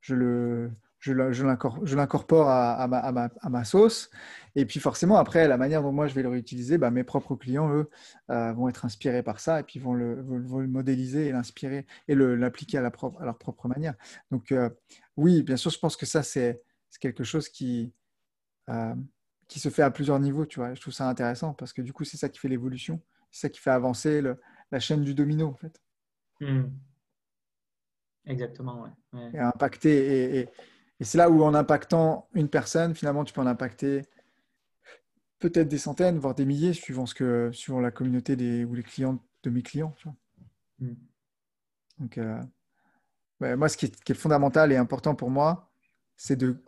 Je 0.00 0.14
le, 0.14 0.70
je 1.02 1.94
l'incorpore 1.96 2.48
à, 2.48 2.74
à, 2.74 2.86
ma, 2.86 3.28
à, 3.40 3.48
ma, 3.48 3.64
sauce. 3.64 4.10
Et 4.54 4.64
puis 4.64 4.80
forcément, 4.80 5.16
après, 5.16 5.48
la 5.48 5.56
manière 5.56 5.82
dont 5.82 5.92
moi 5.92 6.06
je 6.06 6.14
vais 6.14 6.22
le 6.22 6.28
réutiliser, 6.28 6.78
bah, 6.78 6.90
mes 6.90 7.04
propres 7.04 7.34
clients, 7.34 7.70
eux, 7.74 7.90
vont 8.28 8.68
être 8.68 8.84
inspirés 8.84 9.22
par 9.22 9.40
ça 9.40 9.60
et 9.60 9.62
puis 9.62 9.78
vont 9.78 9.94
le, 9.94 10.22
vont 10.22 10.60
le 10.60 10.68
modéliser 10.68 11.26
et 11.26 11.32
l'inspirer 11.32 11.86
et 12.08 12.14
l'appliquer 12.14 12.78
à, 12.78 12.82
leur 12.82 13.38
propre 13.38 13.68
manière. 13.68 13.94
Donc, 14.30 14.54
oui, 15.16 15.42
bien 15.42 15.56
sûr, 15.56 15.70
je 15.70 15.78
pense 15.78 15.96
que 15.96 16.06
ça, 16.06 16.22
c'est 16.22 16.62
quelque 17.00 17.24
chose 17.24 17.48
qui, 17.48 17.92
euh, 18.68 18.94
qui 19.48 19.60
se 19.60 19.68
fait 19.68 19.82
à 19.82 19.90
plusieurs 19.90 20.18
niveaux, 20.20 20.46
tu 20.46 20.60
vois. 20.60 20.74
Je 20.74 20.80
trouve 20.80 20.94
ça 20.94 21.08
intéressant 21.08 21.52
parce 21.52 21.72
que 21.72 21.82
du 21.82 21.92
coup, 21.92 22.04
c'est 22.04 22.16
ça 22.16 22.28
qui 22.28 22.38
fait 22.38 22.48
l'évolution. 22.48 23.02
C'est 23.30 23.42
ça 23.42 23.48
qui 23.48 23.60
fait 23.60 23.70
avancer 23.70 24.22
la 24.70 24.80
chaîne 24.80 25.02
du 25.02 25.14
domino, 25.14 25.48
en 25.48 25.54
fait. 25.54 25.80
Hmm. 26.40 26.70
Exactement, 28.24 28.82
ouais. 28.82 29.30
Et 29.34 29.38
impacter. 29.38 30.38
Et, 30.38 30.48
c'est 31.04 31.18
là 31.18 31.30
où, 31.30 31.42
en 31.42 31.54
impactant 31.54 32.28
une 32.34 32.48
personne, 32.48 32.94
finalement, 32.94 33.24
tu 33.24 33.32
peux 33.32 33.40
en 33.40 33.46
impacter 33.46 34.02
peut-être 35.38 35.68
des 35.68 35.78
centaines, 35.78 36.18
voire 36.18 36.34
des 36.34 36.44
milliers, 36.44 36.72
suivant, 36.72 37.06
ce 37.06 37.14
que, 37.14 37.50
suivant 37.52 37.80
la 37.80 37.90
communauté 37.90 38.36
des, 38.36 38.64
ou 38.64 38.74
les 38.74 38.82
clients 38.82 39.18
de 39.42 39.50
mes 39.50 39.62
clients. 39.62 39.94
Tu 39.98 40.04
vois. 40.04 40.16
Hmm. 40.78 40.94
Donc, 41.98 42.18
euh, 42.18 42.40
moi, 43.56 43.68
ce 43.68 43.76
qui 43.76 43.86
est, 43.86 44.14
fondamental 44.14 44.72
et 44.72 44.76
important 44.76 45.14
pour 45.14 45.30
moi, 45.30 45.70
c'est 46.16 46.36
de, 46.36 46.62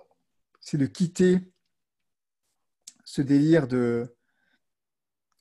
de 0.72 0.86
quitter 0.86 1.52
ce 3.04 3.22
délire 3.22 3.68
de 3.68 4.16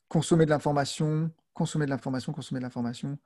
consommer 0.08 0.44
de 0.44 0.50
l'information, 0.50 1.30
consommer 1.54 1.86
de 1.86 1.90
l'information, 1.90 2.32
consommer 2.32 2.60
de 2.60 2.64
l'information, 2.64 3.18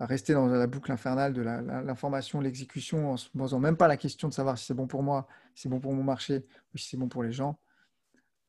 rester 0.00 0.32
dans 0.32 0.46
la 0.46 0.66
boucle 0.66 0.92
infernale 0.92 1.32
de 1.32 1.42
l'information, 1.42 2.40
l'exécution, 2.40 3.12
en 3.12 3.16
se 3.16 3.28
posant 3.30 3.58
même 3.58 3.76
pas 3.76 3.88
la 3.88 3.96
question 3.96 4.28
de 4.28 4.34
savoir 4.34 4.56
si 4.56 4.66
c'est 4.66 4.74
bon 4.74 4.86
pour 4.86 5.02
moi, 5.02 5.26
si 5.54 5.62
c'est 5.62 5.68
bon 5.68 5.80
pour 5.80 5.92
mon 5.92 6.04
marché 6.04 6.46
ou 6.74 6.78
si 6.78 6.88
c'est 6.88 6.96
bon 6.96 7.08
pour 7.08 7.22
les 7.22 7.32
gens. 7.32 7.58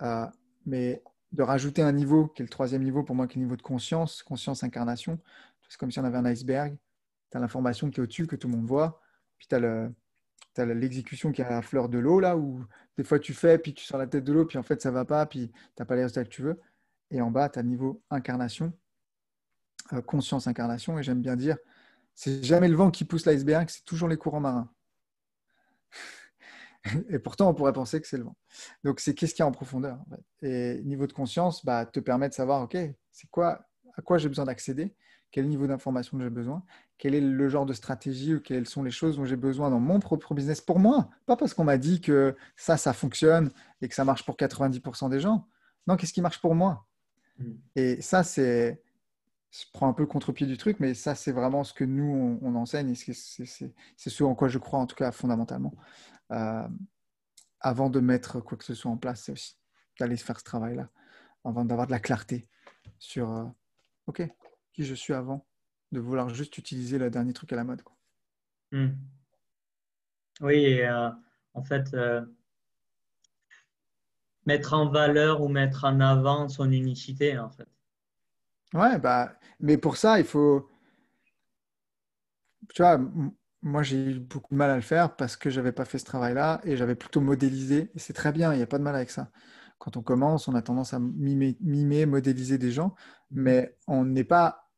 Euh, 0.01 0.27
mais 0.65 1.01
de 1.31 1.43
rajouter 1.43 1.81
un 1.81 1.91
niveau 1.91 2.27
qui 2.27 2.41
est 2.41 2.45
le 2.45 2.49
troisième 2.49 2.83
niveau 2.83 3.03
pour 3.03 3.15
moi, 3.15 3.27
qui 3.27 3.37
est 3.37 3.41
le 3.41 3.45
niveau 3.45 3.55
de 3.55 3.61
conscience, 3.61 4.23
conscience 4.23 4.63
incarnation. 4.63 5.19
C'est 5.67 5.77
comme 5.77 5.91
si 5.91 5.99
on 5.99 6.03
avait 6.03 6.17
un 6.17 6.25
iceberg 6.25 6.77
tu 7.29 7.37
as 7.37 7.39
l'information 7.39 7.89
qui 7.89 7.99
est 7.99 8.03
au-dessus, 8.03 8.27
que 8.27 8.35
tout 8.35 8.47
le 8.47 8.55
monde 8.55 8.65
voit. 8.65 9.01
Puis 9.37 9.47
tu 9.47 9.55
as 9.55 10.65
l'exécution 10.65 11.31
qui 11.31 11.41
est 11.41 11.45
à 11.45 11.51
la 11.51 11.61
fleur 11.61 11.89
de 11.89 11.99
l'eau, 11.99 12.19
là, 12.19 12.37
où 12.37 12.65
des 12.97 13.03
fois 13.03 13.19
tu 13.19 13.33
fais, 13.33 13.57
puis 13.57 13.73
tu 13.73 13.85
sors 13.85 13.99
la 13.99 14.07
tête 14.07 14.23
de 14.23 14.33
l'eau, 14.33 14.45
puis 14.45 14.57
en 14.57 14.63
fait 14.63 14.81
ça 14.81 14.91
va 14.91 15.05
pas, 15.05 15.25
puis 15.25 15.49
tu 15.49 15.55
n'as 15.79 15.85
pas 15.85 15.95
les 15.95 16.03
résultats 16.03 16.23
que 16.23 16.29
tu 16.29 16.41
veux. 16.41 16.59
Et 17.11 17.21
en 17.21 17.31
bas, 17.31 17.49
tu 17.49 17.59
as 17.59 17.61
le 17.61 17.69
niveau 17.69 18.01
incarnation, 18.09 18.73
conscience 20.05 20.47
incarnation, 20.47 20.99
et 20.99 21.03
j'aime 21.03 21.21
bien 21.21 21.35
dire, 21.35 21.57
c'est 22.15 22.43
jamais 22.43 22.67
le 22.67 22.75
vent 22.75 22.91
qui 22.91 23.05
pousse 23.05 23.25
l'iceberg, 23.25 23.69
c'est 23.69 23.85
toujours 23.85 24.09
les 24.09 24.17
courants 24.17 24.39
marins. 24.39 24.71
et 27.09 27.19
pourtant, 27.19 27.49
on 27.49 27.53
pourrait 27.53 27.73
penser 27.73 27.99
que 28.01 28.07
c'est 28.07 28.17
le 28.17 28.23
vent. 28.23 28.35
Donc, 28.83 28.99
c'est 28.99 29.13
qu'est-ce 29.13 29.33
qu'il 29.33 29.43
y 29.43 29.43
a 29.43 29.47
en 29.47 29.51
profondeur. 29.51 29.99
Et 30.41 30.81
niveau 30.83 31.07
de 31.07 31.13
conscience, 31.13 31.65
bah, 31.65 31.85
te 31.85 31.99
permet 31.99 32.29
de 32.29 32.33
savoir, 32.33 32.61
OK, 32.63 32.77
c'est 33.11 33.29
quoi, 33.29 33.65
à 33.95 34.01
quoi 34.01 34.17
j'ai 34.17 34.29
besoin 34.29 34.45
d'accéder 34.45 34.95
quel 35.31 35.47
niveau 35.47 35.67
d'information 35.67 36.19
j'ai 36.19 36.29
besoin, 36.29 36.63
quel 36.97 37.13
est 37.13 37.21
le 37.21 37.49
genre 37.49 37.65
de 37.65 37.73
stratégie 37.73 38.35
ou 38.35 38.39
quelles 38.39 38.67
sont 38.67 38.83
les 38.83 38.91
choses 38.91 39.17
dont 39.17 39.25
j'ai 39.25 39.35
besoin 39.35 39.69
dans 39.69 39.79
mon 39.79 39.99
propre 39.99 40.33
business 40.33 40.61
pour 40.61 40.79
moi. 40.79 41.09
Pas 41.25 41.35
parce 41.35 41.53
qu'on 41.53 41.63
m'a 41.63 41.77
dit 41.77 42.01
que 42.01 42.35
ça, 42.55 42.77
ça 42.77 42.93
fonctionne 42.93 43.51
et 43.81 43.87
que 43.87 43.95
ça 43.95 44.05
marche 44.05 44.25
pour 44.25 44.35
90% 44.35 45.09
des 45.09 45.19
gens. 45.19 45.47
Non, 45.87 45.95
qu'est-ce 45.95 46.13
qui 46.13 46.21
marche 46.21 46.41
pour 46.41 46.55
moi? 46.55 46.85
Hmm. 47.37 47.53
Et 47.75 48.01
ça, 48.01 48.23
c'est. 48.23 48.81
Je 49.51 49.65
prends 49.73 49.89
un 49.89 49.93
peu 49.93 50.03
le 50.03 50.07
contre-pied 50.07 50.45
du 50.45 50.57
truc, 50.57 50.79
mais 50.79 50.93
ça, 50.93 51.15
c'est 51.15 51.31
vraiment 51.31 51.63
ce 51.63 51.73
que 51.73 51.83
nous, 51.83 52.39
on, 52.41 52.55
enseigne 52.55 52.91
et 52.91 52.95
c'est 52.95 53.13
ce 53.13 54.23
en 54.23 54.35
quoi 54.35 54.47
je 54.47 54.59
crois, 54.59 54.79
en 54.79 54.85
tout 54.85 54.95
cas, 54.95 55.11
fondamentalement. 55.11 55.73
Euh, 56.31 56.67
avant 57.59 57.89
de 57.89 57.99
mettre 57.99 58.39
quoi 58.41 58.57
que 58.57 58.63
ce 58.63 58.75
soit 58.75 58.91
en 58.91 58.97
place, 58.97 59.23
c'est 59.23 59.31
aussi 59.31 59.57
d'aller 59.99 60.17
faire 60.17 60.39
ce 60.39 60.45
travail-là, 60.45 60.89
avant 61.43 61.65
d'avoir 61.65 61.87
de 61.87 61.91
la 61.91 61.99
clarté 61.99 62.47
sur 62.99 63.31
euh, 63.31 63.45
OK, 64.05 64.21
qui 64.73 64.85
je 64.85 64.93
suis 64.93 65.13
avant 65.13 65.45
de 65.91 65.99
vouloir 65.99 66.29
juste 66.29 66.57
utiliser 66.59 66.99
le 66.99 67.09
dernier 67.09 67.33
truc 67.33 67.51
à 67.51 67.55
la 67.55 67.63
mode. 67.63 67.81
Quoi. 67.81 67.97
Hmm. 68.71 68.91
Oui, 70.41 70.79
euh, 70.81 71.09
en 71.55 71.63
fait, 71.63 71.95
mettre 74.45 74.73
en 74.73 74.89
valeur 74.89 75.41
ou 75.41 75.47
mettre 75.47 75.85
en 75.85 75.99
avant 75.99 76.49
son 76.49 76.71
unicité, 76.71 77.39
en 77.39 77.49
fait. 77.49 77.67
Ouais, 78.73 78.99
bah, 78.99 79.33
mais 79.59 79.77
pour 79.77 79.97
ça, 79.97 80.19
il 80.19 80.25
faut. 80.25 80.69
Tu 82.73 82.81
vois, 82.81 82.99
moi, 83.61 83.83
j'ai 83.83 83.97
eu 83.97 84.19
beaucoup 84.19 84.53
de 84.53 84.57
mal 84.57 84.69
à 84.69 84.75
le 84.75 84.81
faire 84.81 85.15
parce 85.15 85.35
que 85.35 85.49
je 85.49 85.59
n'avais 85.59 85.71
pas 85.71 85.85
fait 85.85 85.97
ce 85.99 86.05
travail-là 86.05 86.61
et 86.63 86.77
j'avais 86.77 86.95
plutôt 86.95 87.21
modélisé. 87.21 87.91
Et 87.95 87.99
c'est 87.99 88.13
très 88.13 88.31
bien, 88.31 88.53
il 88.53 88.57
n'y 88.57 88.63
a 88.63 88.67
pas 88.67 88.77
de 88.77 88.83
mal 88.83 88.95
avec 88.95 89.09
ça. 89.09 89.31
Quand 89.79 89.97
on 89.97 90.01
commence, 90.03 90.47
on 90.47 90.55
a 90.55 90.61
tendance 90.61 90.93
à 90.93 90.99
mimer, 90.99 91.57
mimer 91.61 92.05
modéliser 92.05 92.57
des 92.57 92.71
gens, 92.71 92.95
mais 93.31 93.75
on 93.87 94.05
n'est 94.05 94.23
pas 94.23 94.69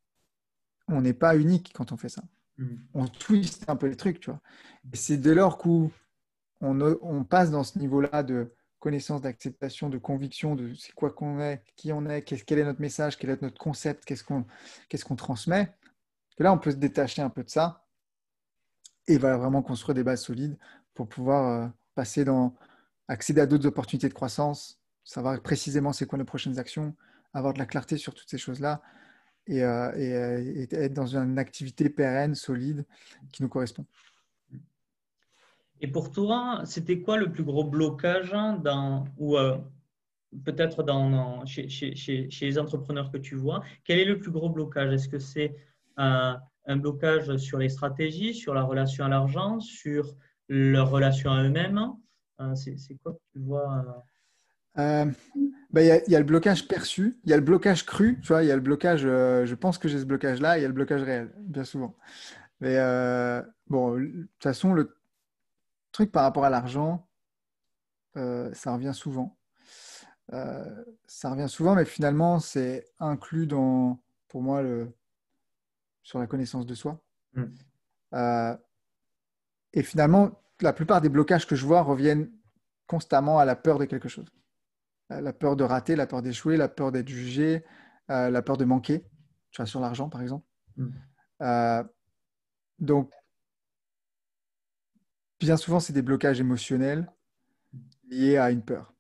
on 0.87 1.01
n'est 1.01 1.13
pas 1.13 1.35
unique 1.35 1.71
quand 1.73 1.91
on 1.91 1.97
fait 1.97 2.09
ça. 2.09 2.23
Mm. 2.57 2.75
On 2.93 3.07
twiste 3.07 3.69
un 3.69 3.75
peu 3.75 3.87
les 3.87 3.95
trucs, 3.95 4.19
tu 4.19 4.29
vois. 4.29 4.41
Et 4.93 4.97
c'est 4.97 5.17
dès 5.17 5.33
lors 5.33 5.57
qu'on 5.57 5.91
on 6.61 7.23
passe 7.23 7.51
dans 7.51 7.63
ce 7.63 7.79
niveau-là 7.79 8.23
de 8.23 8.53
connaissance, 8.81 9.21
d'acceptation, 9.21 9.87
de 9.87 9.97
conviction 9.97 10.55
de 10.55 10.73
c'est 10.73 10.91
quoi 10.91 11.11
qu'on 11.11 11.39
est, 11.39 11.63
qui 11.77 11.93
on 11.93 12.05
est, 12.09 12.23
quel 12.23 12.59
est 12.59 12.65
notre 12.65 12.81
message, 12.81 13.17
quel 13.17 13.29
est 13.29 13.41
notre 13.41 13.57
concept, 13.57 14.03
qu'est-ce 14.03 14.25
qu'on 14.25 14.45
qu'est-ce 14.89 15.05
qu'on 15.05 15.15
transmet, 15.15 15.71
que 16.35 16.43
là, 16.43 16.51
on 16.51 16.57
peut 16.57 16.71
se 16.71 16.77
détacher 16.77 17.21
un 17.21 17.29
peu 17.29 17.43
de 17.43 17.49
ça 17.49 17.85
et 19.07 19.17
va 19.17 19.37
vraiment 19.37 19.61
construire 19.61 19.95
des 19.95 20.03
bases 20.03 20.23
solides 20.23 20.57
pour 20.93 21.07
pouvoir 21.07 21.47
euh, 21.47 21.67
passer 21.95 22.25
dans, 22.25 22.55
accéder 23.07 23.41
à 23.41 23.45
d'autres 23.45 23.67
opportunités 23.67 24.09
de 24.09 24.13
croissance, 24.13 24.79
savoir 25.03 25.39
précisément 25.41 25.93
c'est 25.93 26.05
quoi 26.05 26.17
nos 26.17 26.25
prochaines 26.25 26.59
actions, 26.59 26.95
avoir 27.33 27.53
de 27.53 27.59
la 27.59 27.65
clarté 27.65 27.97
sur 27.97 28.13
toutes 28.13 28.29
ces 28.29 28.37
choses-là, 28.37 28.81
euh, 29.49 29.91
euh, 29.95 30.37
et, 30.39 30.67
être 30.73 30.93
dans 30.93 31.15
une 31.17 31.39
activité 31.39 31.89
pérenne, 31.89 32.35
solide, 32.35 32.85
qui 33.31 33.43
nous 33.43 33.49
correspond. 33.49 33.85
Et 35.81 35.87
pour 35.87 36.11
toi, 36.11 36.61
c'était 36.65 37.01
quoi 37.01 37.17
le 37.17 37.31
plus 37.31 37.43
gros 37.43 37.63
blocage 37.63 38.31
dans, 38.31 39.05
ou 39.17 39.37
euh, 39.37 39.57
peut-être 40.45 40.83
dans, 40.83 41.45
chez, 41.45 41.67
chez, 41.69 41.95
chez, 41.95 42.29
les 42.41 42.57
entrepreneurs 42.57 43.11
que 43.11 43.17
tu 43.17 43.35
vois 43.35 43.63
Quel 43.83 43.99
est 43.99 44.05
le 44.05 44.19
plus 44.19 44.31
gros 44.31 44.49
blocage? 44.49 44.93
Est-ce 44.93 45.09
que 45.09 45.19
c'est 45.19 45.55
un 45.97 46.39
blocage 46.75 47.35
sur 47.37 47.57
les 47.57 47.69
stratégies, 47.69 48.33
sur 48.33 48.53
la 48.53 48.63
relation 48.63 49.05
à 49.05 49.09
l'argent, 49.09 49.59
sur 49.59 50.15
leur 50.47 50.89
relation 50.89 51.31
à 51.31 51.43
eux-mêmes? 51.43 51.93
C'est 52.55 52.95
quoi 53.03 53.13
que 53.13 53.19
tu 53.33 53.39
vois 53.39 54.05
euh, 54.77 55.05
bah, 55.71 55.81
il 55.81 56.03
y, 56.07 56.15
a 56.15 56.19
le 56.19 56.25
blocage 56.25 56.67
perçu, 56.67 57.17
il 57.23 57.29
y 57.29 57.33
a 57.33 57.37
le 57.37 57.43
blocage 57.43 57.85
cru, 57.85 58.19
tu 58.21 58.27
vois, 58.29 58.43
il 58.43 58.47
y 58.47 58.51
a 58.51 58.55
le 58.55 58.61
blocage, 58.61 59.03
euh, 59.05 59.45
je 59.45 59.55
pense 59.55 59.77
que 59.77 59.87
j'ai 59.87 59.99
ce 59.99 60.05
blocage-là, 60.05 60.57
il 60.57 60.61
y 60.61 60.65
a 60.65 60.67
le 60.67 60.73
blocage 60.73 61.01
réel, 61.01 61.31
bien 61.39 61.63
souvent. 61.63 61.95
Mais 62.61 62.77
euh, 62.77 63.41
bon, 63.67 63.97
de 63.97 64.05
toute 64.05 64.43
façon, 64.43 64.73
le, 64.73 64.95
truc 65.91 66.11
par 66.11 66.23
rapport 66.23 66.45
à 66.45 66.49
l'argent, 66.49 67.07
euh, 68.17 68.53
ça 68.53 68.73
revient 68.73 68.93
souvent. 68.93 69.37
Euh, 70.33 70.85
ça 71.05 71.31
revient 71.31 71.49
souvent, 71.49 71.75
mais 71.75 71.85
finalement, 71.85 72.39
c'est 72.39 72.85
inclus 72.99 73.47
dans, 73.47 73.99
pour 74.27 74.41
moi, 74.41 74.61
le, 74.61 74.93
sur 76.03 76.19
la 76.19 76.27
connaissance 76.27 76.65
de 76.65 76.73
soi. 76.73 77.01
Mm. 77.33 77.43
Euh, 78.13 78.57
et 79.73 79.83
finalement, 79.83 80.41
la 80.61 80.73
plupart 80.73 81.01
des 81.01 81.09
blocages 81.09 81.47
que 81.47 81.55
je 81.55 81.65
vois 81.65 81.81
reviennent 81.81 82.31
constamment 82.87 83.39
à 83.39 83.45
la 83.45 83.55
peur 83.55 83.79
de 83.79 83.85
quelque 83.85 84.09
chose. 84.09 84.27
La 85.09 85.33
peur 85.33 85.57
de 85.57 85.65
rater, 85.65 85.97
la 85.97 86.07
peur 86.07 86.21
d'échouer, 86.21 86.55
la 86.55 86.69
peur 86.69 86.91
d'être 86.91 87.09
jugé, 87.09 87.65
la 88.07 88.41
peur 88.41 88.55
de 88.55 88.63
manquer. 88.63 89.05
Tu 89.51 89.57
vois, 89.57 89.65
sur 89.65 89.81
l'argent, 89.81 90.07
par 90.07 90.21
exemple. 90.21 90.45
Mm. 90.77 91.83
donc, 92.79 93.11
bien 95.45 95.57
souvent, 95.57 95.79
c'est 95.79 95.93
des 95.93 96.01
blocages 96.01 96.39
émotionnels 96.39 97.11
liés 98.09 98.37
à 98.37 98.51
une 98.51 98.61
peur. 98.61 98.93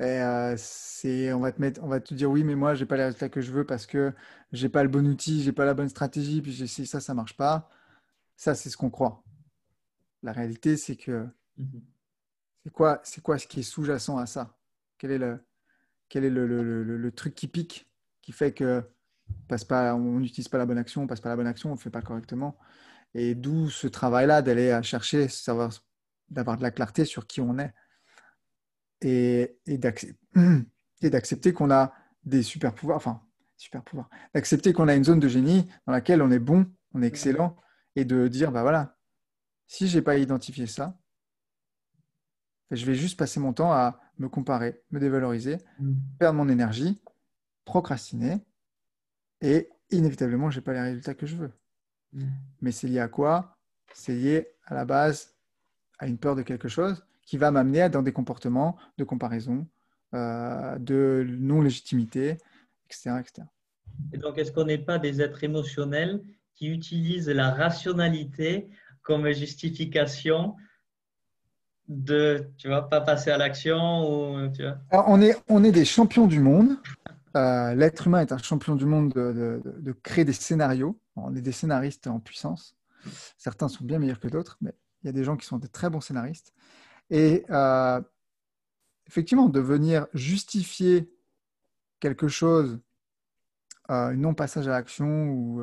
Et 0.00 0.04
euh, 0.04 0.54
c'est, 0.58 1.32
on 1.32 1.40
va 1.40 1.52
te 1.52 1.60
mettre, 1.60 1.82
on 1.82 1.88
va 1.88 2.00
te 2.00 2.14
dire 2.14 2.30
oui, 2.30 2.44
mais 2.44 2.56
moi, 2.56 2.74
j'ai 2.74 2.84
pas 2.84 2.96
les 2.96 3.04
résultats 3.04 3.28
que 3.28 3.40
je 3.40 3.52
veux 3.52 3.64
parce 3.64 3.86
que 3.86 4.12
j'ai 4.52 4.68
pas 4.68 4.82
le 4.82 4.88
bon 4.88 5.06
outil, 5.06 5.42
j'ai 5.42 5.52
pas 5.52 5.64
la 5.64 5.74
bonne 5.74 5.88
stratégie, 5.88 6.42
puis 6.42 6.52
j'essaie 6.52 6.84
ça, 6.84 7.00
ça 7.00 7.14
marche 7.14 7.36
pas. 7.36 7.70
Ça, 8.36 8.54
c'est 8.54 8.70
ce 8.70 8.76
qu'on 8.76 8.90
croit. 8.90 9.22
La 10.22 10.32
réalité, 10.32 10.76
c'est 10.76 10.96
que 10.96 11.26
mhm. 11.58 11.82
c'est 12.64 12.72
quoi, 12.72 13.00
c'est 13.04 13.22
quoi 13.22 13.38
ce 13.38 13.46
qui 13.46 13.60
est 13.60 13.62
sous-jacent 13.62 14.18
à 14.18 14.26
ça? 14.26 14.58
Quel 14.98 15.12
est 15.12 15.18
le, 15.18 15.38
quel 16.08 16.24
est 16.24 16.30
le, 16.30 16.46
le, 16.46 16.82
le, 16.82 17.12
truc 17.12 17.34
qui 17.34 17.48
pique, 17.48 17.88
qui 18.20 18.32
fait 18.32 18.52
que 18.52 18.82
passe 19.48 19.64
pas, 19.64 19.94
on 19.94 20.20
n'utilise 20.20 20.48
pas 20.48 20.58
la 20.58 20.66
bonne 20.66 20.78
action, 20.78 21.02
on 21.02 21.06
passe 21.06 21.20
pas 21.20 21.28
la 21.28 21.36
bonne 21.36 21.46
action, 21.46 21.70
on 21.70 21.74
ne 21.74 21.78
fait 21.78 21.90
pas 21.90 22.02
correctement? 22.02 22.58
Et 23.14 23.34
d'où 23.34 23.70
ce 23.70 23.86
travail-là 23.86 24.42
d'aller 24.42 24.78
chercher, 24.82 25.28
savoir, 25.28 25.70
d'avoir 26.28 26.56
de 26.56 26.62
la 26.62 26.70
clarté 26.70 27.04
sur 27.04 27.26
qui 27.26 27.40
on 27.40 27.58
est 27.58 27.72
et, 29.00 29.58
et 29.66 31.10
d'accepter 31.10 31.52
qu'on 31.52 31.70
a 31.70 31.94
des 32.24 32.42
super 32.42 32.74
pouvoirs, 32.74 32.96
enfin, 32.96 33.22
super 33.56 33.82
pouvoirs, 33.82 34.08
d'accepter 34.34 34.72
qu'on 34.72 34.88
a 34.88 34.94
une 34.94 35.04
zone 35.04 35.20
de 35.20 35.28
génie 35.28 35.68
dans 35.86 35.92
laquelle 35.92 36.22
on 36.22 36.30
est 36.30 36.38
bon, 36.38 36.66
on 36.92 37.02
est 37.02 37.06
excellent, 37.06 37.56
et 37.96 38.04
de 38.04 38.28
dire, 38.28 38.50
bah 38.50 38.62
voilà, 38.62 38.96
si 39.66 39.88
je 39.88 39.98
n'ai 39.98 40.02
pas 40.02 40.16
identifié 40.16 40.66
ça, 40.66 40.98
je 42.70 42.84
vais 42.86 42.94
juste 42.94 43.18
passer 43.18 43.40
mon 43.40 43.52
temps 43.52 43.72
à 43.72 44.00
me 44.18 44.28
comparer, 44.28 44.82
me 44.90 44.98
dévaloriser, 44.98 45.58
mm. 45.78 45.92
perdre 46.18 46.38
mon 46.38 46.48
énergie, 46.48 47.00
procrastiner, 47.64 48.44
et 49.40 49.70
inévitablement, 49.90 50.50
je 50.50 50.58
n'ai 50.58 50.62
pas 50.62 50.72
les 50.72 50.80
résultats 50.80 51.14
que 51.14 51.26
je 51.26 51.36
veux. 51.36 51.52
Mm. 52.14 52.24
Mais 52.60 52.72
c'est 52.72 52.88
lié 52.88 53.00
à 53.00 53.08
quoi? 53.08 53.56
C'est 53.92 54.14
lié 54.14 54.48
à 54.64 54.74
la 54.74 54.84
base 54.84 55.34
à 55.98 56.06
une 56.06 56.18
peur 56.18 56.34
de 56.34 56.42
quelque 56.42 56.68
chose 56.68 57.04
qui 57.22 57.36
va 57.36 57.50
m'amener 57.50 57.88
dans 57.88 58.02
des 58.02 58.12
comportements 58.12 58.76
de 58.98 59.04
comparaison, 59.04 59.66
euh, 60.14 60.78
de 60.78 61.26
non-légitimité, 61.38 62.38
etc., 62.86 63.16
etc. 63.20 63.46
Et 64.12 64.18
donc, 64.18 64.38
est-ce 64.38 64.52
qu'on 64.52 64.64
n'est 64.64 64.78
pas 64.78 64.98
des 64.98 65.22
êtres 65.22 65.44
émotionnels 65.44 66.22
qui 66.54 66.68
utilisent 66.68 67.28
la 67.28 67.50
rationalité 67.50 68.68
comme 69.02 69.30
justification 69.32 70.56
de, 71.88 72.50
tu 72.56 72.68
vois, 72.68 72.88
pas 72.88 73.00
passer 73.00 73.30
à 73.30 73.38
l'action 73.38 74.08
ou, 74.08 74.48
tu 74.52 74.62
vois? 74.62 74.78
On, 75.06 75.20
est, 75.20 75.36
on 75.48 75.62
est 75.64 75.72
des 75.72 75.84
champions 75.84 76.26
du 76.26 76.40
monde. 76.40 76.76
Euh, 77.36 77.74
l'être 77.74 78.06
humain 78.06 78.20
est 78.20 78.32
un 78.32 78.38
champion 78.38 78.76
du 78.76 78.86
monde 78.86 79.12
de, 79.12 79.92
créer 80.02 80.24
des 80.24 80.32
scénarios. 80.32 80.98
On 81.16 81.34
est 81.34 81.40
des 81.40 81.52
scénaristes 81.52 82.06
en 82.06 82.20
puissance. 82.20 82.76
Certains 83.36 83.68
sont 83.68 83.84
bien 83.84 83.98
meilleurs 83.98 84.20
que 84.20 84.28
d'autres, 84.28 84.56
mais 84.60 84.74
il 85.02 85.06
y 85.06 85.08
a 85.08 85.12
des 85.12 85.24
gens 85.24 85.36
qui 85.36 85.46
sont 85.46 85.58
des 85.58 85.68
très 85.68 85.90
bons 85.90 86.00
scénaristes. 86.00 86.52
Et 87.10 87.44
euh, 87.50 88.00
effectivement, 89.06 89.48
de 89.48 89.60
venir 89.60 90.06
justifier 90.14 91.10
quelque 92.00 92.28
chose, 92.28 92.80
euh, 93.90 94.14
non-passage 94.14 94.68
à 94.68 94.70
l'action 94.70 95.28
ou, 95.28 95.62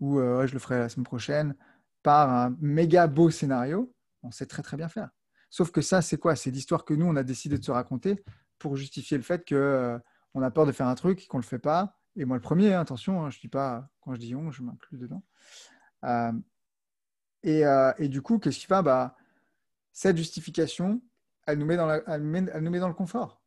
ou 0.00 0.18
je 0.18 0.52
le 0.52 0.58
ferai 0.58 0.78
la 0.78 0.88
semaine 0.88 1.04
prochaine, 1.04 1.54
par 2.02 2.30
un 2.30 2.56
méga 2.60 3.08
beau 3.08 3.30
scénario, 3.30 3.92
on 4.22 4.30
sait 4.30 4.46
très 4.46 4.62
très 4.62 4.76
bien 4.76 4.88
faire. 4.88 5.10
Sauf 5.50 5.70
que 5.70 5.80
ça, 5.80 6.02
c'est 6.02 6.18
quoi? 6.18 6.36
C'est 6.36 6.50
l'histoire 6.50 6.84
que 6.84 6.94
nous, 6.94 7.06
on 7.06 7.16
a 7.16 7.22
décidé 7.22 7.58
de 7.58 7.64
se 7.64 7.70
raconter 7.70 8.22
pour 8.58 8.76
justifier 8.76 9.16
le 9.16 9.22
fait 9.22 9.46
qu'on 9.48 10.00
on 10.36 10.42
a 10.42 10.50
peur 10.50 10.66
de 10.66 10.72
faire 10.72 10.86
un 10.86 10.94
truc, 10.94 11.26
qu'on 11.28 11.38
ne 11.38 11.42
le 11.42 11.46
fait 11.46 11.58
pas. 11.58 11.98
Et 12.14 12.24
moi, 12.24 12.36
le 12.36 12.42
premier, 12.42 12.74
hein, 12.74 12.80
attention, 12.80 13.24
hein, 13.24 13.30
je 13.30 13.40
dis 13.40 13.48
pas, 13.48 13.88
quand 14.00 14.14
je 14.14 14.20
dis 14.20 14.34
on, 14.34 14.50
je 14.50 14.62
m'inclus 14.62 14.98
dedans. 14.98 15.22
Et, 17.42 17.62
et, 17.98 18.08
du 18.08 18.22
coup, 18.22 18.38
qu'est-ce 18.38 18.58
qui 18.58 18.66
va 18.66 18.82
bah, 18.82 19.16
cette 19.92 20.18
justification, 20.18 21.00
elle 21.46 21.58
nous, 21.58 21.64
met 21.64 21.76
dans 21.76 21.88
elle, 21.88 22.22
nous 22.22 22.70
met 22.70 22.78
dans 22.78 22.88
le 22.88 22.94
confort. 22.94 23.40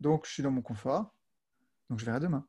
Donc, 0.00 0.26
je 0.26 0.32
suis 0.32 0.42
dans 0.42 0.50
mon 0.50 0.60
confort, 0.60 1.14
donc 1.88 1.98
je 1.98 2.04
verrai 2.04 2.20
demain. 2.20 2.46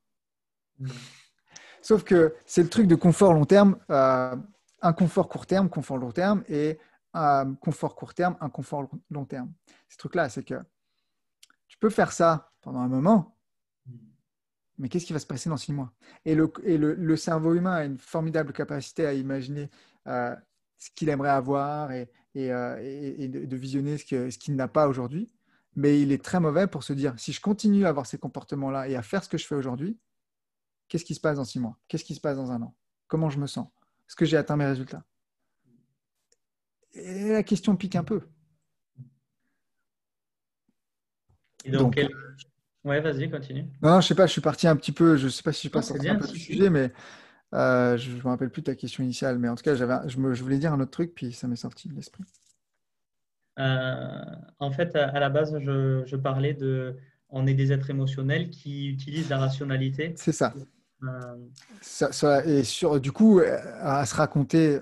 Sauf 1.81 2.03
que 2.03 2.35
c'est 2.45 2.63
le 2.63 2.69
truc 2.69 2.87
de 2.87 2.95
confort 2.95 3.33
long 3.33 3.45
terme, 3.45 3.77
euh, 3.89 4.35
un 4.81 4.93
confort 4.93 5.29
court 5.29 5.45
terme, 5.45 5.69
confort 5.69 5.97
long 5.97 6.11
terme, 6.11 6.43
et 6.49 6.79
un 7.13 7.55
confort 7.55 7.95
court 7.95 8.13
terme, 8.13 8.35
un 8.41 8.49
confort 8.49 8.89
long 9.09 9.23
terme. 9.23 9.53
Ce 9.87 9.97
truc-là, 9.97 10.27
c'est 10.27 10.43
que 10.43 10.61
tu 11.69 11.77
peux 11.77 11.89
faire 11.89 12.11
ça 12.11 12.51
pendant 12.61 12.79
un 12.79 12.89
moment, 12.89 13.36
mais 14.77 14.89
qu'est-ce 14.89 15.05
qui 15.05 15.13
va 15.13 15.19
se 15.19 15.25
passer 15.25 15.49
dans 15.49 15.57
six 15.57 15.73
mois? 15.73 15.91
Et, 16.25 16.35
le, 16.35 16.51
et 16.63 16.77
le, 16.77 17.15
cerveau 17.17 17.53
humain 17.53 17.73
a 17.73 17.85
une 17.85 17.97
formidable 17.97 18.53
capacité 18.53 19.05
à 19.05 19.13
imaginer 19.13 19.69
euh, 20.07 20.35
ce 20.77 20.89
qu'il 20.91 21.09
aimerait 21.09 21.29
avoir 21.29 21.91
et, 21.91 22.09
euh, 22.35 22.77
et, 22.81 23.27
de, 23.27 23.55
visionner 23.55 23.97
ce, 23.97 24.29
ce 24.29 24.37
qu'il 24.37 24.55
n'a 24.55 24.67
pas 24.67 24.87
aujourd'hui. 24.87 25.31
Mais 25.75 26.01
il 26.01 26.11
est 26.11 26.23
très 26.23 26.39
mauvais 26.39 26.67
pour 26.67 26.83
se 26.83 26.93
dire, 26.93 27.13
si 27.17 27.33
je 27.33 27.41
continue 27.41 27.85
à 27.85 27.89
avoir 27.89 28.05
ces 28.05 28.17
comportements-là 28.17 28.87
et 28.87 28.95
à 28.95 29.01
faire 29.01 29.23
ce 29.23 29.29
que 29.29 29.37
je 29.37 29.45
fais 29.45 29.55
aujourd'hui, 29.55 29.97
qu'est-ce 30.87 31.05
qui 31.05 31.15
se 31.15 31.19
passe 31.19 31.37
dans 31.37 31.45
six 31.45 31.59
mois? 31.59 31.77
Qu'est-ce 31.87 32.03
qui 32.03 32.15
se 32.15 32.21
passe 32.21 32.37
dans 32.37 32.51
un 32.51 32.61
an? 32.61 32.75
Comment 33.07 33.29
je 33.29 33.39
me 33.39 33.47
sens? 33.47 33.67
Est-ce 34.07 34.15
que 34.15 34.25
j'ai 34.25 34.37
atteint 34.37 34.57
mes 34.57 34.65
résultats? 34.65 35.03
Et 36.93 37.29
la 37.29 37.43
question 37.43 37.75
pique 37.75 37.95
un 37.95 38.03
peu. 38.03 38.21
Et 41.65 41.71
donc, 41.71 41.99
Ouais, 42.87 43.01
vas-y, 43.01 43.29
continue. 43.29 43.65
Non, 43.81 43.91
non, 43.91 44.01
je 44.01 44.07
sais 44.07 44.15
pas, 44.15 44.27
je 44.27 44.31
suis 44.31 44.41
parti 44.41 44.65
un 44.65 44.77
petit 44.77 44.93
peu, 44.93 45.17
je 45.17 45.27
sais 45.27 45.43
pas 45.43 45.51
si 45.51 45.57
je 45.57 45.59
suis 45.61 45.69
passé 45.69 46.07
un 46.07 46.15
peu 46.15 46.25
du 46.25 46.39
sujet, 46.39 46.69
mais 46.69 46.93
euh, 47.53 47.97
je 47.97 48.11
ne 48.11 48.15
me 48.15 48.21
rappelle 48.23 48.49
plus 48.49 48.63
ta 48.63 48.75
question 48.75 49.03
initiale, 49.03 49.39
mais 49.39 49.49
en 49.49 49.55
tout 49.55 49.63
cas, 49.63 49.75
je, 49.75 49.83
je, 50.07 50.43
voulais 50.43 50.57
dire 50.57 50.71
un 50.71 50.79
autre 50.79 50.91
truc, 50.91 51.13
puis 51.13 51.33
ça 51.33 51.49
m'est 51.49 51.57
sorti 51.57 51.89
de 51.89 51.95
l'esprit. 51.95 52.23
Euh, 53.59 54.21
en 54.59 54.71
fait, 54.71 54.95
à, 54.95 55.19
la 55.19 55.29
base, 55.29 55.53
je, 55.59 56.15
parlais 56.15 56.53
de. 56.53 56.95
On 57.27 57.45
est 57.45 57.53
des 57.53 57.73
êtres 57.73 57.89
émotionnels 57.89 58.49
qui 58.49 58.87
utilisent 58.87 59.29
la 59.29 59.39
rationalité. 59.39 60.13
C'est 60.15 60.31
ça. 60.31 60.53
Euh, 61.03 62.41
et 62.45 62.63
sur, 62.63 63.01
du 63.01 63.11
coup, 63.11 63.41
à 63.81 64.05
se 64.05 64.15
raconter, 64.15 64.79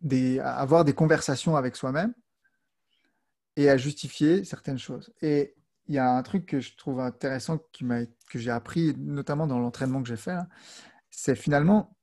des, 0.00 0.40
à 0.40 0.56
avoir 0.56 0.84
des 0.84 0.94
conversations 0.94 1.54
avec 1.54 1.76
soi-même 1.76 2.12
et 3.56 3.70
à 3.70 3.76
justifier 3.76 4.42
certaines 4.42 4.78
choses. 4.78 5.12
Et 5.22 5.54
il 5.88 5.94
y 5.94 5.98
a 5.98 6.10
un 6.10 6.22
truc 6.22 6.46
que 6.46 6.60
je 6.60 6.76
trouve 6.76 7.00
intéressant 7.00 7.58
que 7.58 8.38
j'ai 8.38 8.50
appris, 8.50 8.94
notamment 8.96 9.46
dans 9.46 9.58
l'entraînement 9.58 10.02
que 10.02 10.08
j'ai 10.08 10.16
fait, 10.16 10.36
c'est 11.10 11.34
finalement 11.34 11.96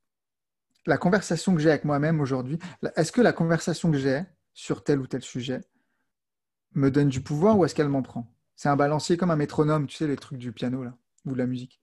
la 0.86 0.98
conversation 0.98 1.56
que 1.56 1.62
j'ai 1.62 1.70
avec 1.70 1.86
moi-même 1.86 2.20
aujourd'hui. 2.20 2.60
Est-ce 2.96 3.12
que 3.12 3.22
la 3.22 3.34
conversation 3.34 3.92
que 3.92 3.98
j'ai 3.98 4.24
sur 4.54 4.84
tel 4.84 5.00
ou 5.00 5.08
tel 5.08 5.22
sujet 5.22 5.62
me 6.74 6.92
donne 6.92 7.10
du 7.10 7.22
pouvoir 7.22 7.58
ou 7.58 7.66
est-ce 7.66 7.74
qu'elle 7.76 7.90
m'en 7.90 8.02
prend? 8.02 8.32
C'est 8.56 8.70
un 8.70 8.76
balancier 8.76 9.18
comme 9.18 9.32
un 9.32 9.36
métronome, 9.36 9.88
tu 9.88 9.96
sais, 9.96 10.08
les 10.08 10.18
trucs 10.18 10.38
du 10.38 10.52
piano 10.52 10.84
là, 10.84 10.96
ou 11.26 11.32
de 11.32 11.38
la 11.38 11.48
musique. 11.48 11.82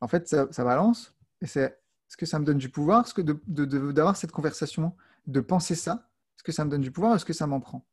En 0.00 0.08
fait, 0.08 0.28
ça, 0.28 0.64
balance 0.64 1.14
et 1.40 1.46
c'est 1.46 1.64
est-ce 2.08 2.16
que 2.16 2.26
ça 2.26 2.38
me 2.38 2.44
donne 2.44 2.58
du 2.58 2.70
pouvoir? 2.70 3.04
Est-ce 3.04 3.14
que 3.14 3.22
d'avoir 3.22 4.16
cette 4.16 4.32
conversation, 4.32 4.96
de 5.26 5.40
penser 5.40 5.74
ça, 5.74 6.08
est-ce 6.36 6.42
que 6.42 6.52
ça 6.52 6.64
me 6.64 6.70
donne 6.70 6.80
du 6.80 6.90
pouvoir 6.90 7.12
ou 7.12 7.16
est-ce 7.16 7.24
que 7.26 7.34
ça 7.34 7.46
m'en 7.46 7.60
prend? 7.60 7.86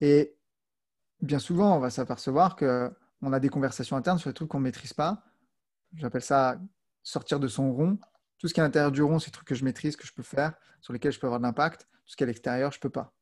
Et 0.00 0.36
bien 1.20 1.38
souvent, 1.38 1.76
on 1.76 1.80
va 1.80 1.90
s'apercevoir 1.90 2.56
qu'on 2.56 3.32
a 3.32 3.40
des 3.40 3.48
conversations 3.48 3.96
internes 3.96 4.18
sur 4.18 4.30
des 4.30 4.34
trucs 4.34 4.48
qu'on 4.48 4.58
ne 4.58 4.64
maîtrise 4.64 4.92
pas. 4.92 5.24
J'appelle 5.94 6.22
ça 6.22 6.58
sortir 7.02 7.40
de 7.40 7.48
son 7.48 7.72
rond. 7.72 7.98
Tout 8.38 8.48
ce 8.48 8.54
qui 8.54 8.60
est 8.60 8.62
à 8.62 8.66
l'intérieur 8.66 8.92
du 8.92 9.02
rond, 9.02 9.18
c'est 9.18 9.26
des 9.26 9.32
trucs 9.32 9.48
que 9.48 9.54
je 9.54 9.64
maîtrise, 9.64 9.96
que 9.96 10.06
je 10.06 10.12
peux 10.12 10.22
faire, 10.22 10.54
sur 10.80 10.92
lesquels 10.92 11.12
je 11.12 11.20
peux 11.20 11.26
avoir 11.26 11.40
de 11.40 11.44
l'impact. 11.44 11.82
Tout 11.82 12.10
ce 12.10 12.16
qui 12.16 12.22
est 12.22 12.26
à 12.26 12.28
l'extérieur, 12.28 12.72
je 12.72 12.78
ne 12.78 12.80
peux 12.80 12.90
pas. 12.90 13.14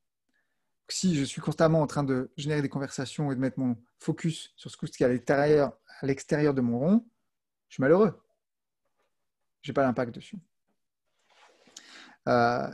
Si 0.89 1.15
je 1.15 1.25
suis 1.25 1.41
constamment 1.41 1.81
en 1.81 1.87
train 1.87 2.03
de 2.03 2.31
générer 2.37 2.61
des 2.61 2.69
conversations 2.69 3.33
et 3.33 3.35
de 3.35 3.41
mettre 3.41 3.59
mon 3.59 3.77
focus 3.99 4.53
sur 4.57 4.71
ce 4.71 4.77
qui 4.77 5.03
est 5.03 5.07
à 5.07 5.09
l'extérieur, 5.09 5.73
à 6.01 6.07
l'extérieur 6.07 6.53
de 6.55 6.61
mon 6.61 6.79
rond, 6.79 7.07
je 7.69 7.75
suis 7.75 7.81
malheureux. 7.81 8.23
Je 9.63 9.71
n'ai 9.71 9.75
pas 9.75 9.85
d'impact 9.85 10.15
dessus. 10.15 10.39
Euh, 12.29 12.69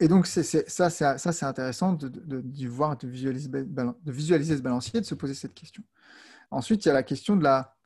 et 0.00 0.08
donc, 0.08 0.26
ça, 0.26 0.90
c'est 0.90 1.44
intéressant 1.44 1.92
de, 1.92 2.66
voir, 2.66 2.96
de 2.96 3.06
visualiser, 3.06 3.50
de 3.50 3.94
visualiser 4.06 4.56
ce 4.56 4.62
balancier, 4.62 4.98
de 4.98 5.04
se 5.04 5.14
poser 5.14 5.34
cette 5.34 5.54
question. 5.54 5.84
Ensuite, 6.50 6.86
il 6.86 6.88
y 6.88 6.90
a 6.90 6.94
la 6.94 7.02
question 7.02 7.36
de 7.36 7.44
la,, 7.44 7.76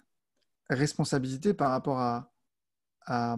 responsabilité 0.71 1.53
par 1.53 1.71
rapport 1.71 1.99
à, 1.99 2.33
à, 3.07 3.37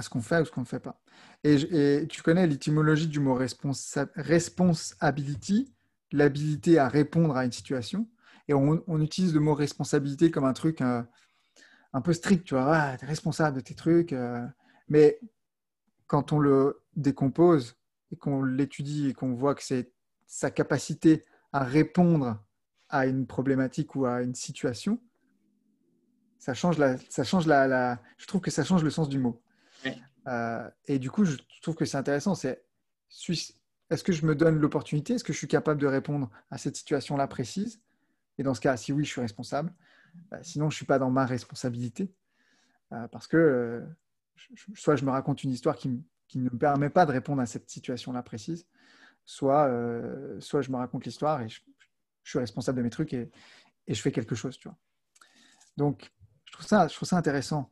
ce 0.00 0.08
qu'on 0.08 0.22
fait 0.22 0.40
ou 0.40 0.44
ce 0.44 0.50
qu'on 0.50 0.60
ne 0.60 0.66
fait 0.66 0.80
pas. 0.80 1.00
Et, 1.44 2.06
tu 2.08 2.22
connais 2.22 2.46
l'étymologie 2.46 3.08
du 3.08 3.20
mot 3.20 3.34
responsibility, 3.34 5.74
l'habilité 6.12 6.78
à 6.78 6.88
répondre 6.88 7.36
à 7.36 7.44
une 7.44 7.52
situation. 7.52 8.08
Et 8.48 8.54
on, 8.54 9.00
utilise 9.00 9.34
le 9.34 9.40
mot 9.40 9.54
responsabilité 9.54 10.30
comme 10.30 10.44
un 10.44 10.52
truc 10.52 10.80
euh, 10.80 11.02
un 11.92 12.00
peu 12.00 12.12
strict, 12.12 12.44
tu 12.44 12.54
vois, 12.54 12.74
ah, 12.74 12.96
tu 12.96 13.04
es 13.04 13.08
responsable 13.08 13.56
de 13.56 13.62
tes 13.62 13.74
trucs. 13.74 14.12
Euh. 14.12 14.46
mais 14.88 15.18
quand 16.10 16.32
on 16.32 16.40
le 16.40 16.82
décompose 16.96 17.76
et 18.10 18.16
qu'on 18.16 18.42
l'étudie 18.42 19.10
et 19.10 19.14
qu'on 19.14 19.32
voit 19.32 19.54
que 19.54 19.62
c'est 19.62 19.92
sa 20.26 20.50
capacité 20.50 21.24
à 21.52 21.62
répondre 21.62 22.42
à 22.88 23.06
une 23.06 23.28
problématique 23.28 23.94
ou 23.94 24.06
à 24.06 24.20
une 24.20 24.34
situation, 24.34 25.00
ça 26.40 26.52
change 26.52 26.78
la, 26.78 26.96
ça 27.08 27.22
change 27.22 27.46
la, 27.46 28.02
je 28.18 28.26
trouve 28.26 28.40
que 28.40 28.50
ça 28.50 28.64
change 28.64 28.82
le 28.82 28.90
sens 28.90 29.08
du 29.08 29.20
mot. 29.20 29.40
Euh, 30.26 30.68
et 30.86 30.98
du 30.98 31.12
coup, 31.12 31.24
je 31.24 31.36
trouve 31.62 31.76
que 31.76 31.84
c'est 31.84 31.96
intéressant. 31.96 32.34
C'est 32.34 32.64
est-ce 33.88 34.02
que 34.02 34.12
je 34.12 34.26
me 34.26 34.34
donne 34.34 34.58
l'opportunité? 34.58 35.14
Est-ce 35.14 35.22
que 35.22 35.32
je 35.32 35.38
suis 35.38 35.46
capable 35.46 35.80
de 35.80 35.86
répondre 35.86 36.28
à 36.50 36.58
cette 36.58 36.74
situation-là 36.74 37.28
précise? 37.28 37.80
Et 38.36 38.42
dans 38.42 38.54
ce 38.54 38.60
cas, 38.60 38.76
si 38.76 38.92
oui, 38.92 39.04
je 39.04 39.10
suis 39.10 39.20
responsable. 39.20 39.72
Bah, 40.28 40.42
sinon, 40.42 40.70
je 40.70 40.74
ne 40.74 40.76
suis 40.76 40.86
pas 40.86 40.98
dans 40.98 41.10
ma 41.10 41.24
responsabilité. 41.24 42.12
Euh, 42.92 43.06
parce 43.06 43.28
que 43.28 43.36
euh, 43.36 43.80
soit 44.74 44.96
je 44.96 45.04
me 45.04 45.10
raconte 45.10 45.44
une 45.44 45.50
histoire 45.50 45.76
qui, 45.76 46.02
qui, 46.28 46.38
ne 46.38 46.44
me 46.44 46.58
permet 46.58 46.90
pas 46.90 47.06
de 47.06 47.12
répondre 47.12 47.40
à 47.42 47.46
cette 47.46 47.68
situation-là 47.68 48.22
précise, 48.22 48.66
soit, 49.24 49.70
soit 50.40 50.62
je 50.62 50.70
me 50.70 50.76
raconte 50.76 51.04
l'histoire 51.04 51.42
et 51.42 51.48
je, 51.48 51.60
suis 52.24 52.38
responsable 52.38 52.78
de 52.78 52.82
mes 52.82 52.90
trucs 52.90 53.12
et, 53.12 53.30
et, 53.86 53.94
je 53.94 54.00
fais 54.00 54.12
quelque 54.12 54.34
chose. 54.34 54.56
Tu 54.58 54.68
vois. 54.68 54.76
Donc, 55.76 56.10
je 56.44 56.52
trouve 56.52 56.66
ça, 56.66 56.86
je 56.86 56.94
trouve 56.94 57.08
ça 57.08 57.16
intéressant. 57.16 57.70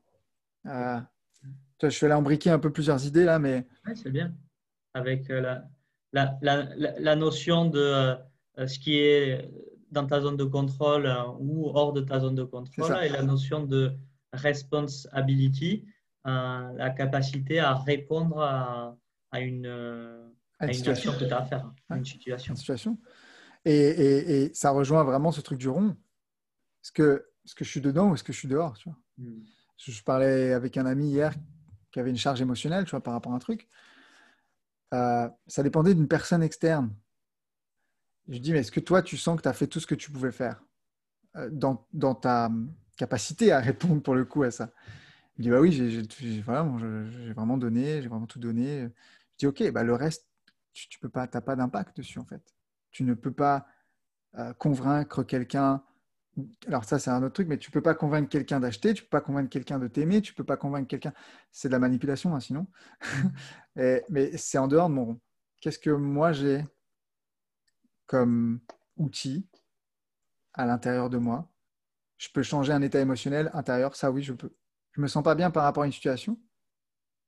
Je 1.82 1.88
suis 1.90 2.06
allé 2.06 2.14
embriquer 2.14 2.50
un 2.50 2.58
peu 2.58 2.72
plusieurs 2.72 3.06
idées 3.06 3.24
là, 3.24 3.38
mais. 3.38 3.66
c'est 3.94 4.10
bien. 4.10 4.34
Avec 4.94 5.30
euh, 5.30 5.40
la, 6.12 6.38
la, 6.42 6.68
la, 6.98 7.16
notion 7.16 7.66
de 7.66 7.78
euh, 7.78 8.66
ce 8.66 8.78
qui 8.78 8.98
est 8.98 9.48
dans 9.92 10.06
ta 10.06 10.20
zone 10.20 10.36
de 10.36 10.44
contrôle 10.44 11.06
euh, 11.06 11.24
ou 11.38 11.68
hors 11.68 11.92
de 11.92 12.00
ta 12.00 12.18
zone 12.18 12.34
de 12.34 12.42
contrôle 12.42 12.96
et 13.04 13.08
la 13.08 13.22
notion 13.22 13.64
de 13.64 13.92
responsibility, 14.32 15.86
la 16.76 16.90
capacité 16.90 17.60
à 17.60 17.74
répondre 17.74 18.40
à, 18.40 18.96
à 19.30 19.40
une, 19.40 19.66
à 20.58 20.66
une 20.66 20.72
situation 20.72 21.12
que 21.12 21.24
tu 21.24 21.32
as 21.32 21.38
à 21.38 21.44
faire, 21.44 21.72
à 21.88 21.96
une 21.96 22.04
situation. 22.04 22.54
situation. 22.54 22.98
Et, 23.64 23.72
et, 23.72 24.42
et, 24.42 24.54
ça 24.54 24.70
rejoint 24.70 25.04
vraiment 25.04 25.32
ce 25.32 25.40
truc 25.40 25.58
du 25.58 25.68
rond. 25.68 25.96
Est-ce 26.82 26.92
que, 26.92 27.26
est 27.44 27.48
-ce 27.50 27.54
que 27.54 27.64
je 27.64 27.70
suis 27.70 27.80
dedans 27.80 28.10
ou 28.10 28.14
est-ce 28.14 28.24
que 28.24 28.32
je 28.32 28.38
suis 28.38 28.48
dehors 28.48 28.78
tu 28.78 28.88
vois? 28.88 28.98
Hmm. 29.18 29.42
Je 29.76 30.02
parlais 30.02 30.52
avec 30.52 30.76
un 30.76 30.86
ami 30.86 31.10
hier 31.10 31.32
qui 31.90 32.00
avait 32.00 32.10
une 32.10 32.16
charge 32.16 32.40
émotionnelle, 32.40 32.84
tu 32.84 32.90
vois, 32.90 33.02
par 33.02 33.14
rapport 33.14 33.32
à 33.32 33.36
un 33.36 33.38
truc, 33.38 33.68
euh, 34.94 35.28
ça 35.46 35.62
dépendait 35.62 35.94
d'une 35.94 36.08
personne 36.08 36.42
externe. 36.42 36.94
Je 38.28 38.38
dis, 38.38 38.52
mais 38.52 38.58
est-ce 38.58 38.72
que 38.72 38.80
toi, 38.80 39.02
tu 39.02 39.16
sens 39.16 39.36
que 39.36 39.42
tu 39.42 39.48
as 39.48 39.52
fait 39.52 39.66
tout 39.66 39.80
ce 39.80 39.86
que 39.86 39.94
tu 39.94 40.10
pouvais 40.10 40.32
faire 40.32 40.62
euh, 41.36 41.48
dans, 41.50 41.86
dans, 41.92 42.14
ta 42.14 42.50
capacité 42.96 43.52
à 43.52 43.60
répondre 43.60 44.02
pour 44.02 44.14
le 44.14 44.24
coup 44.24 44.42
à 44.42 44.50
ça? 44.50 44.70
Il 45.39 45.43
dit, 45.45 45.51
bah 45.51 45.61
oui, 45.61 45.72
j'ai 45.72 46.41
vraiment, 46.41 46.76
vraiment, 47.34 47.57
donné, 47.57 48.03
j'ai 48.03 48.09
vraiment 48.09 48.26
tout 48.26 48.41
donné. 48.41 48.82
Je 48.82 49.39
dis, 49.39 49.47
ok, 49.47 49.70
bah 49.72 49.84
le 49.84 49.95
reste, 49.95 50.28
tu, 50.72 50.89
tu 50.89 50.99
peux 50.99 51.09
pas, 51.09 51.28
n'as 51.32 51.41
pas 51.41 51.57
d'impact 51.57 51.97
dessus 51.97 52.18
en 52.18 52.24
fait. 52.24 52.43
Tu 52.91 53.05
ne 53.05 53.14
peux 53.14 53.32
pas 53.32 53.66
euh, 54.36 54.53
convaincre 54.55 55.22
quelqu'un 55.22 55.82
alors 56.66 56.84
ça 56.84 56.99
c'est 56.99 57.11
un 57.11 57.22
autre 57.22 57.34
truc, 57.34 57.49
mais 57.49 57.59
tu 57.59 57.70
peux 57.70 57.80
pas 57.80 57.95
convaincre 57.95 58.28
quelqu'un 58.28 58.61
d'acheter, 58.61 58.95
tu 58.95 59.03
peux 59.03 59.09
pas 59.09 59.20
convaincre 59.20 59.49
quelqu'un 59.51 59.78
de 59.78 59.89
t'aimer, 59.89 60.22
tu 60.22 60.34
peux 60.34 60.45
pas 60.45 60.57
convaincre 60.57 60.89
quelqu'un. 60.89 61.12
C'est 61.51 61.68
de 61.68 61.72
la 61.72 61.78
manipulation, 61.78 62.34
hein, 62.34 62.41
sinon. 62.41 62.66
mais 63.76 64.36
c'est 64.36 64.59
en 64.59 64.68
dehors 64.68 64.89
de 64.89 64.95
mon 64.95 65.05
rond. 65.05 65.20
Qu'est-ce 65.61 65.78
que 65.78 65.91
moi 65.91 66.32
j'ai 66.32 66.64
comme 68.07 68.61
outil 68.97 69.47
à 70.55 70.66
l'intérieur 70.66 71.11
de 71.11 71.18
moi? 71.18 71.51
Je 72.18 72.28
peux 72.32 72.43
changer 72.43 72.72
un 72.72 72.82
état 72.82 73.01
émotionnel 73.01 73.51
intérieur, 73.55 73.97
ça 73.97 74.11
oui, 74.11 74.22
je 74.22 74.32
peux. 74.32 74.53
Je 74.99 75.03
me 75.03 75.07
sens 75.07 75.22
pas 75.22 75.36
bien 75.36 75.53
par 75.53 75.62
rapport 75.62 75.84
à 75.84 75.86
une 75.86 75.92
situation. 75.92 76.36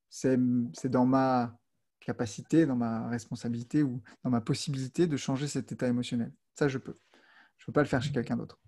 C'est 0.09 0.37
dans 0.87 1.07
ma 1.07 1.57
capacité, 2.01 2.67
dans 2.67 2.75
ma 2.75 3.09
responsabilité 3.09 3.85
ou 3.85 4.03
dans 4.25 4.31
ma 4.31 4.41
possibilité 4.41 5.07
de 5.07 5.17
changer 5.17 5.47
cet 5.47 5.71
état 5.71 5.87
émotionnel. 5.87 6.33
Ça, 6.57 6.67
je 6.67 6.79
peux. 6.79 6.97
Je 7.59 7.63
ne 7.63 7.67
peux 7.67 7.73
pas 7.73 7.83
le 7.83 7.87
faire 7.87 8.03
chez 8.03 8.11
quelqu'un 8.11 8.37
d'autre. 8.37 8.59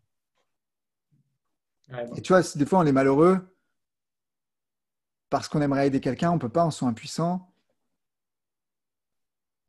Et 2.14 2.22
tu 2.22 2.32
vois, 2.32 2.42
des 2.54 2.64
fois, 2.64 2.78
on 2.78 2.86
est 2.86 2.92
malheureux 2.92 3.40
parce 5.30 5.48
qu'on 5.48 5.62
aimerait 5.62 5.88
aider 5.88 6.00
quelqu'un, 6.00 6.30
on 6.30 6.34
ne 6.34 6.40
peut 6.40 6.48
pas, 6.48 6.64
on 6.64 6.70
se 6.70 6.78
sent 6.78 6.86
impuissant. 6.86 7.52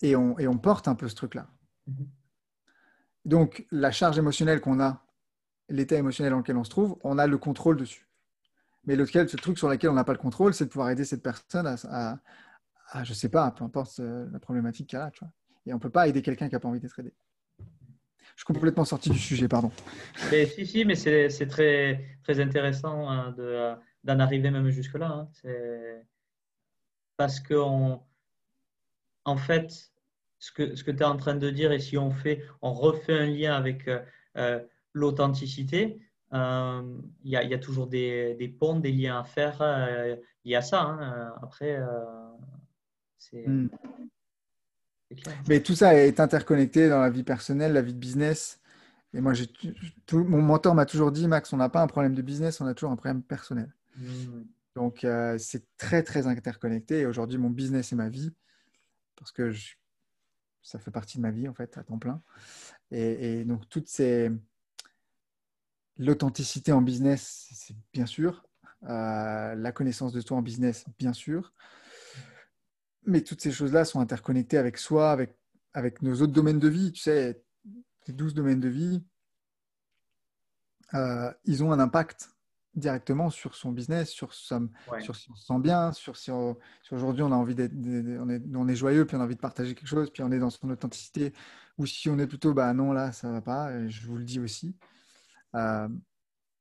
Et 0.04 0.16
on, 0.16 0.38
et 0.38 0.48
on 0.48 0.60
porte 0.60 0.88
un 0.88 0.94
peu 0.94 1.10
ce 1.10 1.16
truc-là. 1.16 1.50
Mm-hmm. 1.90 2.08
Donc, 3.26 3.66
la 3.72 3.92
charge 3.92 4.20
émotionnelle 4.20 4.62
qu'on 4.62 4.80
a, 4.80 5.04
l'état 5.70 5.96
émotionnel 5.96 6.34
dans 6.34 6.38
lequel 6.38 6.58
on 6.58 6.64
se 6.64 6.70
trouve, 6.70 7.00
on 7.04 7.18
a 7.18 7.26
le 7.26 7.40
contrôle 7.40 7.78
dessus. 7.78 8.08
Mais 8.86 8.96
le, 8.96 9.06
ce 9.06 9.38
truc 9.38 9.58
sur 9.58 9.70
lequel 9.70 9.90
on 9.90 9.94
n'a 9.94 10.04
pas 10.04 10.12
le 10.12 10.18
contrôle, 10.18 10.54
c'est 10.54 10.66
de 10.66 10.70
pouvoir 10.70 10.90
aider 10.90 11.06
cette 11.06 11.24
personne 11.24 11.68
à, 11.68 12.20
je 13.04 13.10
ne 13.10 13.16
sais 13.16 13.30
pas, 13.30 13.52
peu 13.52 13.64
importe 13.64 14.00
euh, 14.00 14.28
la 14.32 14.40
problématique 14.40 14.90
qu'elle 14.90 15.02
a. 15.02 15.12
Tu 15.12 15.20
vois. 15.20 15.32
Et 15.66 15.74
on 15.74 15.78
ne 15.78 15.82
peut 15.82 15.90
pas 15.90 16.08
aider 16.08 16.22
quelqu'un 16.22 16.48
qui 16.48 16.54
n'a 16.54 16.60
pas 16.60 16.68
envie 16.68 16.80
d'être 16.80 17.00
aidé. 17.00 17.14
Je 18.36 18.44
suis 18.44 18.46
complètement 18.46 18.86
sorti 18.86 19.10
du 19.10 19.20
sujet, 19.20 19.48
pardon. 19.48 19.72
Mais, 20.32 20.46
si, 20.48 20.66
si, 20.66 20.86
mais 20.86 20.96
c'est 20.96 21.48
très, 21.48 22.18
très 22.24 22.40
intéressant 22.40 23.10
hein, 23.10 23.36
d'en 24.04 24.20
arriver 24.20 24.50
même 24.50 24.70
jusque-là. 24.70 25.30
Hein. 25.46 25.52
Parce 27.16 27.40
que, 27.40 27.56
en 29.26 29.38
fait, 29.38 29.94
ce 30.44 30.52
que, 30.52 30.76
ce 30.76 30.84
que 30.84 30.92
tu 30.92 30.98
es 30.98 31.06
en 31.06 31.16
train 31.16 31.36
de 31.36 31.50
dire, 31.50 31.72
et 31.72 31.80
si 31.80 31.98
on, 31.98 32.12
fait, 32.12 32.44
on 32.62 32.74
refait 32.74 33.18
un 33.18 33.28
lien 33.28 33.56
avec 33.56 33.88
euh, 33.88 34.02
euh, 34.36 34.60
euh, 36.34 36.82
il 37.24 37.30
y, 37.30 37.34
y, 37.34 37.54
a 37.54 37.60
toujours 37.60 37.88
des, 37.88 38.36
des, 38.36 38.48
ponts, 38.48 38.80
des 38.80 38.92
liens 38.92 39.20
à 39.20 39.24
faire. 39.24 39.62
Il 40.44 40.52
y 40.52 40.56
a 40.56 40.62
ça. 40.62 40.82
Hein. 40.82 41.34
Après, 41.42 41.80
c'est. 43.18 43.48
Hmm. 43.48 43.70
Mais 45.48 45.62
tout 45.62 45.76
ça 45.76 45.96
est 45.96 46.20
interconnecté 46.20 46.90
dans 46.90 47.00
la 47.00 47.10
vie 47.10 47.24
personnelle, 47.24 47.74
la 47.74 47.82
vie 47.82 47.94
de 47.94 48.00
business. 48.00 48.60
Et 49.14 49.22
moi, 49.22 49.34
mon 50.12 50.42
mentor 50.42 50.74
m'a 50.74 50.86
toujours 50.86 51.12
dit, 51.12 51.28
Max, 51.28 51.54
on 51.54 51.58
n'a 51.58 51.70
pas 51.70 51.82
un 51.82 51.88
problème 51.88 52.16
de 52.16 52.22
business, 52.22 52.62
on 52.62 52.66
a 52.66 52.74
toujours 52.74 52.92
un 52.92 52.96
problème 52.96 53.22
personnel. 53.22 53.72
Hmm. 53.96 54.44
Donc, 54.76 55.04
euh, 55.04 55.38
c'est 55.38 55.66
très, 55.78 56.02
très 56.02 56.26
interconnecté. 56.26 57.02
Et 57.02 57.06
aujourd'hui, 57.06 57.38
mon 57.38 57.52
business 57.52 57.94
est 57.94 57.96
ma 57.96 58.10
vie 58.10 58.32
parce 59.16 59.32
que 59.32 59.54
ça 60.64 60.80
fait 60.80 60.92
partie 60.92 61.18
de 61.18 61.22
ma 61.22 61.32
vie, 61.32 61.48
en 61.48 61.54
fait, 61.54 61.78
à 61.78 61.84
temps 61.84 62.00
plein. 62.00 62.22
Et, 62.92 63.44
donc, 63.46 63.70
toutes 63.70 63.88
ces. 63.88 64.32
L'authenticité 65.98 66.72
en 66.72 66.82
business, 66.82 67.48
c'est 67.54 67.76
bien 67.94 68.06
sûr. 68.06 68.44
Euh, 68.89 69.56
la 69.56 69.72
connaissance 69.72 70.12
de 70.12 70.22
toi 70.22 70.38
en 70.38 70.41
business, 70.41 70.86
bien 71.00 71.14
sûr 71.14 71.54
mais 73.06 73.22
toutes 73.22 73.41
ces 73.41 73.52
choses-là 73.52 73.86
sont 73.86 74.00
interconnectées 74.00 74.58
avec 74.58 74.78
soi, 74.78 75.12
avec, 75.12 75.36
avec 75.74 76.02
nos 76.02 76.22
autres 76.22 76.34
domaines 76.34 76.60
de 76.60 76.68
vie. 76.68 76.91
Tu 76.91 77.02
sais, 77.02 77.41
les 78.08 78.14
12 78.14 78.34
domaines 78.34 78.60
de 78.60 78.70
vie, 78.70 79.04
euh, 80.94 81.32
ils 81.46 81.64
ont 81.64 81.72
un 81.72 81.80
impact 81.80 82.30
directement 82.76 83.30
sur 83.30 83.54
son 83.54 83.72
business, 83.72 84.10
sur, 84.10 84.34
son, 84.34 84.70
sur 85.00 85.16
si 85.16 85.30
on 85.30 85.36
se 85.36 85.46
sent 85.46 85.60
bien, 85.60 85.91
sur 85.91 86.18
si, 86.18 86.32
aujourd'hui 86.91 87.22
on 87.22 87.32
a 87.32 87.36
envie 87.36 87.54
d'être, 87.54 87.74
on 87.76 88.30
est, 88.30 88.41
on 88.56 88.68
est, 88.68 88.76
joyeux, 88.76 89.06
puis 89.06 89.16
on 89.16 89.22
a 89.22 89.24
envie 89.26 89.36
de 89.36 89.39
partager 89.39 89.76
quelque 89.76 89.88
chose, 89.88 90.10
puis 90.10 90.24
on 90.24 90.32
est 90.32 90.39
dans 90.39 90.50
son 90.50 90.70
authenticité, 90.72 91.34
ou 91.78 91.86
si 91.86 92.10
on 92.10 92.18
est 92.18 92.26
plutôt, 92.26 92.54
bah 92.54 92.74
non, 92.74 92.91
là, 92.91 93.12
ça 93.12 93.32
va 93.32 93.41
pas, 93.41 93.88
je 93.88 94.08
vous 94.08 94.18
le 94.18 94.24
dis 94.24 94.39
aussi. 94.39 94.76
Euh, 95.56 95.88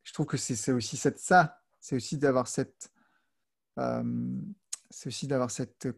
je 0.02 0.12
trouve 0.12 0.26
que 0.26 0.36
c'est 0.36 0.72
aussi 0.72 0.96
cette, 0.96 1.18
ça, 1.18 1.60
c'est 1.80 1.96
aussi 1.96 2.18
d'avoir 2.18 2.48
cette, 2.48 2.92
euh, 3.78 4.40
c'est 4.90 5.08
aussi 5.08 5.26
d'avoir 5.26 5.50
cette 5.50 5.88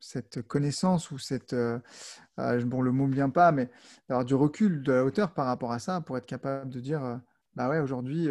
cette 0.00 0.42
connaissance 0.42 1.10
ou 1.10 1.18
cette. 1.18 1.54
Euh, 1.54 1.80
bon, 2.36 2.80
le 2.82 2.92
mot 2.92 3.08
ne 3.08 3.14
vient 3.14 3.30
pas, 3.30 3.50
mais 3.50 3.68
d'avoir 4.08 4.24
du 4.24 4.34
recul, 4.34 4.82
de 4.82 4.92
la 4.92 5.04
hauteur 5.04 5.34
par 5.34 5.46
rapport 5.46 5.72
à 5.72 5.80
ça 5.80 6.00
pour 6.00 6.16
être 6.16 6.26
capable 6.26 6.70
de 6.70 6.80
dire 6.80 7.20
bah 7.54 7.68
ouais, 7.68 7.80
aujourd'hui, 7.80 8.28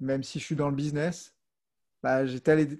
même 0.00 0.22
si 0.22 0.38
je 0.38 0.44
suis 0.44 0.56
dans 0.56 0.68
le 0.68 0.76
business, 0.76 1.34
bah, 2.02 2.26
j'ai 2.26 2.40
tel, 2.40 2.78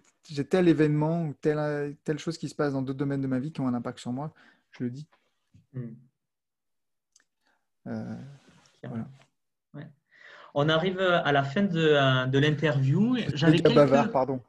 tel, 0.50 0.68
événement 0.68 1.24
ou 1.24 1.34
telle, 1.34 1.96
telle 2.04 2.18
chose 2.18 2.36
qui 2.36 2.48
se 2.48 2.54
passe 2.54 2.74
dans 2.74 2.82
d'autres 2.82 2.98
domaines 2.98 3.22
de 3.22 3.26
ma 3.26 3.38
vie 3.38 3.52
qui 3.52 3.60
ont 3.62 3.68
un 3.68 3.74
impact 3.74 3.98
sur 3.98 4.12
moi, 4.12 4.34
je 4.72 4.84
le 4.84 4.90
dis. 4.90 5.08
On 10.54 10.68
arrive 10.68 10.98
à 10.98 11.30
la 11.30 11.44
fin 11.44 11.62
de, 11.62 12.26
de 12.26 12.38
l'interview. 12.38 13.16
J'avais 13.34 13.58
quelques... 13.58 13.74
bavard, 13.74 14.10
pardon 14.10 14.40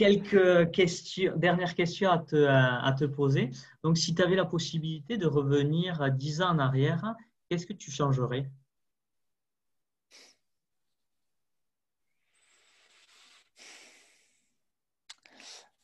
quelques 0.00 0.70
questions, 0.70 1.36
dernières 1.36 1.74
questions 1.74 2.10
à 2.10 2.18
te, 2.18 2.46
à 2.46 2.90
te 2.98 3.04
poser. 3.04 3.50
Donc, 3.82 3.98
si 3.98 4.14
tu 4.14 4.22
avais 4.22 4.34
la 4.34 4.46
possibilité 4.46 5.18
de 5.18 5.26
revenir 5.26 6.10
dix 6.12 6.40
ans 6.40 6.48
en 6.48 6.58
arrière, 6.58 7.14
qu'est-ce 7.48 7.66
que 7.66 7.74
tu 7.74 7.90
changerais? 7.90 8.50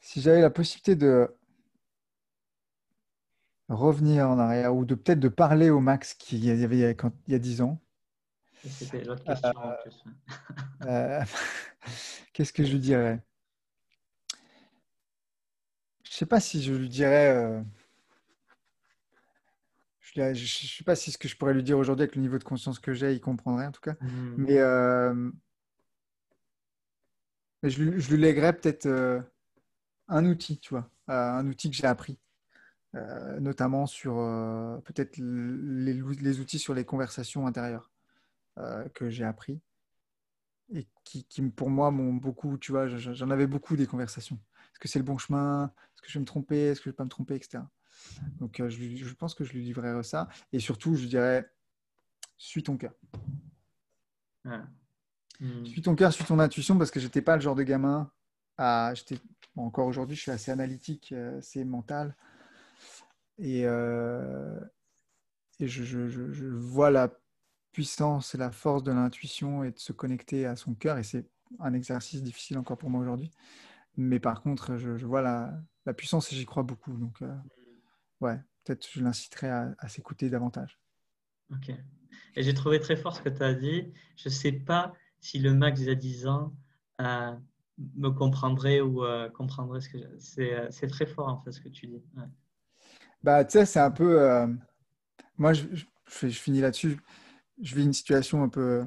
Si 0.01 0.23
j'avais 0.23 0.41
la 0.41 0.49
possibilité 0.49 0.97
de 0.97 1.29
revenir 3.69 4.31
en 4.31 4.39
arrière 4.39 4.75
ou 4.75 4.87
de 4.87 4.95
peut-être 4.95 5.21
de 5.21 5.29
parler 5.29 5.69
au 5.69 5.81
Max 5.81 6.15
qu'il 6.15 6.43
y 6.43 6.51
avait 6.51 6.95
il 6.97 7.33
y 7.33 7.35
a 7.35 7.39
10 7.39 7.61
ans. 7.61 7.83
C'était 8.65 9.05
l'autre 9.05 9.25
question 9.25 9.53
en 9.57 9.77
plus. 9.83 10.05
Euh, 10.87 11.23
qu'est-ce 12.33 12.53
que 12.53 12.65
je 12.65 12.73
lui 12.73 12.81
dirais? 12.81 13.23
Je 16.03 16.11
ne 16.11 16.15
sais 16.15 16.27
pas 16.27 16.41
si 16.41 16.63
je 16.63 16.73
lui 16.73 16.89
dirais. 16.89 17.35
Euh, 17.35 17.63
je 20.01 20.23
ne 20.23 20.35
sais 20.35 20.85
pas 20.85 20.97
si 20.97 21.13
ce 21.13 21.19
que 21.19 21.29
je 21.29 21.37
pourrais 21.37 21.53
lui 21.53 21.63
dire 21.63 21.77
aujourd'hui 21.77 22.05
avec 22.05 22.17
le 22.17 22.23
niveau 22.23 22.39
de 22.39 22.45
conscience 22.45 22.79
que 22.79 22.95
j'ai, 22.95 23.13
il 23.13 23.21
comprendrait 23.21 23.67
en 23.67 23.73
tout 23.73 23.83
cas. 23.83 23.97
Hmm. 24.01 24.35
Mais, 24.39 24.59
euh, 24.59 25.31
je, 27.63 27.83
lui, 27.83 28.01
je 28.01 28.11
lui 28.11 28.23
léguerais 28.23 28.55
peut-être 28.55 28.89
un 30.09 30.25
outil, 30.25 30.59
tu 30.59 30.71
vois, 30.71 30.91
un 31.09 31.47
outil 31.47 31.71
que 31.71 31.77
j'ai 31.77 31.87
appris. 31.87 32.19
notamment 32.95 33.87
sur 33.87 34.15
peut-être 34.85 35.19
les, 35.19 35.93
les, 35.93 36.41
outils 36.41 36.59
sur 36.59 36.73
les 36.73 36.87
conversations 36.87 37.47
intérieures. 37.47 37.91
Euh, 38.59 38.89
que 38.95 39.11
j'ai 39.11 39.25
appris 39.25 39.61
et 40.73 40.89
qui, 41.05 41.43
pour 41.55 41.69
moi, 41.69 41.91
m'ont 41.91 42.15
beaucoup, 42.15 42.57
tu 42.57 42.73
vois, 42.73 42.89
j'en 42.89 43.31
avais 43.31 43.47
beaucoup 43.47 43.77
des 43.77 43.87
conversations. 43.87 44.37
Est-ce 44.73 44.81
que 44.81 44.89
c'est 44.89 44.99
le 44.99 45.05
bon 45.05 45.19
chemin? 45.19 45.71
Est-ce 45.95 46.01
que 46.01 46.09
je 46.09 46.15
vais 46.15 46.21
me 46.21 46.25
tromper? 46.25 46.69
Est-ce 46.69 46.81
que 46.81 46.85
je 46.85 46.91
vais 46.91 46.97
pas 46.97 47.05
me 47.05 47.11
tromper? 47.11 47.35
Etc. 47.35 47.59
Donc, 48.41 48.61
euh, 48.61 48.71
je, 48.71 49.15
pense 49.15 49.35
que 49.35 49.45
je 49.45 49.53
lui 49.53 49.63
livrerai 49.63 50.03
ça. 50.03 50.29
Et 50.55 50.59
surtout, 50.59 50.97
je 50.97 51.07
dirais, 51.07 51.53
suis 52.39 52.63
ton 52.63 52.79
cœur. 52.79 52.95
Hmm. 54.45 55.65
Suis 55.67 55.83
ton 55.83 55.95
cœur, 55.95 56.13
suis 56.15 56.25
ton 56.25 56.39
intuition, 56.39 56.79
parce 56.79 56.91
que 56.91 56.99
j'étais 56.99 57.23
pas 57.23 57.37
le 57.37 57.43
genre 57.43 57.57
de 57.57 57.63
gamin 57.63 58.11
à. 58.57 58.95
encore 59.55 59.87
aujourd'hui, 59.87 60.17
je 60.17 60.23
suis 60.23 60.31
assez 60.31 60.51
analytique, 60.51 61.13
euh, 61.13 61.39
assez 61.39 61.63
mental. 61.63 62.17
Et, 63.39 63.65
et 65.61 65.69
je, 65.69 65.85
je, 65.85 66.09
je, 66.09 66.47
vois 66.47 66.91
la 66.91 67.15
puissance 67.77 68.35
et 68.35 68.39
la 68.39 68.51
force 68.51 68.83
de 68.85 68.91
l'intuition 68.91 69.63
et 69.63 69.71
de 69.71 69.79
se 69.79 69.93
connecter 69.93 70.47
à 70.47 70.57
son 70.57 70.73
cœur. 70.73 70.97
Et 70.97 71.03
c'est 71.03 71.27
un 71.61 71.75
exercice 71.75 72.23
difficile 72.23 72.57
encore 72.57 72.79
pour 72.79 72.89
moi 72.89 73.03
aujourd'hui. 73.03 73.31
Mais 73.99 74.19
par 74.19 74.41
contre, 74.41 74.79
je, 74.79 75.05
vois 75.05 75.21
la, 75.21 75.53
la, 75.85 75.93
puissance 75.93 76.33
et 76.33 76.37
j'y 76.37 76.47
crois 76.47 76.63
beaucoup. 76.63 76.97
Donc, 76.97 77.21
euh, 77.21 77.37
ouais, 78.23 78.41
peut-être 78.65 78.89
je 78.91 79.03
l'inciterai 79.03 79.51
à, 79.51 79.89
s'écouter 79.89 80.31
davantage. 80.31 80.81
Ok. 81.53 81.69
Et 82.35 82.43
j'ai 82.43 82.55
trouvé 82.55 82.81
très 82.81 82.97
fort 82.97 83.15
ce 83.15 83.21
que 83.21 83.29
tu 83.29 83.43
as 83.43 83.53
dit. 83.53 83.93
Je 84.17 84.31
ne 84.31 84.33
sais 84.33 84.53
pas 84.53 84.95
si 85.21 85.39
le 85.39 85.53
Max 85.53 85.79
il 85.83 85.89
y 85.89 85.91
a 85.91 85.95
10 85.95 86.29
ans 86.29 86.55
euh, 87.03 87.35
me 87.95 88.09
comprendrait 88.09 88.81
ou 88.81 89.05
euh, 89.05 89.29
comprendrait 89.29 89.83
ce 89.83 89.91
que 89.91 89.99
c'est. 90.19 90.67
C'est 90.71 90.89
très 90.89 91.05
fort 91.05 91.29
en 91.29 91.43
fait 91.43 91.53
ce 91.53 91.61
que 91.61 91.69
tu 91.69 91.89
dis. 91.89 92.03
Bah, 93.23 93.45
tu 93.45 93.59
sais, 93.59 93.67
c'est 93.67 93.81
un 93.81 93.91
peu. 93.91 94.47
moi, 95.37 95.53
je, 95.53 95.67
je, 95.75 95.85
je, 96.07 96.39
finis 96.39 96.63
là-dessus 96.63 96.97
je 97.63 97.75
vis 97.75 97.85
une 97.85 97.93
situation 97.93 98.43
un 98.43 98.49
peu 98.49 98.87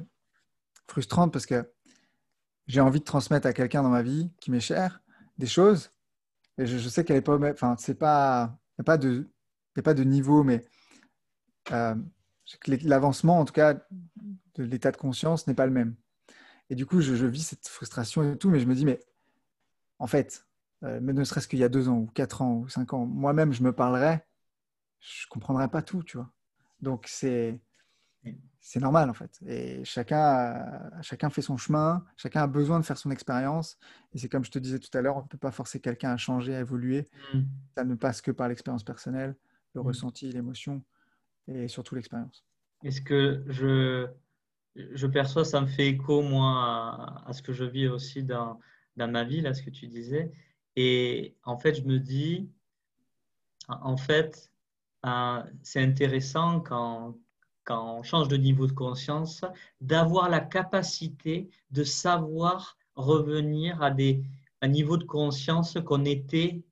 frustrante 0.88 1.32
parce 1.32 1.46
que 1.46 1.70
j'ai 2.66 2.80
envie 2.80 3.00
de 3.00 3.04
transmettre 3.04 3.46
à 3.46 3.52
quelqu'un 3.52 3.82
dans 3.82 3.88
ma 3.88 4.02
vie 4.02 4.30
qui 4.40 4.50
m'est 4.50 4.60
cher 4.60 5.02
des 5.38 5.46
choses. 5.46 5.92
Et 6.58 6.66
je, 6.66 6.88
sais 6.88 7.04
qu'elle 7.04 7.16
n'est 7.16 7.22
pas. 7.22 7.38
Enfin, 7.50 7.76
c'est 7.78 7.94
pas. 7.94 8.58
Il 8.72 8.80
n'y 8.80 8.82
a, 8.82 8.84
pas 8.84 8.98
de, 8.98 9.30
a 9.76 9.82
pas 9.82 9.94
de 9.94 10.04
niveau, 10.04 10.42
mais 10.42 10.64
euh, 11.72 11.94
l'avancement, 12.82 13.40
en 13.40 13.44
tout 13.44 13.52
cas, 13.52 13.74
de 13.74 14.64
l'état 14.64 14.90
de 14.90 14.96
conscience 14.96 15.46
n'est 15.46 15.54
pas 15.54 15.66
le 15.66 15.72
même. 15.72 15.96
Et 16.68 16.74
du 16.74 16.86
coup, 16.86 17.00
je, 17.00 17.26
vis 17.26 17.42
cette 17.42 17.66
frustration 17.66 18.22
et 18.22 18.38
tout, 18.38 18.50
mais 18.50 18.60
je 18.60 18.66
me 18.66 18.74
dis, 18.74 18.84
mais 18.84 19.00
en 19.98 20.06
fait, 20.06 20.46
euh, 20.84 21.00
ne 21.00 21.24
serait-ce 21.24 21.48
qu'il 21.48 21.58
y 21.58 21.64
a 21.64 21.68
deux 21.68 21.88
ans, 21.88 21.98
ou 21.98 22.06
quatre 22.06 22.42
ans, 22.42 22.58
ou 22.58 22.68
cinq 22.68 22.92
ans, 22.92 23.06
moi-même, 23.06 23.52
je 23.52 23.62
me 23.62 23.72
parlerais, 23.72 24.26
je 25.00 25.26
ne 25.26 25.30
comprendrais 25.30 25.68
pas 25.68 25.82
tout, 25.82 26.02
tu 26.02 26.16
vois. 26.16 26.30
Donc, 26.80 27.06
c'est 27.08 27.60
c'est 28.60 28.80
normal 28.80 29.08
en 29.08 29.14
fait. 29.14 29.40
Et 29.46 29.84
chacun, 29.84 30.90
chacun 31.02 31.30
fait 31.30 31.42
son 31.42 31.56
chemin, 31.56 32.04
chacun 32.16 32.42
a 32.42 32.46
besoin 32.46 32.78
de 32.78 32.84
faire 32.84 32.98
son 32.98 33.10
expérience. 33.10 33.78
Et 34.12 34.18
c'est 34.18 34.28
comme 34.28 34.44
je 34.44 34.50
te 34.50 34.58
disais 34.58 34.78
tout 34.78 34.96
à 34.96 35.00
l'heure, 35.00 35.16
on 35.16 35.22
ne 35.22 35.28
peut 35.28 35.38
pas 35.38 35.50
forcer 35.50 35.80
quelqu'un 35.80 36.10
à 36.10 36.16
changer, 36.16 36.54
à 36.54 36.60
évoluer. 36.60 37.08
Mm. 37.32 37.40
Ça 37.76 37.84
ne 37.84 37.94
passe 37.94 38.20
que 38.20 38.30
par 38.30 38.48
l'expérience 38.48 38.84
personnelle, 38.84 39.34
le 39.74 39.80
mm. 39.80 39.86
ressenti, 39.86 40.30
l'émotion 40.30 40.82
et 41.48 41.68
surtout 41.68 41.94
l'expérience. 41.94 42.44
Est-ce 42.84 43.00
que 43.00 43.42
je, 43.48 44.06
je 44.76 45.06
perçois, 45.06 45.44
ça 45.44 45.60
me 45.60 45.66
fait 45.66 45.88
écho 45.88 46.22
moi 46.22 47.24
à, 47.26 47.32
ce 47.32 47.42
que 47.42 47.52
je 47.52 47.64
vis 47.64 47.88
aussi 47.88 48.22
dans, 48.22 48.60
dans 48.96 49.10
ma 49.10 49.24
vie, 49.24 49.40
là, 49.40 49.54
ce 49.54 49.62
que 49.62 49.70
tu 49.70 49.86
disais. 49.86 50.30
Et 50.76 51.34
en 51.44 51.58
fait, 51.58 51.74
je 51.74 51.82
me 51.82 51.98
dis, 51.98 52.50
en 53.68 53.96
fait, 53.96 54.50
euh, 55.06 55.42
c'est 55.62 55.82
intéressant 55.82 56.60
quand 56.60 57.16
quand 57.70 57.98
on 57.98 58.02
change 58.02 58.26
de 58.26 58.36
niveau 58.36 58.66
de 58.66 58.72
conscience, 58.72 59.44
d'avoir 59.80 60.28
la 60.28 60.40
capacité 60.40 61.48
de 61.70 61.84
savoir 61.84 62.76
revenir 62.96 63.80
à 63.80 63.92
des 63.92 64.24
un 64.60 64.66
niveau 64.66 64.96
de 64.96 65.04
conscience 65.04 65.78
qu'on 65.84 66.04
était 66.04 66.62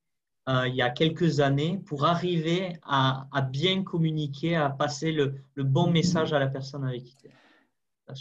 euh, 0.49 0.67
il 0.67 0.75
y 0.75 0.83
a 0.83 0.91
quelques 0.91 1.39
années 1.39 1.81
pour 1.87 2.05
arriver 2.05 2.79
à, 2.83 3.29
à 3.33 3.43
bien 3.43 3.85
communiquer, 3.85 4.57
à 4.57 4.71
passer 4.71 5.13
le, 5.13 5.37
le, 5.55 5.63
bon 5.63 5.89
message 5.91 6.33
à 6.33 6.41
la 6.41 6.49
personne 6.49 6.85
avec 6.85 7.05
qui 7.05 7.17
tu 7.17 7.29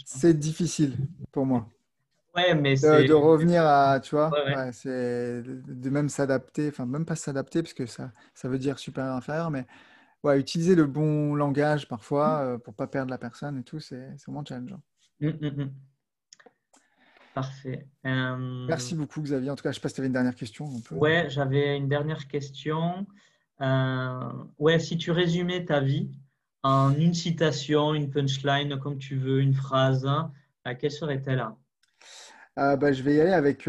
C'est 0.04 0.38
difficile 0.38 0.96
pour 1.32 1.46
moi. 1.46 1.66
Ouais, 2.36 2.54
mais 2.54 2.74
de, 2.74 3.08
de, 3.08 3.12
revenir 3.12 3.66
à, 3.66 3.98
tu 3.98 4.14
vois, 4.14 4.30
c'est 4.70 5.42
de 5.42 5.90
même 5.90 6.08
s'adapter, 6.08 6.68
enfin 6.68 6.86
même 6.86 7.04
pas 7.04 7.16
s'adapter 7.16 7.62
parce 7.62 7.74
que 7.74 7.86
ça, 7.86 8.12
ça 8.34 8.48
veut 8.48 8.58
dire 8.58 8.78
supérieur 8.78 9.16
inférieur, 9.16 9.50
mais 9.50 9.66
ouais, 10.24 10.38
utiliser 10.38 10.74
le 10.74 10.86
bon 10.86 11.34
langage 11.34 11.88
parfois 11.88 12.44
mmh. 12.44 12.46
euh, 12.46 12.58
pour 12.58 12.74
pas 12.74 12.86
perdre 12.86 13.10
la 13.10 13.18
personne 13.18 13.58
et 13.58 13.64
tout, 13.64 13.80
c'est 13.80 14.14
vraiment 14.26 14.44
challengeant. 14.44 14.80
Mmh, 15.20 15.28
mmh, 15.28 15.70
Parfait. 17.34 17.86
Merci 18.02 18.96
beaucoup, 18.96 19.22
Xavier. 19.22 19.50
En 19.50 19.54
tout 19.54 19.62
cas, 19.62 19.70
je 19.70 19.72
ne 19.72 19.74
sais 19.74 19.80
pas 19.80 19.88
si 19.88 19.94
tu 19.94 20.00
avais 20.00 20.08
une 20.08 20.12
dernière 20.12 20.34
question. 20.34 20.66
Oui, 20.66 20.82
Ouais, 20.90 21.26
j'avais 21.28 21.76
une 21.76 21.88
dernière 21.88 22.26
question. 22.26 23.06
Euh, 23.60 24.32
ouais, 24.58 24.80
si 24.80 24.98
tu 24.98 25.12
résumais 25.12 25.64
ta 25.64 25.80
vie 25.80 26.10
en 26.64 26.92
une 26.92 27.14
citation, 27.14 27.94
une 27.94 28.10
punchline, 28.10 28.78
comme 28.80 28.98
tu 28.98 29.16
veux, 29.16 29.40
une 29.40 29.54
phrase, 29.54 30.04
hein, 30.04 30.32
euh, 30.66 30.74
quelle 30.76 30.90
serait-elle 30.90 31.44
bah, 32.56 32.92
Je 32.92 33.02
vais 33.02 33.14
y 33.14 33.20
aller 33.20 33.32
avec 33.32 33.68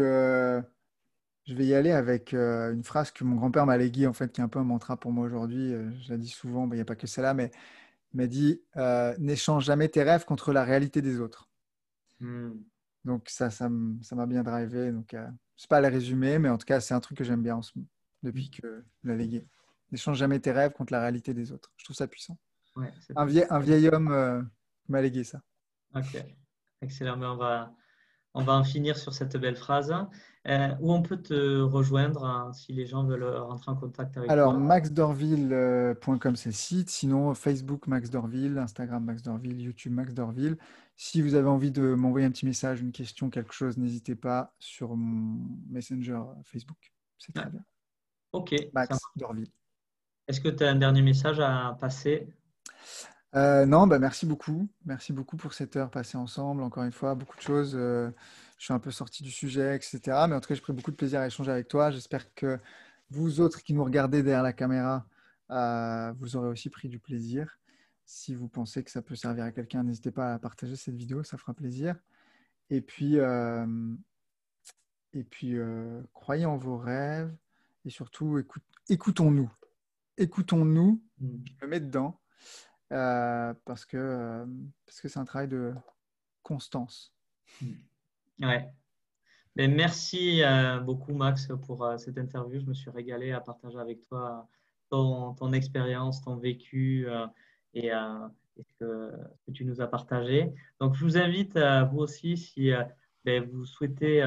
je 1.50 1.56
vais 1.56 1.66
y 1.66 1.74
aller 1.74 1.90
avec 1.90 2.32
euh, 2.32 2.72
une 2.72 2.84
phrase 2.84 3.10
que 3.10 3.24
mon 3.24 3.34
grand-père 3.34 3.66
m'a 3.66 3.76
léguée, 3.76 4.06
en 4.06 4.12
fait, 4.12 4.30
qui 4.30 4.40
est 4.40 4.44
un 4.44 4.48
peu 4.48 4.60
un 4.60 4.64
mantra 4.64 4.96
pour 4.96 5.10
moi 5.10 5.26
aujourd'hui. 5.26 5.72
Euh, 5.72 5.90
je 6.00 6.12
la 6.12 6.16
dis 6.16 6.28
souvent, 6.28 6.68
il 6.70 6.74
n'y 6.74 6.80
a 6.80 6.84
pas 6.84 6.94
que 6.94 7.08
celle-là, 7.08 7.34
mais 7.34 7.50
il 8.14 8.18
m'a 8.18 8.28
dit 8.28 8.62
euh, 8.76 9.16
N'échange 9.18 9.64
jamais 9.64 9.88
tes 9.88 10.04
rêves 10.04 10.24
contre 10.24 10.52
la 10.52 10.62
réalité 10.62 11.02
des 11.02 11.18
autres. 11.18 11.48
Hmm. 12.20 12.52
Donc, 13.04 13.28
ça, 13.28 13.50
ça 13.50 13.68
m'a 13.68 14.26
bien 14.26 14.44
drivé. 14.44 14.92
Donc, 14.92 15.16
c'est 15.56 15.68
pas 15.68 15.80
le 15.80 15.88
résumé, 15.88 16.38
mais 16.38 16.48
en 16.48 16.56
tout 16.56 16.66
cas, 16.66 16.78
c'est 16.78 16.94
un 16.94 17.00
truc 17.00 17.18
que 17.18 17.24
j'aime 17.24 17.42
bien 17.42 17.56
en 17.56 17.62
ce, 17.62 17.72
depuis 18.22 18.50
que 18.50 18.84
je 19.02 19.08
l'ai 19.10 19.16
légué. 19.16 19.46
N'échange 19.90 20.18
jamais 20.18 20.38
tes 20.38 20.52
rêves 20.52 20.72
contre 20.72 20.92
la 20.92 21.00
réalité 21.00 21.34
des 21.34 21.50
autres. 21.50 21.72
Je 21.78 21.84
trouve 21.84 21.96
ça 21.96 22.06
puissant. 22.06 22.38
un, 23.16 23.26
vieil, 23.26 23.46
un 23.50 23.58
vieil 23.58 23.88
homme 23.88 24.48
m'a 24.88 25.02
légué 25.02 25.24
ça. 25.24 25.40
Ok, 25.96 26.24
excellent. 26.80 27.16
Mais 27.16 27.26
on 27.26 27.36
va, 27.36 27.74
on 28.34 28.44
va 28.44 28.52
en 28.52 28.62
finir 28.62 28.96
sur 28.96 29.14
cette 29.14 29.36
belle 29.36 29.56
phrase. 29.56 29.92
Euh, 30.48 30.74
où 30.80 30.90
on 30.90 31.02
peut 31.02 31.20
te 31.20 31.60
rejoindre 31.60 32.24
hein, 32.24 32.50
si 32.54 32.72
les 32.72 32.86
gens 32.86 33.04
veulent 33.04 33.24
rentrer 33.24 33.72
en 33.72 33.76
contact 33.76 34.16
avec 34.16 34.30
Alors, 34.30 34.52
toi? 34.52 34.54
Alors, 34.54 34.66
maxdorville.com, 34.66 36.36
c'est 36.36 36.48
le 36.48 36.54
site. 36.54 36.88
Sinon, 36.88 37.34
Facebook 37.34 37.86
Max 37.86 38.08
Dorville, 38.08 38.56
Instagram 38.56 39.04
Max 39.04 39.22
Dorville, 39.22 39.60
YouTube 39.60 39.92
Max 39.92 40.14
Dorville. 40.14 40.56
Si 40.96 41.20
vous 41.20 41.34
avez 41.34 41.48
envie 41.48 41.70
de 41.70 41.94
m'envoyer 41.94 42.26
un 42.26 42.30
petit 42.30 42.46
message, 42.46 42.80
une 42.80 42.92
question, 42.92 43.28
quelque 43.28 43.52
chose, 43.52 43.76
n'hésitez 43.76 44.14
pas 44.14 44.54
sur 44.58 44.96
mon 44.96 45.46
Messenger 45.68 46.22
Facebook. 46.44 46.90
C'est 47.18 47.34
très 47.34 47.50
bien. 47.50 47.62
Ok. 48.32 48.54
Max 48.72 48.98
Dorville. 49.16 49.50
Est-ce 50.26 50.40
que 50.40 50.48
tu 50.48 50.64
as 50.64 50.70
un 50.70 50.76
dernier 50.76 51.02
message 51.02 51.38
à 51.40 51.76
passer? 51.78 52.28
Euh, 53.34 53.66
non, 53.66 53.86
bah 53.86 53.98
merci 53.98 54.26
beaucoup. 54.26 54.68
Merci 54.84 55.12
beaucoup 55.12 55.36
pour 55.36 55.54
cette 55.54 55.76
heure 55.76 55.90
passée 55.90 56.16
ensemble. 56.16 56.62
Encore 56.62 56.84
une 56.84 56.92
fois, 56.92 57.14
beaucoup 57.14 57.36
de 57.36 57.42
choses. 57.42 57.74
Euh, 57.74 58.10
je 58.60 58.66
suis 58.66 58.74
un 58.74 58.78
peu 58.78 58.90
sorti 58.90 59.22
du 59.22 59.30
sujet, 59.30 59.74
etc. 59.74 60.00
Mais 60.28 60.34
en 60.34 60.40
tout 60.40 60.48
cas, 60.48 60.54
j'ai 60.54 60.60
pris 60.60 60.74
beaucoup 60.74 60.90
de 60.90 60.96
plaisir 60.96 61.20
à 61.20 61.26
échanger 61.26 61.50
avec 61.50 61.66
toi. 61.66 61.90
J'espère 61.90 62.32
que 62.34 62.60
vous 63.10 63.40
autres 63.40 63.62
qui 63.62 63.72
nous 63.72 63.82
regardez 63.82 64.22
derrière 64.22 64.42
la 64.42 64.52
caméra, 64.52 65.06
euh, 65.50 66.12
vous 66.18 66.36
aurez 66.36 66.48
aussi 66.48 66.70
pris 66.70 66.88
du 66.88 66.98
plaisir. 66.98 67.58
Si 68.04 68.34
vous 68.34 68.48
pensez 68.48 68.84
que 68.84 68.90
ça 68.90 69.02
peut 69.02 69.16
servir 69.16 69.44
à 69.44 69.50
quelqu'un, 69.50 69.82
n'hésitez 69.82 70.10
pas 70.10 70.34
à 70.34 70.38
partager 70.38 70.76
cette 70.76 70.94
vidéo, 70.94 71.24
ça 71.24 71.38
fera 71.38 71.54
plaisir. 71.54 71.96
Et 72.68 72.80
puis, 72.82 73.16
et 75.12 75.24
puis 75.24 75.56
croyez 76.12 76.46
en 76.46 76.56
vos 76.56 76.76
rêves 76.76 77.34
et 77.84 77.90
surtout 77.90 78.40
écoutons-nous. 78.88 79.50
Écoutons-nous, 80.18 81.02
mmh. 81.18 81.28
je 81.60 81.64
me 81.64 81.70
mets 81.70 81.80
dedans. 81.80 82.20
Euh, 82.92 83.54
parce 83.64 83.84
que 83.84 83.96
euh, 83.96 84.46
parce 84.84 85.00
que 85.00 85.08
c'est 85.08 85.18
un 85.18 85.24
travail 85.24 85.48
de 85.48 85.72
constance. 86.42 87.14
Ouais. 88.40 88.72
merci 89.56 90.42
beaucoup, 90.84 91.12
Max, 91.12 91.48
pour 91.66 91.86
cette 91.98 92.16
interview. 92.16 92.60
Je 92.60 92.66
me 92.66 92.74
suis 92.74 92.90
régalé 92.90 93.32
à 93.32 93.40
partager 93.40 93.78
avec 93.78 94.02
toi 94.08 94.48
ton, 94.88 95.52
expérience, 95.52 96.22
ton 96.22 96.36
vécu 96.36 97.06
et, 97.74 97.90
ce, 97.90 98.72
que, 98.78 99.50
tu 99.52 99.64
nous 99.64 99.80
as 99.80 99.86
partagé. 99.86 100.52
Donc, 100.80 100.94
je 100.94 101.04
vous 101.04 101.18
invite, 101.18 101.58
vous 101.90 101.98
aussi, 101.98 102.36
si 102.36 102.70
ben, 103.24 103.44
vous 103.44 103.66
souhaitez 103.66 104.22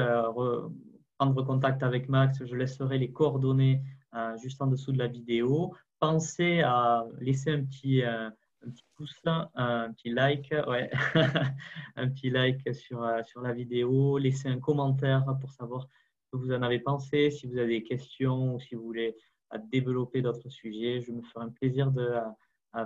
prendre 1.18 1.42
contact 1.42 1.82
avec 1.82 2.08
Max, 2.08 2.44
je 2.44 2.54
laisserai 2.54 2.98
les 2.98 3.10
coordonnées 3.10 3.82
juste 4.40 4.62
en 4.62 4.68
dessous 4.68 4.92
de 4.92 4.98
la 4.98 5.08
vidéo. 5.08 5.74
Pensez 5.98 6.60
à 6.60 7.04
laisser 7.20 7.50
un 7.50 7.64
petit 7.64 8.02
un 8.66 8.70
petit 8.70 8.84
pouce, 8.94 9.20
un 9.24 9.92
petit 9.92 10.10
like, 10.10 10.52
ouais. 10.66 10.90
un 11.96 12.08
petit 12.08 12.30
like 12.30 12.74
sur, 12.74 13.02
euh, 13.02 13.22
sur 13.24 13.40
la 13.40 13.52
vidéo, 13.52 14.18
laissez 14.18 14.48
un 14.48 14.58
commentaire 14.58 15.24
pour 15.40 15.50
savoir 15.52 15.82
ce 15.82 16.30
que 16.32 16.36
vous 16.36 16.52
en 16.52 16.62
avez 16.62 16.80
pensé, 16.80 17.30
si 17.30 17.46
vous 17.46 17.58
avez 17.58 17.80
des 17.80 17.82
questions 17.82 18.54
ou 18.54 18.60
si 18.60 18.74
vous 18.74 18.82
voulez 18.82 19.16
développer 19.70 20.22
d'autres 20.22 20.48
sujets. 20.48 21.00
Je 21.00 21.12
me 21.12 21.22
ferai 21.22 21.44
un 21.44 21.50
plaisir 21.50 21.90
de 21.90 22.10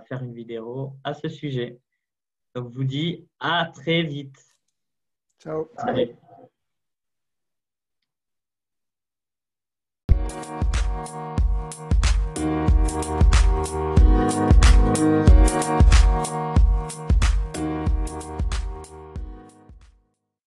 faire 0.07 0.23
une 0.23 0.35
vidéo 0.35 0.95
à 1.05 1.15
ce 1.15 1.29
sujet. 1.29 1.79
Donc, 2.55 2.71
je 2.71 2.77
vous 2.77 2.85
dis 2.85 3.27
à 3.41 3.71
très 3.75 4.03
vite. 4.03 4.37
Ciao. 5.41 5.69
Allez. 5.77 6.15
Bye. 12.99 13.29
Thank 13.65 13.99
you. 16.29 16.58